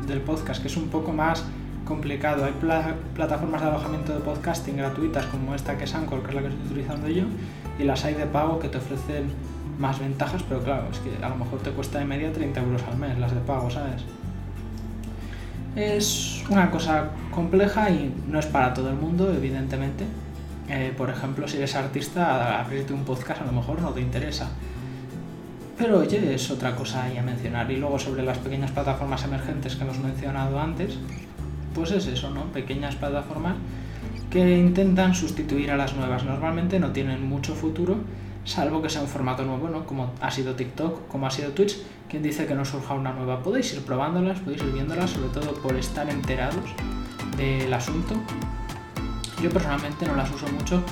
del, 0.07 0.21
podcast, 0.21 0.61
que 0.61 0.69
es 0.69 0.77
un 0.77 0.89
poco 0.89 1.13
más 1.13 1.45
complicado. 1.85 2.45
Hay 2.45 2.53
plataformas 3.15 3.61
de 3.63 3.69
alojamiento 3.69 4.13
de 4.13 4.21
podcasting 4.21 4.77
gratuitas 4.77 5.27
como 5.27 5.55
esta 5.55 5.79
que 5.79 5.85
es 5.85 5.95
Anchor, 5.95 6.23
que 6.23 6.31
es 6.31 6.35
la 6.35 6.43
que 6.43 6.49
estoy 6.49 6.67
utilizando 6.67 7.09
yo, 7.09 7.25
y 7.79 7.85
las 7.85 8.05
hay 8.05 8.15
de 8.15 8.27
pago 8.27 8.59
que 8.59 8.69
te 8.69 8.79
ofrecen 8.79 9.31
más 9.79 9.99
ventajas, 9.99 10.43
pero 10.49 10.62
claro, 10.62 10.89
es 10.91 10.99
que 10.99 11.24
a 11.24 11.29
lo 11.29 11.37
mejor 11.37 11.61
te 11.61 11.70
cuesta 11.70 11.99
de 11.99 12.05
media 12.05 12.33
30 12.33 12.61
euros 12.61 12.83
al 12.85 12.97
mes 12.97 13.18
las 13.18 13.35
de 13.35 13.41
pago, 13.41 13.70
¿sabes? 13.70 14.03
Es 15.74 16.43
una 16.49 16.70
cosa 16.70 17.11
compleja 17.31 17.91
y 17.91 18.14
no 18.29 18.39
es 18.39 18.47
para 18.47 18.72
todo 18.72 18.89
el 18.89 18.97
mundo, 18.97 19.33
evidentemente. 19.33 20.05
Eh, 20.68 20.93
por 20.97 21.11
ejemplo, 21.11 21.47
si 21.47 21.59
eres 21.59 21.74
artista, 21.77 22.61
abrirte 22.61 22.93
un 22.93 23.05
podcast 23.05 23.43
a 23.43 23.45
lo 23.45 23.53
mejor 23.53 23.81
no 23.81 23.91
te 23.91 24.01
interesa. 24.01 24.49
Pero 25.77 25.99
oye, 25.99 26.35
es 26.35 26.51
otra 26.51 26.74
cosa 26.74 27.05
ahí 27.05 27.18
a 27.18 27.22
mencionar. 27.22 27.70
Y 27.70 27.77
luego 27.77 27.99
sobre 27.99 28.22
las 28.22 28.39
pequeñas 28.39 28.70
plataformas 28.70 29.24
emergentes 29.24 29.77
que 29.77 29.85
hemos 29.85 29.99
mencionado 29.99 30.59
antes, 30.59 30.99
pues 31.74 31.91
es 31.91 32.07
eso, 32.07 32.31
¿no? 32.31 32.45
Pequeñas 32.47 32.97
plataformas 32.97 33.57
que 34.31 34.59
intentan 34.59 35.14
sustituir 35.14 35.70
a 35.70 35.77
las 35.77 35.95
nuevas. 35.95 36.24
Normalmente 36.24 36.81
no 36.81 36.93
tienen 36.93 37.29
mucho 37.29 37.55
futuro, 37.55 37.99
salvo 38.47 38.81
que 38.81 38.89
sea 38.89 39.03
un 39.03 39.09
formato 39.09 39.45
nuevo, 39.45 39.69
¿no? 39.69 39.85
Como 39.85 40.13
ha 40.21 40.31
sido 40.31 40.55
TikTok, 40.55 41.09
como 41.09 41.27
ha 41.27 41.31
sido 41.31 41.51
Twitch, 41.51 41.77
quien 42.09 42.23
dice 42.23 42.47
que 42.47 42.55
no 42.55 42.65
surja 42.65 42.95
una 42.95 43.13
nueva. 43.13 43.43
Podéis 43.43 43.75
ir 43.75 43.83
probándolas, 43.83 44.41
podéis 44.41 44.63
ir 44.63 44.73
viéndolas, 44.73 45.11
sobre 45.11 45.29
todo 45.29 45.53
por 45.55 45.75
estar 45.77 46.09
enterados 46.09 46.65
del 47.37 47.73
asunto. 47.75 48.15
Yo 49.43 49.51
personalmente 49.51 50.07
no 50.07 50.17
las 50.17 50.31
uso 50.31 50.47
mucho 50.49 50.83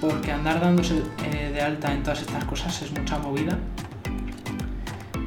porque 0.00 0.30
andar 0.30 0.60
dándose 0.60 1.02
eh, 1.24 1.50
de 1.52 1.60
alta 1.60 1.92
en 1.92 2.02
todas 2.02 2.20
estas 2.20 2.44
cosas 2.44 2.80
es 2.82 2.92
mucha 2.92 3.18
movida. 3.18 3.58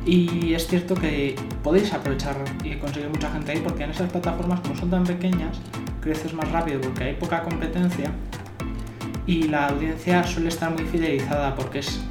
Y 0.05 0.53
es 0.53 0.67
cierto 0.67 0.95
que 0.95 1.35
podéis 1.63 1.93
aprovechar 1.93 2.35
y 2.63 2.75
conseguir 2.75 3.09
mucha 3.09 3.31
gente 3.31 3.53
ahí 3.53 3.61
porque 3.61 3.83
en 3.83 3.91
esas 3.91 4.11
plataformas, 4.11 4.59
como 4.59 4.75
son 4.75 4.89
tan 4.89 5.03
pequeñas, 5.05 5.57
creces 6.01 6.33
más 6.33 6.51
rápido 6.51 6.81
porque 6.81 7.05
hay 7.05 7.13
poca 7.15 7.41
competencia 7.41 8.11
y 9.25 9.43
la 9.43 9.67
audiencia 9.67 10.23
suele 10.23 10.49
estar 10.49 10.71
muy 10.71 10.83
fidelizada 10.85 11.55
porque 11.55 11.79
es 11.79 12.01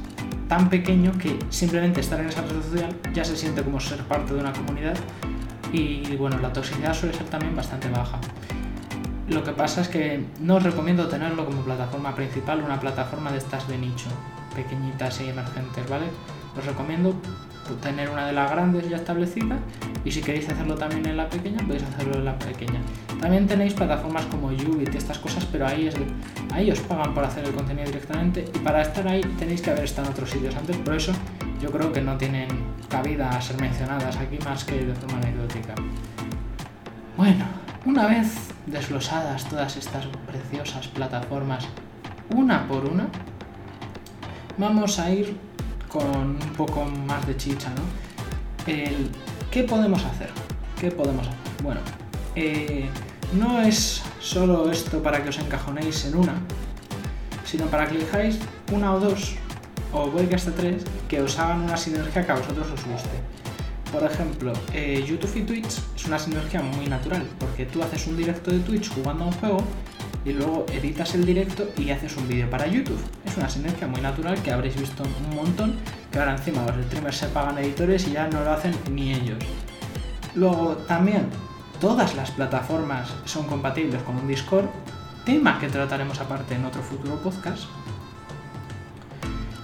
tan 0.47 0.69
pequeño 0.69 1.11
que 1.17 1.37
simplemente 1.49 2.01
estar 2.01 2.19
en 2.19 2.27
esa 2.27 2.41
red 2.41 2.61
social 2.61 2.95
ya 3.13 3.23
se 3.23 3.35
siente 3.35 3.63
como 3.63 3.79
ser 3.79 4.03
parte 4.03 4.33
de 4.33 4.39
una 4.39 4.53
comunidad 4.53 4.97
y 5.71 6.15
bueno, 6.15 6.37
la 6.39 6.53
toxicidad 6.53 6.93
suele 6.93 7.15
ser 7.15 7.25
también 7.27 7.55
bastante 7.55 7.89
baja. 7.89 8.19
Lo 9.29 9.43
que 9.43 9.51
pasa 9.51 9.81
es 9.81 9.87
que 9.87 10.25
no 10.39 10.55
os 10.55 10.63
recomiendo 10.63 11.07
tenerlo 11.07 11.45
como 11.45 11.61
plataforma 11.61 12.13
principal, 12.13 12.61
una 12.63 12.79
plataforma 12.79 13.31
de 13.31 13.37
estas 13.37 13.67
de 13.67 13.77
nicho, 13.77 14.09
pequeñitas 14.53 15.21
y 15.21 15.29
emergentes, 15.29 15.89
¿vale? 15.89 16.05
Os 16.57 16.65
recomiendo 16.65 17.15
tener 17.81 18.09
una 18.09 18.27
de 18.27 18.33
las 18.33 18.51
grandes 18.51 18.89
ya 18.89 18.97
establecida 18.97 19.57
y 20.05 20.11
si 20.11 20.21
queréis 20.21 20.49
hacerlo 20.49 20.75
también 20.75 21.05
en 21.05 21.17
la 21.17 21.29
pequeña, 21.29 21.59
podéis 21.65 21.83
hacerlo 21.83 22.17
en 22.17 22.25
la 22.25 22.37
pequeña. 22.37 22.81
También 23.21 23.47
tenéis 23.47 23.73
plataformas 23.73 24.25
como 24.25 24.47
Ubit 24.47 24.93
y 24.93 24.97
estas 24.97 25.17
cosas, 25.19 25.45
pero 25.51 25.65
ahí, 25.65 25.87
es 25.87 25.95
ahí 26.51 26.69
os 26.69 26.79
pagan 26.81 27.13
por 27.13 27.23
hacer 27.23 27.45
el 27.45 27.53
contenido 27.53 27.85
directamente 27.85 28.45
y 28.53 28.59
para 28.59 28.81
estar 28.81 29.07
ahí 29.07 29.21
tenéis 29.39 29.61
que 29.61 29.71
haber 29.71 29.85
estado 29.85 30.07
en 30.07 30.13
otros 30.13 30.29
sitios 30.29 30.55
antes, 30.55 30.75
por 30.77 30.95
eso 30.95 31.13
yo 31.61 31.71
creo 31.71 31.93
que 31.93 32.01
no 32.01 32.17
tienen 32.17 32.49
cabida 32.89 33.29
a 33.29 33.41
ser 33.41 33.59
mencionadas 33.61 34.17
aquí 34.17 34.37
más 34.43 34.65
que 34.65 34.85
de 34.85 34.93
forma 34.93 35.17
anecdótica. 35.17 35.73
Bueno, 37.15 37.45
una 37.85 38.07
vez 38.07 38.51
desglosadas 38.65 39.45
todas 39.45 39.77
estas 39.77 40.05
preciosas 40.27 40.87
plataformas 40.87 41.67
una 42.35 42.67
por 42.67 42.85
una, 42.85 43.07
vamos 44.57 44.99
a 44.99 45.09
ir 45.09 45.37
con 45.93 46.05
un 46.05 46.53
poco 46.57 46.83
más 46.83 47.25
de 47.27 47.37
chicha, 47.37 47.69
¿no? 47.69 47.83
¿Qué 49.51 49.63
podemos 49.63 50.03
hacer? 50.03 50.31
¿Qué 50.81 50.89
podemos 50.89 51.27
hacer? 51.27 51.39
Bueno, 51.61 51.81
eh, 52.35 52.89
no 53.33 53.61
es 53.61 54.01
solo 54.19 54.71
esto 54.71 55.03
para 55.03 55.21
que 55.21 55.29
os 55.29 55.37
encajonéis 55.37 56.05
en 56.05 56.15
una, 56.15 56.33
sino 57.45 57.67
para 57.67 57.87
que 57.87 57.95
elijáis 57.97 58.39
una 58.71 58.95
o 58.95 58.99
dos, 58.99 59.35
o 59.93 60.09
voy 60.09 60.25
que 60.25 60.35
hasta 60.35 60.51
tres, 60.51 60.83
que 61.07 61.21
os 61.21 61.37
hagan 61.37 61.61
una 61.61 61.77
sinergia 61.77 62.25
que 62.25 62.31
a 62.31 62.35
vosotros 62.35 62.67
os 62.73 62.83
guste. 62.85 63.17
Por 63.91 64.03
ejemplo, 64.03 64.53
eh, 64.73 65.05
YouTube 65.07 65.35
y 65.35 65.41
Twitch 65.43 65.79
es 65.95 66.05
una 66.05 66.17
sinergia 66.17 66.63
muy 66.63 66.87
natural, 66.87 67.23
porque 67.37 67.67
tú 67.67 67.83
haces 67.83 68.07
un 68.07 68.17
directo 68.17 68.49
de 68.49 68.59
Twitch 68.59 68.89
jugando 68.89 69.25
a 69.25 69.27
un 69.27 69.33
juego 69.33 69.63
y 70.25 70.33
luego 70.33 70.65
editas 70.71 71.15
el 71.15 71.25
directo 71.25 71.67
y 71.77 71.89
haces 71.89 72.15
un 72.17 72.27
vídeo 72.27 72.49
para 72.49 72.67
YouTube. 72.67 72.99
Es 73.25 73.37
una 73.37 73.49
sinergia 73.49 73.87
muy 73.87 74.01
natural 74.01 74.41
que 74.41 74.51
habréis 74.51 74.79
visto 74.79 75.03
un 75.03 75.35
montón, 75.35 75.75
que 76.11 76.19
ahora 76.19 76.35
encima 76.35 76.65
los 76.65 76.85
streamers 76.85 77.17
se 77.17 77.27
pagan 77.27 77.57
editores 77.57 78.07
y 78.07 78.11
ya 78.11 78.27
no 78.27 78.43
lo 78.43 78.51
hacen 78.51 78.73
ni 78.91 79.13
ellos. 79.13 79.43
Luego 80.35 80.77
también 80.87 81.27
todas 81.79 82.15
las 82.15 82.31
plataformas 82.31 83.13
son 83.25 83.45
compatibles 83.45 84.01
con 84.03 84.15
un 84.15 84.27
Discord, 84.27 84.65
tema 85.25 85.59
que 85.59 85.67
trataremos 85.67 86.19
aparte 86.19 86.55
en 86.55 86.65
otro 86.65 86.81
futuro 86.81 87.15
podcast. 87.17 87.65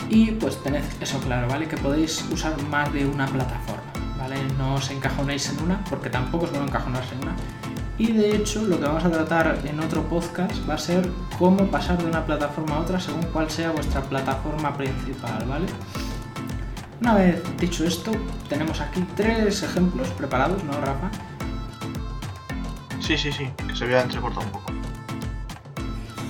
Y 0.10 0.32
pues 0.32 0.62
tened 0.64 0.84
eso 1.02 1.20
claro, 1.20 1.48
¿vale? 1.48 1.68
Que 1.68 1.78
podéis 1.78 2.26
usar 2.32 2.60
más 2.64 2.92
de 2.92 3.06
una 3.06 3.28
plataforma, 3.28 3.84
¿vale? 4.18 4.36
No 4.58 4.76
os 4.76 4.90
encajonéis 4.90 5.50
en 5.50 5.64
una, 5.64 5.84
porque 5.86 6.10
tampoco 6.10 6.48
van 6.48 6.64
a 6.64 6.66
encajonarse 6.66 7.14
en 7.14 7.22
una, 7.22 7.36
y 8.00 8.14
de 8.14 8.34
hecho 8.34 8.64
lo 8.64 8.80
que 8.80 8.86
vamos 8.86 9.04
a 9.04 9.12
tratar 9.12 9.60
en 9.66 9.80
otro 9.82 10.04
podcast 10.04 10.68
va 10.68 10.76
a 10.76 10.78
ser 10.78 11.08
cómo 11.38 11.66
pasar 11.66 11.98
de 11.98 12.06
una 12.06 12.26
plataforma 12.26 12.78
a 12.78 12.80
otra 12.80 13.00
según 13.00 13.24
cuál 13.34 13.52
sea 13.52 13.72
vuestra 13.72 14.02
plataforma 14.02 14.76
principal, 14.76 15.46
¿vale? 15.46 15.66
Una 17.02 17.14
vez 17.14 17.44
dicho 17.58 17.84
esto, 17.84 18.12
tenemos 18.48 18.80
aquí 18.80 19.06
tres 19.16 19.64
ejemplos 19.64 20.08
preparados, 20.10 20.64
¿no, 20.64 20.72
Rafa? 20.80 21.12
Sí, 23.02 23.18
sí, 23.18 23.32
sí, 23.34 23.50
que 23.68 23.76
se 23.76 23.86
vea 23.86 24.02
entrecortado 24.02 24.46
un 24.46 24.52
poco. 24.54 24.72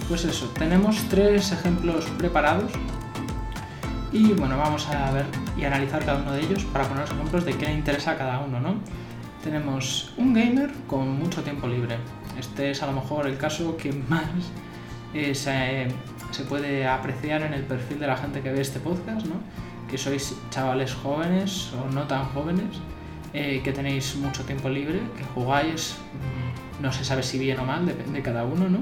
Pues 0.08 0.26
eso, 0.26 0.52
tenemos 0.58 0.98
tres 1.10 1.52
ejemplos 1.52 2.06
preparados 2.18 2.72
y 4.12 4.34
bueno, 4.34 4.58
vamos 4.58 4.88
a 4.88 5.12
ver 5.12 5.26
y 5.56 5.66
analizar 5.66 6.04
cada 6.04 6.20
uno 6.20 6.32
de 6.32 6.42
ellos 6.42 6.66
para 6.66 6.86
poner 6.86 7.04
los 7.04 7.12
ejemplos 7.12 7.46
de 7.46 7.56
qué 7.56 7.68
le 7.68 7.74
interesa 7.74 8.12
a 8.12 8.18
cada 8.18 8.40
uno, 8.40 8.60
¿no? 8.60 8.76
Tenemos 9.44 10.14
un 10.18 10.34
gamer 10.34 10.70
con 10.88 11.18
mucho 11.18 11.42
tiempo 11.44 11.68
libre. 11.68 11.98
Este 12.38 12.72
es 12.72 12.84
a 12.84 12.88
lo 12.88 12.94
mejor 12.94 13.28
el 13.28 13.38
caso 13.38 13.78
que 13.78 13.92
más 13.94 14.24
eh, 15.14 15.34
se, 15.34 16.44
puede 16.44 16.88
apreciar 16.88 17.42
en 17.42 17.54
el 17.54 17.64
perfil 17.64 18.00
de 18.00 18.08
la 18.08 18.18
gente 18.18 18.42
que 18.42 18.52
ve 18.52 18.62
este 18.62 18.80
podcast, 18.80 19.26
¿no? 19.26 19.36
Que 19.90 19.98
sois 19.98 20.36
chavales 20.52 20.94
jóvenes 20.94 21.72
o 21.74 21.92
no 21.92 22.04
tan 22.08 22.26
jóvenes, 22.26 22.80
eh, 23.34 23.62
que 23.64 23.72
tenéis 23.72 24.16
mucho 24.16 24.44
tiempo 24.44 24.70
libre, 24.70 25.00
que 25.18 25.24
jugáis, 25.34 25.96
mm, 26.80 26.84
no 26.84 26.92
se 26.92 27.04
sabe 27.04 27.24
si 27.24 27.40
bien 27.40 27.60
o 27.60 27.66
mal, 27.66 27.86
depende 27.86 28.20
de 28.20 28.24
cada 28.24 28.44
uno, 28.44 28.70
¿no? 28.70 28.80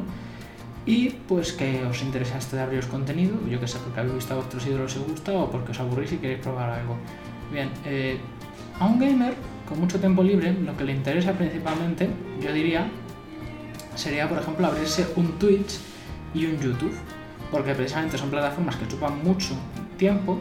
Y 0.86 1.10
pues 1.28 1.52
que 1.52 1.84
os 1.86 2.02
interesa 2.02 2.38
esto 2.38 2.56
de 2.56 2.62
abriros 2.62 2.86
contenido, 2.88 3.36
yo 3.50 3.60
que 3.60 3.68
sé, 3.68 3.78
porque 3.80 4.00
habéis 4.00 4.16
visto 4.16 4.34
a 4.34 4.38
otros 4.38 4.66
ídolos 4.66 4.96
y 4.96 5.00
os 5.00 5.08
gusta 5.08 5.32
o 5.34 5.52
porque 5.52 5.72
os 5.72 5.80
aburrís 5.80 6.14
y 6.14 6.18
queréis 6.18 6.40
probar 6.40 6.70
algo. 6.70 6.98
Bien, 7.52 7.70
eh, 7.86 8.18
a 8.80 8.86
un 8.86 9.00
gamer 9.00 9.36
con 9.68 9.80
mucho 9.80 10.00
tiempo 10.00 10.24
libre, 10.24 10.54
lo 10.54 10.76
que 10.78 10.84
le 10.84 10.94
interesa 10.94 11.34
principalmente, 11.34 12.10
yo 12.42 12.54
diría, 12.54 12.90
sería, 13.96 14.30
por 14.30 14.38
ejemplo, 14.38 14.68
abrirse 14.68 15.08
un 15.16 15.34
Twitch 15.40 15.80
y 16.34 16.46
un 16.46 16.60
YouTube, 16.60 16.96
porque 17.52 17.74
precisamente 17.74 18.18
son 18.18 18.30
plataformas 18.30 18.76
que 18.78 18.88
chupan 18.88 19.24
mucho 19.24 19.56
tiempo, 19.98 20.40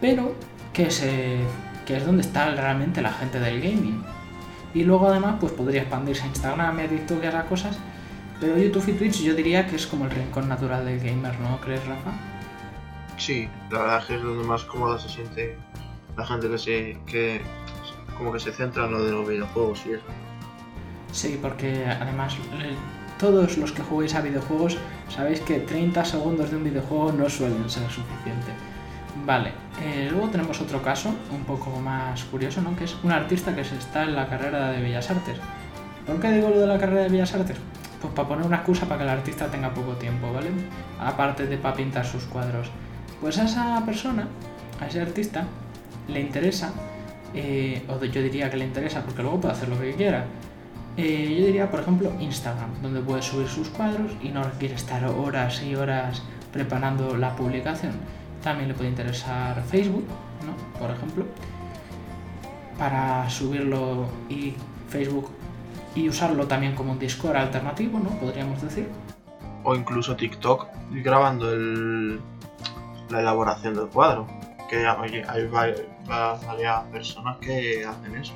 pero 0.00 0.34
que, 0.72 0.90
se, 0.90 1.38
que 1.86 1.96
es 1.96 2.04
donde 2.04 2.22
está 2.22 2.50
realmente 2.50 3.02
la 3.02 3.12
gente 3.12 3.38
del 3.38 3.60
gaming. 3.60 4.02
Y 4.74 4.82
luego 4.82 5.08
además 5.08 5.36
pues 5.38 5.52
podría 5.52 5.82
expandirse 5.82 6.24
a 6.24 6.26
Instagram, 6.26 6.78
a 6.78 6.82
TikTok 6.88 7.22
y 7.22 7.48
cosas, 7.48 7.78
pero 8.40 8.58
YouTube 8.58 8.88
y 8.88 8.92
Twitch 8.94 9.22
yo 9.22 9.34
diría 9.34 9.66
que 9.66 9.76
es 9.76 9.86
como 9.86 10.06
el 10.06 10.10
rincón 10.10 10.48
natural 10.48 10.84
del 10.84 10.98
gamer, 10.98 11.38
¿no 11.38 11.60
crees, 11.60 11.86
Rafa? 11.86 12.10
Sí, 13.16 13.48
la 13.70 13.78
verdad 13.78 13.98
es 14.00 14.04
que 14.06 14.14
es 14.16 14.22
donde 14.22 14.44
más 14.44 14.64
cómodo 14.64 14.98
se 14.98 15.08
siente 15.08 15.56
la 16.16 16.26
gente 16.26 16.48
que 16.48 16.58
se, 16.58 16.98
que 17.06 17.40
como 18.16 18.32
que 18.32 18.40
se 18.40 18.52
centra 18.52 18.84
en 18.86 18.92
lo 18.92 19.04
de 19.04 19.12
los 19.12 19.28
videojuegos 19.28 19.82
y 19.86 19.92
eso. 19.92 20.04
Sí, 21.12 21.38
porque 21.40 21.86
además 21.86 22.36
todos 23.18 23.56
los 23.58 23.72
que 23.72 23.82
juguéis 23.82 24.14
a 24.14 24.20
videojuegos 24.20 24.76
sabéis 25.08 25.40
que 25.40 25.60
30 25.60 26.04
segundos 26.04 26.50
de 26.50 26.56
un 26.56 26.64
videojuego 26.64 27.12
no 27.12 27.28
suelen 27.28 27.70
ser 27.70 27.88
suficiente. 27.90 28.52
Vale, 29.24 29.52
eh, 29.80 30.08
luego 30.10 30.28
tenemos 30.28 30.60
otro 30.60 30.82
caso 30.82 31.14
un 31.30 31.44
poco 31.44 31.70
más 31.78 32.24
curioso, 32.24 32.60
¿no? 32.62 32.74
Que 32.74 32.84
es 32.84 32.96
un 33.04 33.12
artista 33.12 33.54
que 33.54 33.64
se 33.64 33.76
está 33.76 34.02
en 34.02 34.16
la 34.16 34.28
carrera 34.28 34.72
de 34.72 34.82
Bellas 34.82 35.08
Artes. 35.10 35.38
¿Por 36.04 36.20
qué 36.20 36.32
digo 36.32 36.50
lo 36.50 36.60
de 36.60 36.66
la 36.66 36.78
carrera 36.78 37.02
de 37.02 37.08
Bellas 37.10 37.32
Artes? 37.34 37.56
Pues 38.02 38.12
para 38.12 38.28
poner 38.28 38.44
una 38.44 38.56
excusa 38.56 38.86
para 38.86 38.98
que 38.98 39.04
el 39.04 39.10
artista 39.10 39.46
tenga 39.46 39.72
poco 39.72 39.92
tiempo, 39.92 40.32
¿vale? 40.32 40.50
Aparte 41.00 41.46
de 41.46 41.56
para 41.56 41.76
pintar 41.76 42.04
sus 42.04 42.24
cuadros. 42.24 42.70
Pues 43.20 43.38
a 43.38 43.44
esa 43.44 43.82
persona, 43.86 44.26
a 44.80 44.88
ese 44.88 45.00
artista, 45.00 45.46
le 46.08 46.20
interesa 46.20 46.72
eh, 47.34 47.82
yo 48.12 48.22
diría 48.22 48.50
que 48.50 48.56
le 48.56 48.64
interesa 48.64 49.02
porque 49.02 49.22
luego 49.22 49.40
puede 49.40 49.54
hacer 49.54 49.68
lo 49.68 49.78
que 49.78 49.92
quiera. 49.94 50.26
Eh, 50.96 51.36
yo 51.38 51.46
diría, 51.46 51.70
por 51.70 51.80
ejemplo, 51.80 52.12
Instagram, 52.20 52.80
donde 52.80 53.00
puede 53.00 53.20
subir 53.20 53.48
sus 53.48 53.68
cuadros 53.68 54.12
y 54.22 54.28
no 54.28 54.44
requiere 54.44 54.74
estar 54.74 55.04
horas 55.06 55.62
y 55.62 55.74
horas 55.74 56.22
preparando 56.52 57.16
la 57.16 57.34
publicación. 57.34 57.92
También 58.42 58.68
le 58.68 58.74
puede 58.74 58.90
interesar 58.90 59.60
Facebook, 59.64 60.06
¿no? 60.46 60.78
Por 60.78 60.90
ejemplo, 60.90 61.24
para 62.78 63.28
subirlo 63.28 64.06
y 64.28 64.54
Facebook 64.88 65.30
y 65.96 66.08
usarlo 66.08 66.46
también 66.46 66.74
como 66.74 66.92
un 66.92 66.98
Discord 66.98 67.36
alternativo, 67.36 67.98
¿no? 67.98 68.10
Podríamos 68.20 68.62
decir. 68.62 68.88
O 69.64 69.74
incluso 69.74 70.14
TikTok 70.14 70.66
grabando 70.90 71.56
la 73.10 73.20
elaboración 73.20 73.74
del 73.74 73.86
cuadro 73.86 74.26
hay, 74.76 75.46
varias 75.46 76.82
personas 76.92 77.36
que 77.38 77.84
hacen 77.84 78.16
eso. 78.16 78.34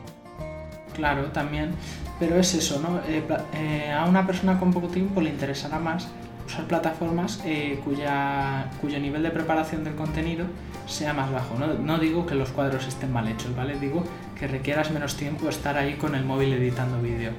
Claro, 0.95 1.25
también. 1.27 1.73
Pero 2.19 2.37
es 2.37 2.55
eso, 2.55 2.81
¿no? 2.81 2.99
Eh, 3.09 3.23
eh, 3.55 3.93
a 3.93 4.05
una 4.05 4.27
persona 4.27 4.59
con 4.59 4.73
poco 4.73 4.89
tiempo 4.89 5.21
le 5.21 5.31
interesará 5.31 5.79
más 5.79 6.09
usar 6.47 6.65
plataformas 6.65 7.41
eh, 7.45 7.79
cuya, 7.85 8.71
cuyo 8.81 8.99
nivel 8.99 9.23
de 9.23 9.31
preparación 9.31 9.85
del 9.85 9.95
contenido 9.95 10.47
sea 10.87 11.13
más 11.13 11.31
bajo. 11.31 11.57
¿no? 11.59 11.75
no 11.75 11.99
digo 11.99 12.27
que 12.27 12.35
los 12.35 12.51
cuadros 12.51 12.87
estén 12.87 13.13
mal 13.13 13.29
hechos, 13.29 13.55
¿vale? 13.55 13.79
Digo 13.79 14.03
que 14.39 14.49
requieras 14.49 14.91
menos 14.91 15.17
tiempo 15.17 15.49
estar 15.49 15.77
ahí 15.77 15.95
con 15.95 16.15
el 16.15 16.25
móvil 16.25 16.53
editando 16.55 17.01
vídeo. 17.01 17.33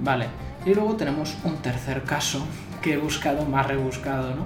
Vale, 0.00 0.26
y 0.64 0.74
luego 0.74 0.96
tenemos 0.96 1.36
un 1.44 1.56
tercer 1.56 2.02
caso 2.04 2.44
que 2.82 2.94
he 2.94 2.96
buscado 2.96 3.44
más 3.44 3.66
rebuscado, 3.66 4.34
¿no? 4.34 4.44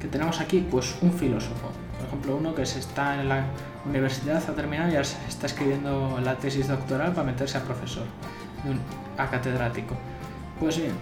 Que 0.00 0.08
tenemos 0.08 0.40
aquí, 0.40 0.66
pues, 0.70 0.96
un 1.00 1.12
filósofo. 1.12 1.70
Ejemplo, 2.12 2.36
uno 2.36 2.54
que 2.54 2.66
se 2.66 2.78
está 2.78 3.18
en 3.18 3.30
la 3.30 3.46
universidad, 3.86 4.36
ha 4.46 4.54
terminado 4.54 4.90
y 4.90 4.92
ya 4.92 5.00
está 5.00 5.46
escribiendo 5.46 6.20
la 6.22 6.36
tesis 6.36 6.68
doctoral 6.68 7.12
para 7.12 7.24
meterse 7.24 7.56
a 7.56 7.62
profesor, 7.62 8.04
a 9.16 9.30
catedrático. 9.30 9.96
Pues 10.60 10.76
bien, 10.76 10.92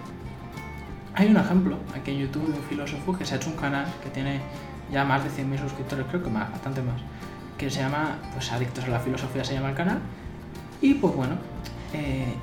hay 1.13 1.27
un 1.27 1.35
ejemplo 1.35 1.75
aquí 1.93 2.11
en 2.11 2.19
YouTube 2.19 2.47
de 2.47 2.57
un 2.57 2.63
filósofo 2.63 3.17
que 3.17 3.25
se 3.25 3.33
ha 3.33 3.37
hecho 3.37 3.49
un 3.49 3.57
canal 3.57 3.85
que 4.01 4.09
tiene 4.09 4.39
ya 4.89 5.03
más 5.03 5.21
de 5.25 5.29
100.000 5.29 5.59
suscriptores, 5.59 6.05
creo 6.07 6.23
que 6.23 6.29
más, 6.29 6.49
bastante 6.49 6.81
más, 6.81 7.01
que 7.57 7.69
se 7.69 7.81
llama, 7.81 8.17
pues 8.31 8.49
Adictos 8.53 8.85
a 8.85 8.87
la 8.87 8.99
Filosofía 9.01 9.43
se 9.43 9.53
llama 9.53 9.71
el 9.71 9.75
canal. 9.75 9.99
Y 10.81 10.93
pues 10.93 11.13
bueno, 11.13 11.35
eh, 11.91 12.33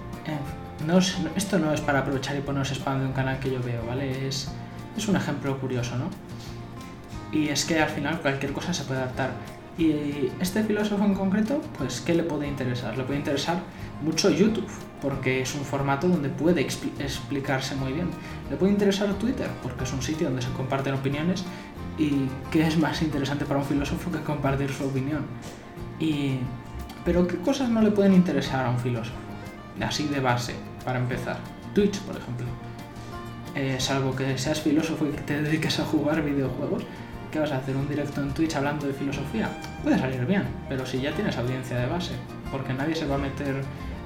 esto 1.35 1.59
no 1.59 1.73
es 1.73 1.81
para 1.81 2.01
aprovechar 2.01 2.37
y 2.37 2.41
ponerse 2.41 2.75
spam 2.75 3.01
de 3.01 3.07
un 3.07 3.13
canal 3.15 3.39
que 3.39 3.51
yo 3.51 3.63
veo, 3.63 3.83
¿vale? 3.87 4.29
Es, 4.29 4.51
es 4.95 5.09
un 5.09 5.17
ejemplo 5.17 5.59
curioso, 5.59 5.97
¿no? 5.97 6.28
Y 7.33 7.49
es 7.49 7.65
que 7.65 7.79
al 7.81 7.89
final 7.89 8.21
cualquier 8.21 8.53
cosa 8.53 8.73
se 8.73 8.85
puede 8.85 9.01
adaptar. 9.01 9.31
Y 9.77 10.33
este 10.41 10.65
filósofo 10.65 11.05
en 11.05 11.15
concreto, 11.15 11.61
pues, 11.77 12.01
¿qué 12.01 12.15
le 12.15 12.25
puede 12.25 12.49
interesar? 12.49 12.99
Le 12.99 13.05
puede 13.05 13.21
interesar 13.21 13.61
mucho 14.03 14.29
YouTube, 14.29 14.67
porque 15.01 15.41
es 15.43 15.55
un 15.55 15.65
formato 15.65 16.09
donde 16.09 16.29
puede 16.29 16.63
explicarse 16.63 17.77
muy 17.77 17.93
bien. 17.93 18.09
Le 18.51 18.57
puede 18.57 18.73
interesar 18.73 19.13
Twitter, 19.15 19.49
porque 19.63 19.85
es 19.85 19.93
un 19.93 20.03
sitio 20.03 20.27
donde 20.27 20.43
se 20.43 20.51
comparten 20.51 20.95
opiniones 20.95 21.45
y 21.97 22.29
qué 22.51 22.67
es 22.67 22.77
más 22.77 23.03
interesante 23.03 23.45
para 23.45 23.61
un 23.61 23.67
filósofo 23.67 24.11
que 24.11 24.21
compartir 24.21 24.71
su 24.71 24.85
opinión. 24.85 25.25
Y... 26.01 26.39
Pero 27.05 27.27
¿qué 27.27 27.37
cosas 27.37 27.71
no 27.71 27.81
le 27.81 27.91
pueden 27.91 28.13
interesar 28.13 28.67
a 28.67 28.71
un 28.71 28.79
filósofo? 28.79 29.17
Así 29.81 30.09
de 30.09 30.21
base, 30.21 30.55
para 30.85 30.99
empezar. 30.99 31.39
Twitch, 31.73 32.01
por 32.01 32.17
ejemplo. 32.17 32.47
Eh, 33.55 33.77
salvo 33.79 34.15
que 34.15 34.37
seas 34.37 34.61
filósofo 34.61 35.07
y 35.07 35.11
te 35.11 35.41
dediques 35.41 35.81
a 35.81 35.85
jugar 35.85 36.23
videojuegos, 36.23 36.85
¿qué 37.31 37.39
vas 37.39 37.53
a 37.53 37.59
hacer? 37.59 37.77
¿Un 37.77 37.89
directo 37.89 38.21
en 38.21 38.33
Twitch 38.33 38.57
hablando 38.57 38.87
de 38.87 38.93
filosofía? 38.93 39.51
Puede 39.83 39.99
salir 39.99 40.25
bien, 40.27 40.45
pero 40.69 40.87
si 40.87 41.01
ya 41.01 41.13
tienes 41.13 41.37
audiencia 41.37 41.79
de 41.79 41.87
base, 41.87 42.15
porque 42.51 42.73
nadie 42.73 42.95
se 42.95 43.07
va 43.07 43.17
a 43.17 43.19
meter 43.19 43.63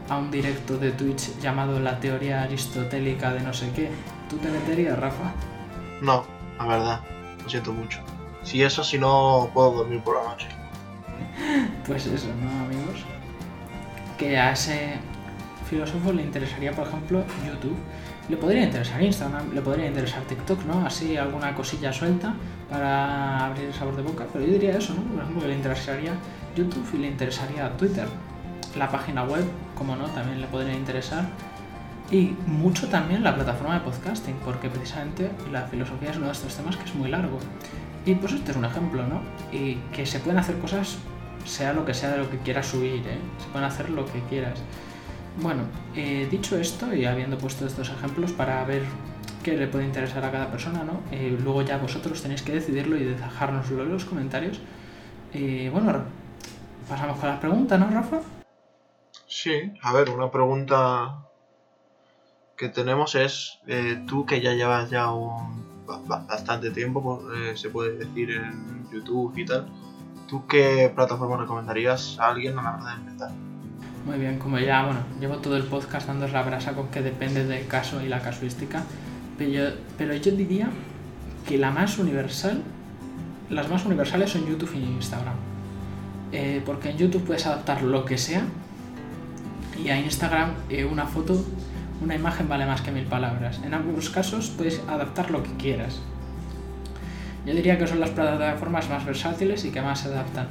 a 0.09 0.19
un 0.19 0.31
directo 0.31 0.77
de 0.79 0.93
Twitch 0.93 1.39
llamado 1.41 1.79
La 1.81 1.99
teoría 2.01 2.43
aristotélica 2.43 3.33
de 3.33 3.41
no 3.41 3.53
sé 3.53 3.71
qué. 3.75 3.91
¿Tú 4.29 4.37
te 4.39 4.51
meterías, 4.51 4.99
Rafa? 4.99 5.33
No, 6.01 6.25
la 6.59 6.67
verdad, 6.67 7.01
lo 7.43 7.49
siento 7.49 7.73
mucho. 7.73 8.01
Si 8.43 8.63
eso, 8.63 8.83
si 8.83 8.99
no 8.99 9.51
puedo 9.55 9.73
dormir 9.73 10.01
por 10.01 10.17
la 10.17 10.31
noche. 10.31 10.49
pues 11.87 12.07
eso, 12.07 12.29
¿no, 12.41 12.65
amigos? 12.65 13.05
Que 14.19 14.37
a 14.37 14.53
ese 14.53 14.99
filósofo 15.71 16.13
le 16.13 16.23
interesaría, 16.23 16.73
por 16.73 16.89
ejemplo, 16.89 17.25
YouTube 17.47 17.77
le 18.29 18.37
podría 18.37 18.63
interesar 18.63 19.03
Instagram, 19.03 19.53
le 19.53 19.61
podría 19.61 19.87
interesar 19.87 20.23
TikTok, 20.23 20.65
¿no? 20.65 20.87
Así 20.87 21.17
alguna 21.17 21.55
cosilla 21.55 21.93
suelta 21.93 22.35
para 22.71 23.47
abrir 23.47 23.67
el 23.67 23.75
sabor 23.75 23.97
de 23.97 24.03
boca, 24.03 24.27
pero 24.33 24.45
yo 24.45 24.53
diría 24.53 24.77
eso, 24.79 24.95
¿no? 24.95 25.03
Por 25.03 25.23
ejemplo, 25.23 25.49
le 25.49 25.55
interesaría 25.55 26.13
YouTube 26.57 26.89
y 26.95 26.99
le 26.99 27.09
interesaría 27.09 27.77
Twitter. 27.77 28.07
La 28.77 28.91
página 28.91 29.25
web, 29.25 29.45
como 29.77 29.97
no, 29.97 30.07
también 30.07 30.41
le 30.41 30.47
podría 30.47 30.75
interesar. 30.75 31.25
Y 32.11 32.35
mucho 32.47 32.89
también 32.89 33.23
la 33.23 33.35
plataforma 33.35 33.75
de 33.75 33.81
podcasting, 33.81 34.37
porque 34.45 34.69
precisamente 34.69 35.31
la 35.51 35.63
filosofía 35.63 36.11
es 36.11 36.17
uno 36.17 36.27
de 36.27 36.33
estos 36.33 36.55
temas 36.55 36.77
que 36.77 36.85
es 36.85 36.95
muy 36.95 37.11
largo. 37.11 37.39
Y 38.05 38.15
pues 38.15 38.33
este 38.33 38.51
es 38.51 38.57
un 38.57 38.65
ejemplo, 38.65 39.03
¿no? 39.07 39.21
Y 39.57 39.77
que 39.93 40.05
se 40.07 40.19
pueden 40.19 40.39
hacer 40.39 40.59
cosas, 40.59 40.99
sea 41.45 41.73
lo 41.73 41.85
que 41.85 41.95
sea 41.95 42.11
de 42.11 42.19
lo 42.19 42.31
que 42.31 42.39
quieras 42.39 42.67
subir, 42.67 43.07
¿eh? 43.07 43.19
Se 43.39 43.49
pueden 43.49 43.67
hacer 43.67 43.91
lo 43.91 44.05
que 44.05 44.21
quieras. 44.29 44.59
Bueno, 45.41 45.63
eh, 45.97 46.29
dicho 46.31 46.57
esto 46.57 46.95
y 46.95 47.07
habiendo 47.07 47.39
puesto 47.39 47.67
estos 47.67 47.89
ejemplos 47.89 48.33
para 48.33 48.65
ver 48.65 48.83
qué 49.43 49.57
le 49.57 49.67
puede 49.67 49.87
interesar 49.87 50.25
a 50.25 50.31
cada 50.31 50.51
persona, 50.51 50.85
¿no? 50.85 51.01
Eh, 51.11 51.37
luego 51.43 51.63
ya 51.63 51.79
vosotros 51.79 52.21
tenéis 52.21 52.43
que 52.43 52.53
decidirlo 52.53 52.97
y 52.97 53.05
dejárnoslo 53.05 53.83
en 53.83 53.93
los 53.93 54.05
comentarios. 54.05 54.61
Eh, 55.33 55.71
bueno, 55.73 56.05
pasamos 56.89 57.19
con 57.19 57.29
las 57.31 57.41
preguntas, 57.41 57.81
¿no, 57.81 57.89
Rafa? 57.89 58.21
Sí, 59.27 59.73
a 59.83 59.93
ver, 59.95 60.11
una 60.11 60.31
pregunta 60.31 61.25
que 62.57 62.69
tenemos 62.69 63.15
es, 63.15 63.59
tú 64.07 64.27
que 64.27 64.41
ya 64.41 64.53
llevas 64.53 64.91
ya 64.91 65.11
un 65.11 65.73
bastante 66.07 66.71
tiempo, 66.71 67.23
se 67.55 67.71
puede 67.71 67.97
decir 67.97 68.31
en 68.31 68.89
YouTube 68.93 69.37
y 69.37 69.47
tal, 69.47 69.67
¿tú 70.29 70.47
qué 70.47 70.93
plataforma 70.95 71.39
recomendarías 71.39 72.19
a 72.21 72.29
alguien 72.29 72.59
a 72.59 72.63
la 72.63 72.77
hora 72.77 72.85
de 72.85 73.01
empezar? 73.01 73.52
Muy 74.05 74.19
bien, 74.19 74.39
como 74.39 74.59
ya, 74.59 74.85
bueno, 74.85 75.01
llevo 75.21 75.37
todo 75.37 75.57
el 75.57 75.63
podcast 75.63 76.09
dando 76.09 76.27
la 76.27 76.43
brasa 76.43 76.73
con 76.73 76.89
que 76.89 77.03
depende 77.03 77.45
del 77.45 77.69
caso 77.69 78.03
y 78.03 78.09
la 78.09 78.21
casuística, 78.21 78.83
pero 79.39 79.51
yo, 79.51 79.63
pero 79.97 80.15
yo 80.17 80.33
diría 80.33 80.69
que 81.47 81.57
la 81.57 81.71
más 81.71 81.99
universal, 81.99 82.63
las 83.49 83.69
más 83.69 83.85
universales 83.85 84.31
son 84.31 84.45
YouTube 84.47 84.75
y 84.75 84.79
Instagram. 84.79 85.37
Eh, 86.33 86.63
porque 86.67 86.91
en 86.91 86.97
YouTube 86.97 87.23
puedes 87.25 87.47
adaptar 87.47 87.83
lo 87.83 88.05
que 88.05 88.19
sea 88.19 88.43
y 89.85 89.91
a 89.91 90.01
Instagram 90.01 90.55
eh, 90.71 90.85
una 90.85 91.07
foto, 91.07 91.45
una 92.03 92.15
imagen 92.17 92.49
vale 92.49 92.67
más 92.67 92.81
que 92.81 92.91
mil 92.91 93.05
palabras. 93.05 93.61
En 93.65 93.73
algunos 93.73 94.11
casos 94.11 94.51
puedes 94.57 94.81
adaptar 94.89 95.31
lo 95.31 95.45
que 95.45 95.53
quieras. 95.57 96.01
Yo 97.47 97.55
diría 97.55 97.79
que 97.79 97.87
son 97.87 98.01
las 98.01 98.11
plataformas 98.11 98.89
más 98.89 99.05
versátiles 99.05 99.65
y 99.65 99.71
que 99.71 99.81
más 99.81 100.01
se 100.01 100.09
adaptan 100.09 100.47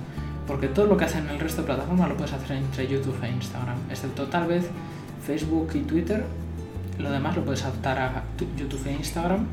porque 0.51 0.67
todo 0.67 0.85
lo 0.85 0.97
que 0.97 1.05
hacen 1.05 1.23
en 1.27 1.29
el 1.29 1.39
resto 1.39 1.61
de 1.61 1.67
plataformas 1.67 2.09
lo 2.09 2.17
puedes 2.17 2.33
hacer 2.33 2.57
entre 2.57 2.85
YouTube 2.85 3.17
e 3.23 3.29
Instagram, 3.29 3.77
excepto 3.89 4.25
tal 4.25 4.47
vez 4.47 4.65
Facebook 5.25 5.69
y 5.75 5.79
Twitter. 5.79 6.25
Lo 6.99 7.09
demás 7.09 7.37
lo 7.37 7.45
puedes 7.45 7.63
adaptar 7.63 7.97
a 7.97 8.23
YouTube 8.57 8.85
e 8.85 8.91
Instagram 8.91 9.45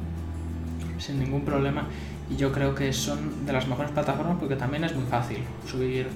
sin 0.98 1.20
ningún 1.20 1.42
problema. 1.42 1.86
Y 2.28 2.34
yo 2.34 2.50
creo 2.50 2.74
que 2.74 2.92
son 2.92 3.46
de 3.46 3.52
las 3.52 3.68
mejores 3.68 3.92
plataformas 3.92 4.38
porque 4.40 4.56
también 4.56 4.82
es 4.82 4.92
muy 4.96 5.04
fácil. 5.04 5.38
Subir 5.68 6.08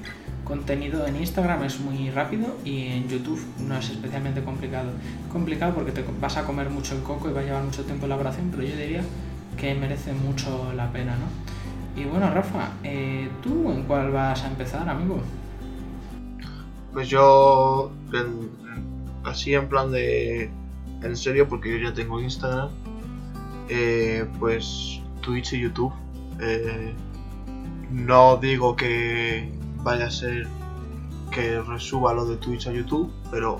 contenido 0.43 1.07
en 1.07 1.15
Instagram 1.15 1.63
es 1.63 1.79
muy 1.79 2.11
rápido 2.11 2.57
y 2.65 2.89
en 2.89 3.09
YouTube 3.09 3.41
no 3.61 3.79
es 3.79 3.89
especialmente 3.89 4.43
complicado. 4.43 4.91
Complicado 5.31 5.75
porque 5.75 5.93
te 5.93 6.05
vas 6.21 6.37
a 6.39 6.43
comer 6.43 6.71
mucho 6.71 6.97
el 6.97 7.03
coco 7.05 7.31
y 7.31 7.33
va 7.33 7.43
a 7.43 7.45
llevar 7.45 7.63
mucho 7.63 7.85
tiempo 7.85 8.07
elaboración, 8.07 8.49
pero 8.51 8.65
yo 8.65 8.77
diría 8.77 9.05
que 9.57 9.77
merece 9.77 10.13
mucho 10.13 10.73
la 10.75 10.91
pena, 10.91 11.13
¿no? 11.13 11.52
Y 11.95 12.05
bueno, 12.05 12.31
Rafa, 12.33 12.71
eh, 12.85 13.29
¿tú 13.43 13.71
en 13.71 13.83
cuál 13.83 14.11
vas 14.13 14.43
a 14.45 14.49
empezar, 14.49 14.89
amigo? 14.89 15.21
Pues 16.93 17.09
yo, 17.09 17.91
así 19.25 19.55
en 19.55 19.69
plan 19.69 19.91
de... 19.93 20.51
En 21.03 21.17
serio, 21.17 21.49
porque 21.49 21.71
yo 21.71 21.89
ya 21.89 21.95
tengo 21.95 22.21
Instagram, 22.21 22.71
eh, 23.69 24.25
pues 24.39 25.01
Twitch 25.21 25.55
y 25.55 25.61
YouTube. 25.61 25.93
Eh, 26.41 26.95
no 27.91 28.37
digo 28.37 28.77
que 28.77 29.53
vaya 29.83 30.07
a 30.07 30.11
ser 30.11 30.47
que 31.33 31.61
resuba 31.61 32.15
lo 32.15 32.25
de 32.27 32.37
Twitch 32.37 32.69
a 32.69 32.73
YouTube, 32.73 33.13
pero 33.31 33.59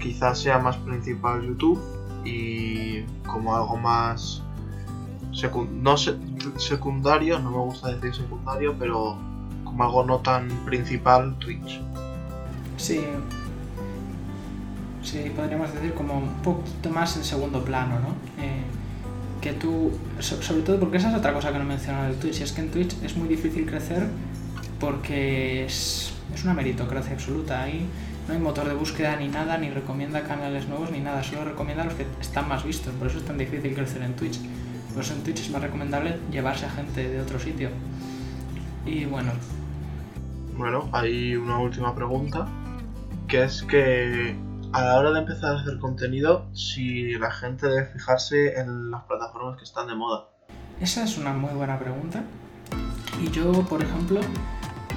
quizás 0.00 0.38
sea 0.38 0.58
más 0.58 0.76
principal 0.78 1.42
YouTube 1.42 1.78
y 2.24 3.02
como 3.26 3.54
algo 3.54 3.76
más 3.76 4.42
no 5.82 5.96
secundario, 6.56 7.38
no 7.38 7.50
me 7.50 7.58
gusta 7.58 7.94
decir 7.94 8.14
secundario, 8.14 8.74
pero 8.78 9.16
como 9.64 9.84
algo 9.84 10.04
no 10.04 10.18
tan 10.18 10.48
principal, 10.64 11.36
Twitch. 11.38 11.80
Sí. 12.76 13.00
Sí, 15.02 15.32
podríamos 15.34 15.72
decir 15.72 15.94
como 15.94 16.18
un 16.18 16.34
poquito 16.42 16.90
más 16.90 17.16
en 17.16 17.24
segundo 17.24 17.64
plano, 17.64 17.98
¿no? 18.00 18.08
Eh, 18.42 18.62
que 19.40 19.52
tú, 19.54 19.92
sobre 20.20 20.62
todo 20.62 20.78
porque 20.78 20.98
esa 20.98 21.10
es 21.10 21.16
otra 21.16 21.32
cosa 21.32 21.50
que 21.50 21.58
no 21.58 21.64
he 21.64 21.68
mencionado 21.68 22.08
del 22.08 22.16
Twitch, 22.16 22.40
y 22.40 22.42
es 22.42 22.52
que 22.52 22.60
en 22.60 22.70
Twitch 22.70 22.94
es 23.02 23.16
muy 23.16 23.28
difícil 23.28 23.64
crecer 23.64 24.06
porque 24.78 25.64
es, 25.64 26.12
es 26.34 26.44
una 26.44 26.54
meritocracia 26.54 27.14
absoluta. 27.14 27.62
Ahí 27.62 27.86
no 28.28 28.34
hay 28.34 28.40
motor 28.40 28.68
de 28.68 28.74
búsqueda 28.74 29.16
ni 29.16 29.28
nada, 29.28 29.56
ni 29.56 29.70
recomienda 29.70 30.22
canales 30.22 30.68
nuevos 30.68 30.90
ni 30.90 31.00
nada, 31.00 31.22
solo 31.22 31.44
recomienda 31.44 31.84
los 31.84 31.94
que 31.94 32.06
están 32.20 32.48
más 32.48 32.64
vistos, 32.64 32.92
por 32.94 33.08
eso 33.08 33.18
es 33.18 33.24
tan 33.24 33.38
difícil 33.38 33.74
crecer 33.74 34.02
en 34.02 34.14
Twitch. 34.14 34.38
Por 34.92 35.02
eso 35.02 35.14
en 35.14 35.22
Twitch 35.22 35.40
es 35.40 35.50
más 35.50 35.62
recomendable 35.62 36.18
llevarse 36.30 36.66
a 36.66 36.70
gente 36.70 37.08
de 37.08 37.20
otro 37.20 37.38
sitio. 37.38 37.70
Y 38.84 39.04
bueno. 39.04 39.32
Bueno, 40.56 40.88
hay 40.92 41.36
una 41.36 41.58
última 41.58 41.94
pregunta, 41.94 42.46
que 43.28 43.44
es 43.44 43.62
que 43.62 44.36
a 44.72 44.82
la 44.82 44.98
hora 44.98 45.12
de 45.12 45.20
empezar 45.20 45.56
a 45.56 45.60
hacer 45.60 45.78
contenido, 45.78 46.46
si 46.52 47.12
la 47.18 47.30
gente 47.30 47.66
debe 47.68 47.86
fijarse 47.86 48.58
en 48.60 48.90
las 48.90 49.04
plataformas 49.04 49.56
que 49.56 49.64
están 49.64 49.88
de 49.88 49.94
moda. 49.94 50.26
Esa 50.80 51.04
es 51.04 51.18
una 51.18 51.32
muy 51.32 51.52
buena 51.54 51.78
pregunta. 51.78 52.22
Y 53.22 53.30
yo, 53.30 53.52
por 53.64 53.82
ejemplo, 53.82 54.20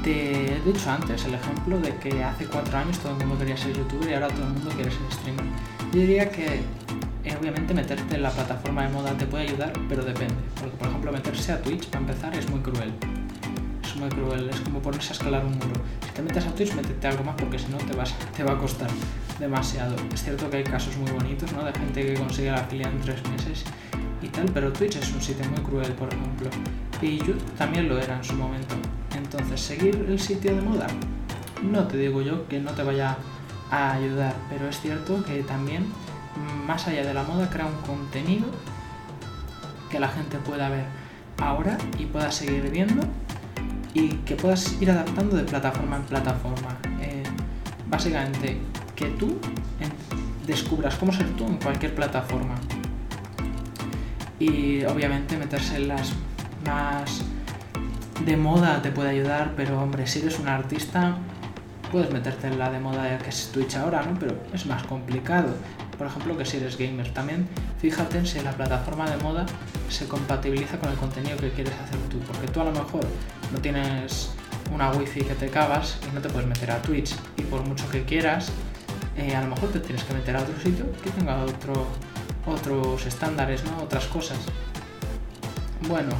te 0.04 0.56
he 0.56 0.62
dicho 0.62 0.90
antes 0.90 1.26
el 1.26 1.34
ejemplo 1.34 1.80
de 1.80 1.96
que 1.98 2.24
hace 2.24 2.46
cuatro 2.46 2.78
años 2.78 3.00
todo 3.00 3.14
el 3.14 3.20
mundo 3.20 3.38
quería 3.38 3.58
ser 3.58 3.76
youtuber 3.76 4.10
y 4.10 4.14
ahora 4.14 4.28
todo 4.28 4.44
el 4.44 4.54
mundo 4.54 4.70
quiere 4.72 4.92
ser 4.92 5.02
streamer. 5.12 5.46
Yo 5.92 6.00
diría 6.00 6.30
que 6.30 6.62
eh, 7.24 7.36
obviamente 7.40 7.74
meterte 7.74 8.16
en 8.16 8.24
la 8.24 8.32
plataforma 8.32 8.84
de 8.84 8.90
moda 8.90 9.18
te 9.18 9.26
puede 9.26 9.46
ayudar, 9.46 9.74
pero 9.88 10.04
depende. 10.04 10.36
Porque, 10.60 10.76
por 10.78 10.88
ejemplo, 10.88 11.12
meterse 11.12 11.52
a 11.54 11.62
Twitch 11.62 11.88
para 11.88 12.00
empezar 12.00 12.36
es 12.36 12.50
muy 12.50 12.60
cruel. 12.60 12.94
Es 13.84 13.96
muy 13.96 14.10
cruel, 14.10 14.50
es 14.50 14.60
como 14.62 14.80
ponerse 14.82 15.10
a 15.10 15.14
escalar 15.14 15.46
un 15.46 15.54
muro. 15.54 15.82
Si 16.06 16.12
te 16.12 16.22
metes 16.22 16.46
a 16.46 16.54
Twitch, 16.56 16.74
métete 16.74 17.08
algo 17.08 17.24
más 17.24 17.36
porque 17.36 17.60
si 17.60 17.68
no 17.72 17.78
te, 17.78 17.96
vas, 17.96 18.14
te 18.36 18.44
va 18.44 18.54
a 18.54 18.58
costar. 18.58 18.90
demasiado. 19.40 19.96
Es 20.14 20.24
cierto 20.24 20.50
que 20.50 20.58
hay 20.58 20.64
casos 20.64 20.96
muy 20.98 21.12
bonitos, 21.12 21.52
¿no? 21.54 21.64
De 21.64 21.74
gente 21.74 22.06
que 22.06 22.14
consigue 22.14 22.52
la 22.52 22.64
filia 22.64 22.88
en 22.88 23.00
tres 23.02 23.22
meses 23.30 23.64
y 24.22 24.28
tal, 24.28 24.46
pero 24.54 24.72
Twitch 24.72 24.96
es 24.96 25.12
un 25.14 25.22
sitio 25.22 25.46
muy 25.50 25.60
cruel, 25.62 25.92
por 25.94 26.08
ejemplo. 26.14 26.50
Y 27.02 27.18
YouTube 27.18 27.44
también 27.58 27.90
lo 27.90 28.00
era 28.00 28.18
en 28.18 28.24
su 28.24 28.34
momento. 28.36 28.76
Entonces, 29.16 29.60
seguir 29.60 30.06
el 30.08 30.20
sitio 30.20 30.56
de 30.56 30.62
moda, 30.62 30.88
no 31.62 31.86
te 31.88 31.98
digo 31.98 32.22
yo 32.22 32.48
que 32.48 32.60
no 32.60 32.72
te 32.72 32.84
vaya 32.84 33.18
a 33.70 33.94
ayudar, 33.94 34.36
pero 34.50 34.68
es 34.70 34.80
cierto 34.80 35.24
que 35.24 35.44
también, 35.44 35.86
más 36.66 36.88
allá 36.88 37.04
de 37.04 37.14
la 37.14 37.24
moda, 37.24 37.50
crea 37.50 37.66
un 37.66 37.82
contenido 37.86 38.46
que 39.90 40.00
la 40.00 40.08
gente 40.08 40.38
pueda 40.38 40.70
ver 40.70 40.86
ahora 41.38 41.78
y 42.00 42.06
pueda 42.06 42.32
seguir 42.32 42.70
viendo 42.70 43.04
y 43.94 44.10
que 44.26 44.36
puedas 44.36 44.82
ir 44.82 44.90
adaptando 44.90 45.36
de 45.36 45.44
plataforma 45.44 45.98
en 45.98 46.04
plataforma. 46.04 46.78
Eh, 47.02 47.24
básicamente, 47.88 48.60
que 48.96 49.06
tú 49.12 49.40
descubras 50.48 50.96
cómo 50.96 51.12
ser 51.12 51.28
tú 51.36 51.46
en 51.46 51.58
cualquier 51.58 51.96
plataforma. 51.96 52.56
Y 54.40 54.84
obviamente 54.86 55.38
meterse 55.38 55.78
en 55.78 55.88
las 55.90 56.14
más 56.66 57.24
de 58.26 58.38
moda 58.38 58.82
te 58.82 58.92
puede 58.92 59.10
ayudar, 59.10 59.54
pero 59.56 59.82
hombre, 59.82 60.08
si 60.08 60.20
eres 60.20 60.40
un 60.40 60.48
artista, 60.48 61.18
puedes 61.92 62.12
meterte 62.12 62.48
en 62.48 62.60
la 62.60 62.72
de 62.72 62.80
moda 62.80 63.18
que 63.20 63.30
es 63.30 63.52
Twitch 63.52 63.76
ahora, 63.76 64.04
¿no? 64.04 64.18
Pero 64.20 64.36
es 64.54 64.66
más 64.66 64.84
complicado. 64.84 65.54
Por 65.98 66.08
ejemplo, 66.08 66.38
que 66.38 66.46
si 66.46 66.58
eres 66.58 66.78
gamer 66.78 67.14
también, 67.14 67.48
fíjate 67.80 68.18
en 68.18 68.28
si 68.28 68.40
la 68.42 68.52
plataforma 68.52 69.10
de 69.10 69.18
moda 69.18 69.46
se 69.90 70.08
compatibiliza 70.08 70.80
con 70.80 70.90
el 70.90 70.98
contenido 70.98 71.38
que 71.38 71.52
quieres 71.52 71.74
hacer 71.74 72.00
tú. 72.10 72.20
Porque 72.20 72.48
tú 72.48 72.62
a 72.62 72.66
lo 72.66 72.72
mejor 72.72 73.06
no 73.52 73.60
tienes 73.60 74.32
una 74.74 74.92
wifi 74.92 75.22
que 75.22 75.36
te 75.36 75.50
cagas 75.50 75.98
y 76.10 76.16
no 76.16 76.22
te 76.22 76.30
puedes 76.30 76.48
meter 76.48 76.72
a 76.72 76.82
Twitch. 76.82 77.16
Y 77.38 77.44
por 77.44 77.66
mucho 77.68 77.90
que 77.90 78.04
quieras, 78.04 78.50
eh, 79.18 79.36
a 79.36 79.42
lo 79.42 79.50
mejor 79.50 79.72
te 79.72 79.80
tienes 79.80 80.04
que 80.04 80.14
meter 80.14 80.36
a 80.36 80.42
otro 80.42 80.60
sitio 80.60 80.86
que 81.04 81.12
tenga 81.12 81.44
otro, 81.44 81.88
otros 82.46 83.06
estándares, 83.06 83.64
¿no? 83.64 83.84
Otras 83.84 84.06
cosas. 84.06 84.38
Bueno, 85.88 86.12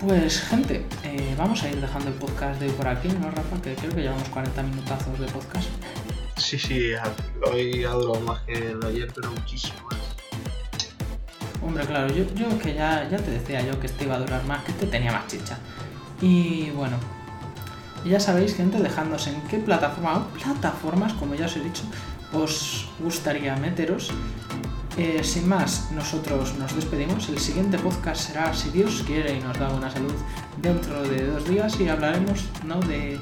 pues 0.00 0.40
gente, 0.40 0.84
eh, 1.04 1.34
vamos 1.38 1.62
a 1.62 1.68
ir 1.68 1.80
dejando 1.80 2.08
el 2.08 2.14
podcast 2.14 2.58
de 2.58 2.66
hoy 2.66 2.72
por 2.72 2.88
aquí, 2.88 3.08
¿no, 3.08 3.30
Rafa? 3.30 3.62
Que 3.62 3.74
creo 3.74 3.94
que 3.94 4.02
llevamos 4.02 4.28
40 4.30 4.62
minutazos 4.64 5.18
de 5.20 5.26
podcast. 5.26 5.68
Sí, 6.52 6.58
sí, 6.58 6.92
hoy 7.50 7.82
ha 7.82 7.92
durado 7.92 8.20
más 8.20 8.42
que 8.42 8.52
el 8.52 8.84
ayer, 8.84 9.10
pero 9.14 9.30
muchísimo 9.30 9.88
más. 9.90 9.98
Hombre, 11.62 11.86
claro, 11.86 12.12
yo, 12.12 12.26
yo 12.34 12.58
que 12.58 12.74
ya, 12.74 13.08
ya 13.08 13.16
te 13.16 13.30
decía 13.30 13.62
yo 13.62 13.80
que 13.80 13.86
este 13.86 14.04
iba 14.04 14.16
a 14.16 14.18
durar 14.18 14.44
más, 14.44 14.62
que 14.62 14.72
este 14.72 14.86
tenía 14.86 15.12
más 15.12 15.26
chicha. 15.28 15.56
Y 16.20 16.68
bueno, 16.72 16.98
ya 18.04 18.20
sabéis, 18.20 18.54
gente, 18.54 18.76
dejándose 18.82 19.30
en 19.30 19.40
qué 19.48 19.60
plataforma 19.60 20.18
o 20.18 20.24
plataformas, 20.38 21.14
como 21.14 21.34
ya 21.34 21.46
os 21.46 21.56
he 21.56 21.60
dicho, 21.60 21.84
os 22.34 22.86
gustaría 23.00 23.56
meteros 23.56 24.10
eh, 24.98 25.24
sin 25.24 25.48
más, 25.48 25.90
nosotros 25.92 26.54
nos 26.58 26.76
despedimos. 26.76 27.30
El 27.30 27.38
siguiente 27.38 27.78
podcast 27.78 28.28
será, 28.28 28.52
si 28.52 28.68
Dios 28.68 29.02
quiere 29.06 29.38
y 29.38 29.40
nos 29.40 29.58
da 29.58 29.70
buena 29.70 29.90
salud, 29.90 30.12
dentro 30.60 31.02
de 31.02 31.28
dos 31.28 31.48
días 31.48 31.80
y 31.80 31.88
hablaremos 31.88 32.44
¿no? 32.66 32.78
de 32.80 33.18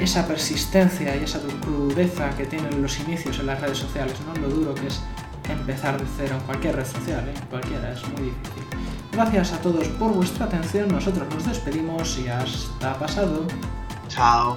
esa 0.00 0.26
persistencia 0.26 1.16
y 1.16 1.24
esa 1.24 1.40
crudeza 1.60 2.30
que 2.30 2.46
tienen 2.46 2.82
los 2.82 2.98
inicios 3.00 3.38
en 3.38 3.46
las 3.46 3.60
redes 3.60 3.78
sociales, 3.78 4.14
¿no? 4.26 4.40
lo 4.40 4.48
duro 4.48 4.74
que 4.74 4.86
es 4.86 5.00
empezar 5.48 6.00
de 6.00 6.06
cero 6.16 6.36
en 6.38 6.46
cualquier 6.46 6.76
red 6.76 6.86
social, 6.86 7.28
¿eh? 7.28 7.34
cualquiera, 7.48 7.92
es 7.92 8.02
muy 8.08 8.22
difícil. 8.22 8.64
Gracias 9.12 9.52
a 9.52 9.60
todos 9.60 9.88
por 9.88 10.12
vuestra 10.12 10.46
atención, 10.46 10.88
nosotros 10.88 11.26
nos 11.34 11.46
despedimos 11.46 12.18
y 12.18 12.28
hasta 12.28 12.98
pasado. 12.98 13.46
Chao. 14.08 14.56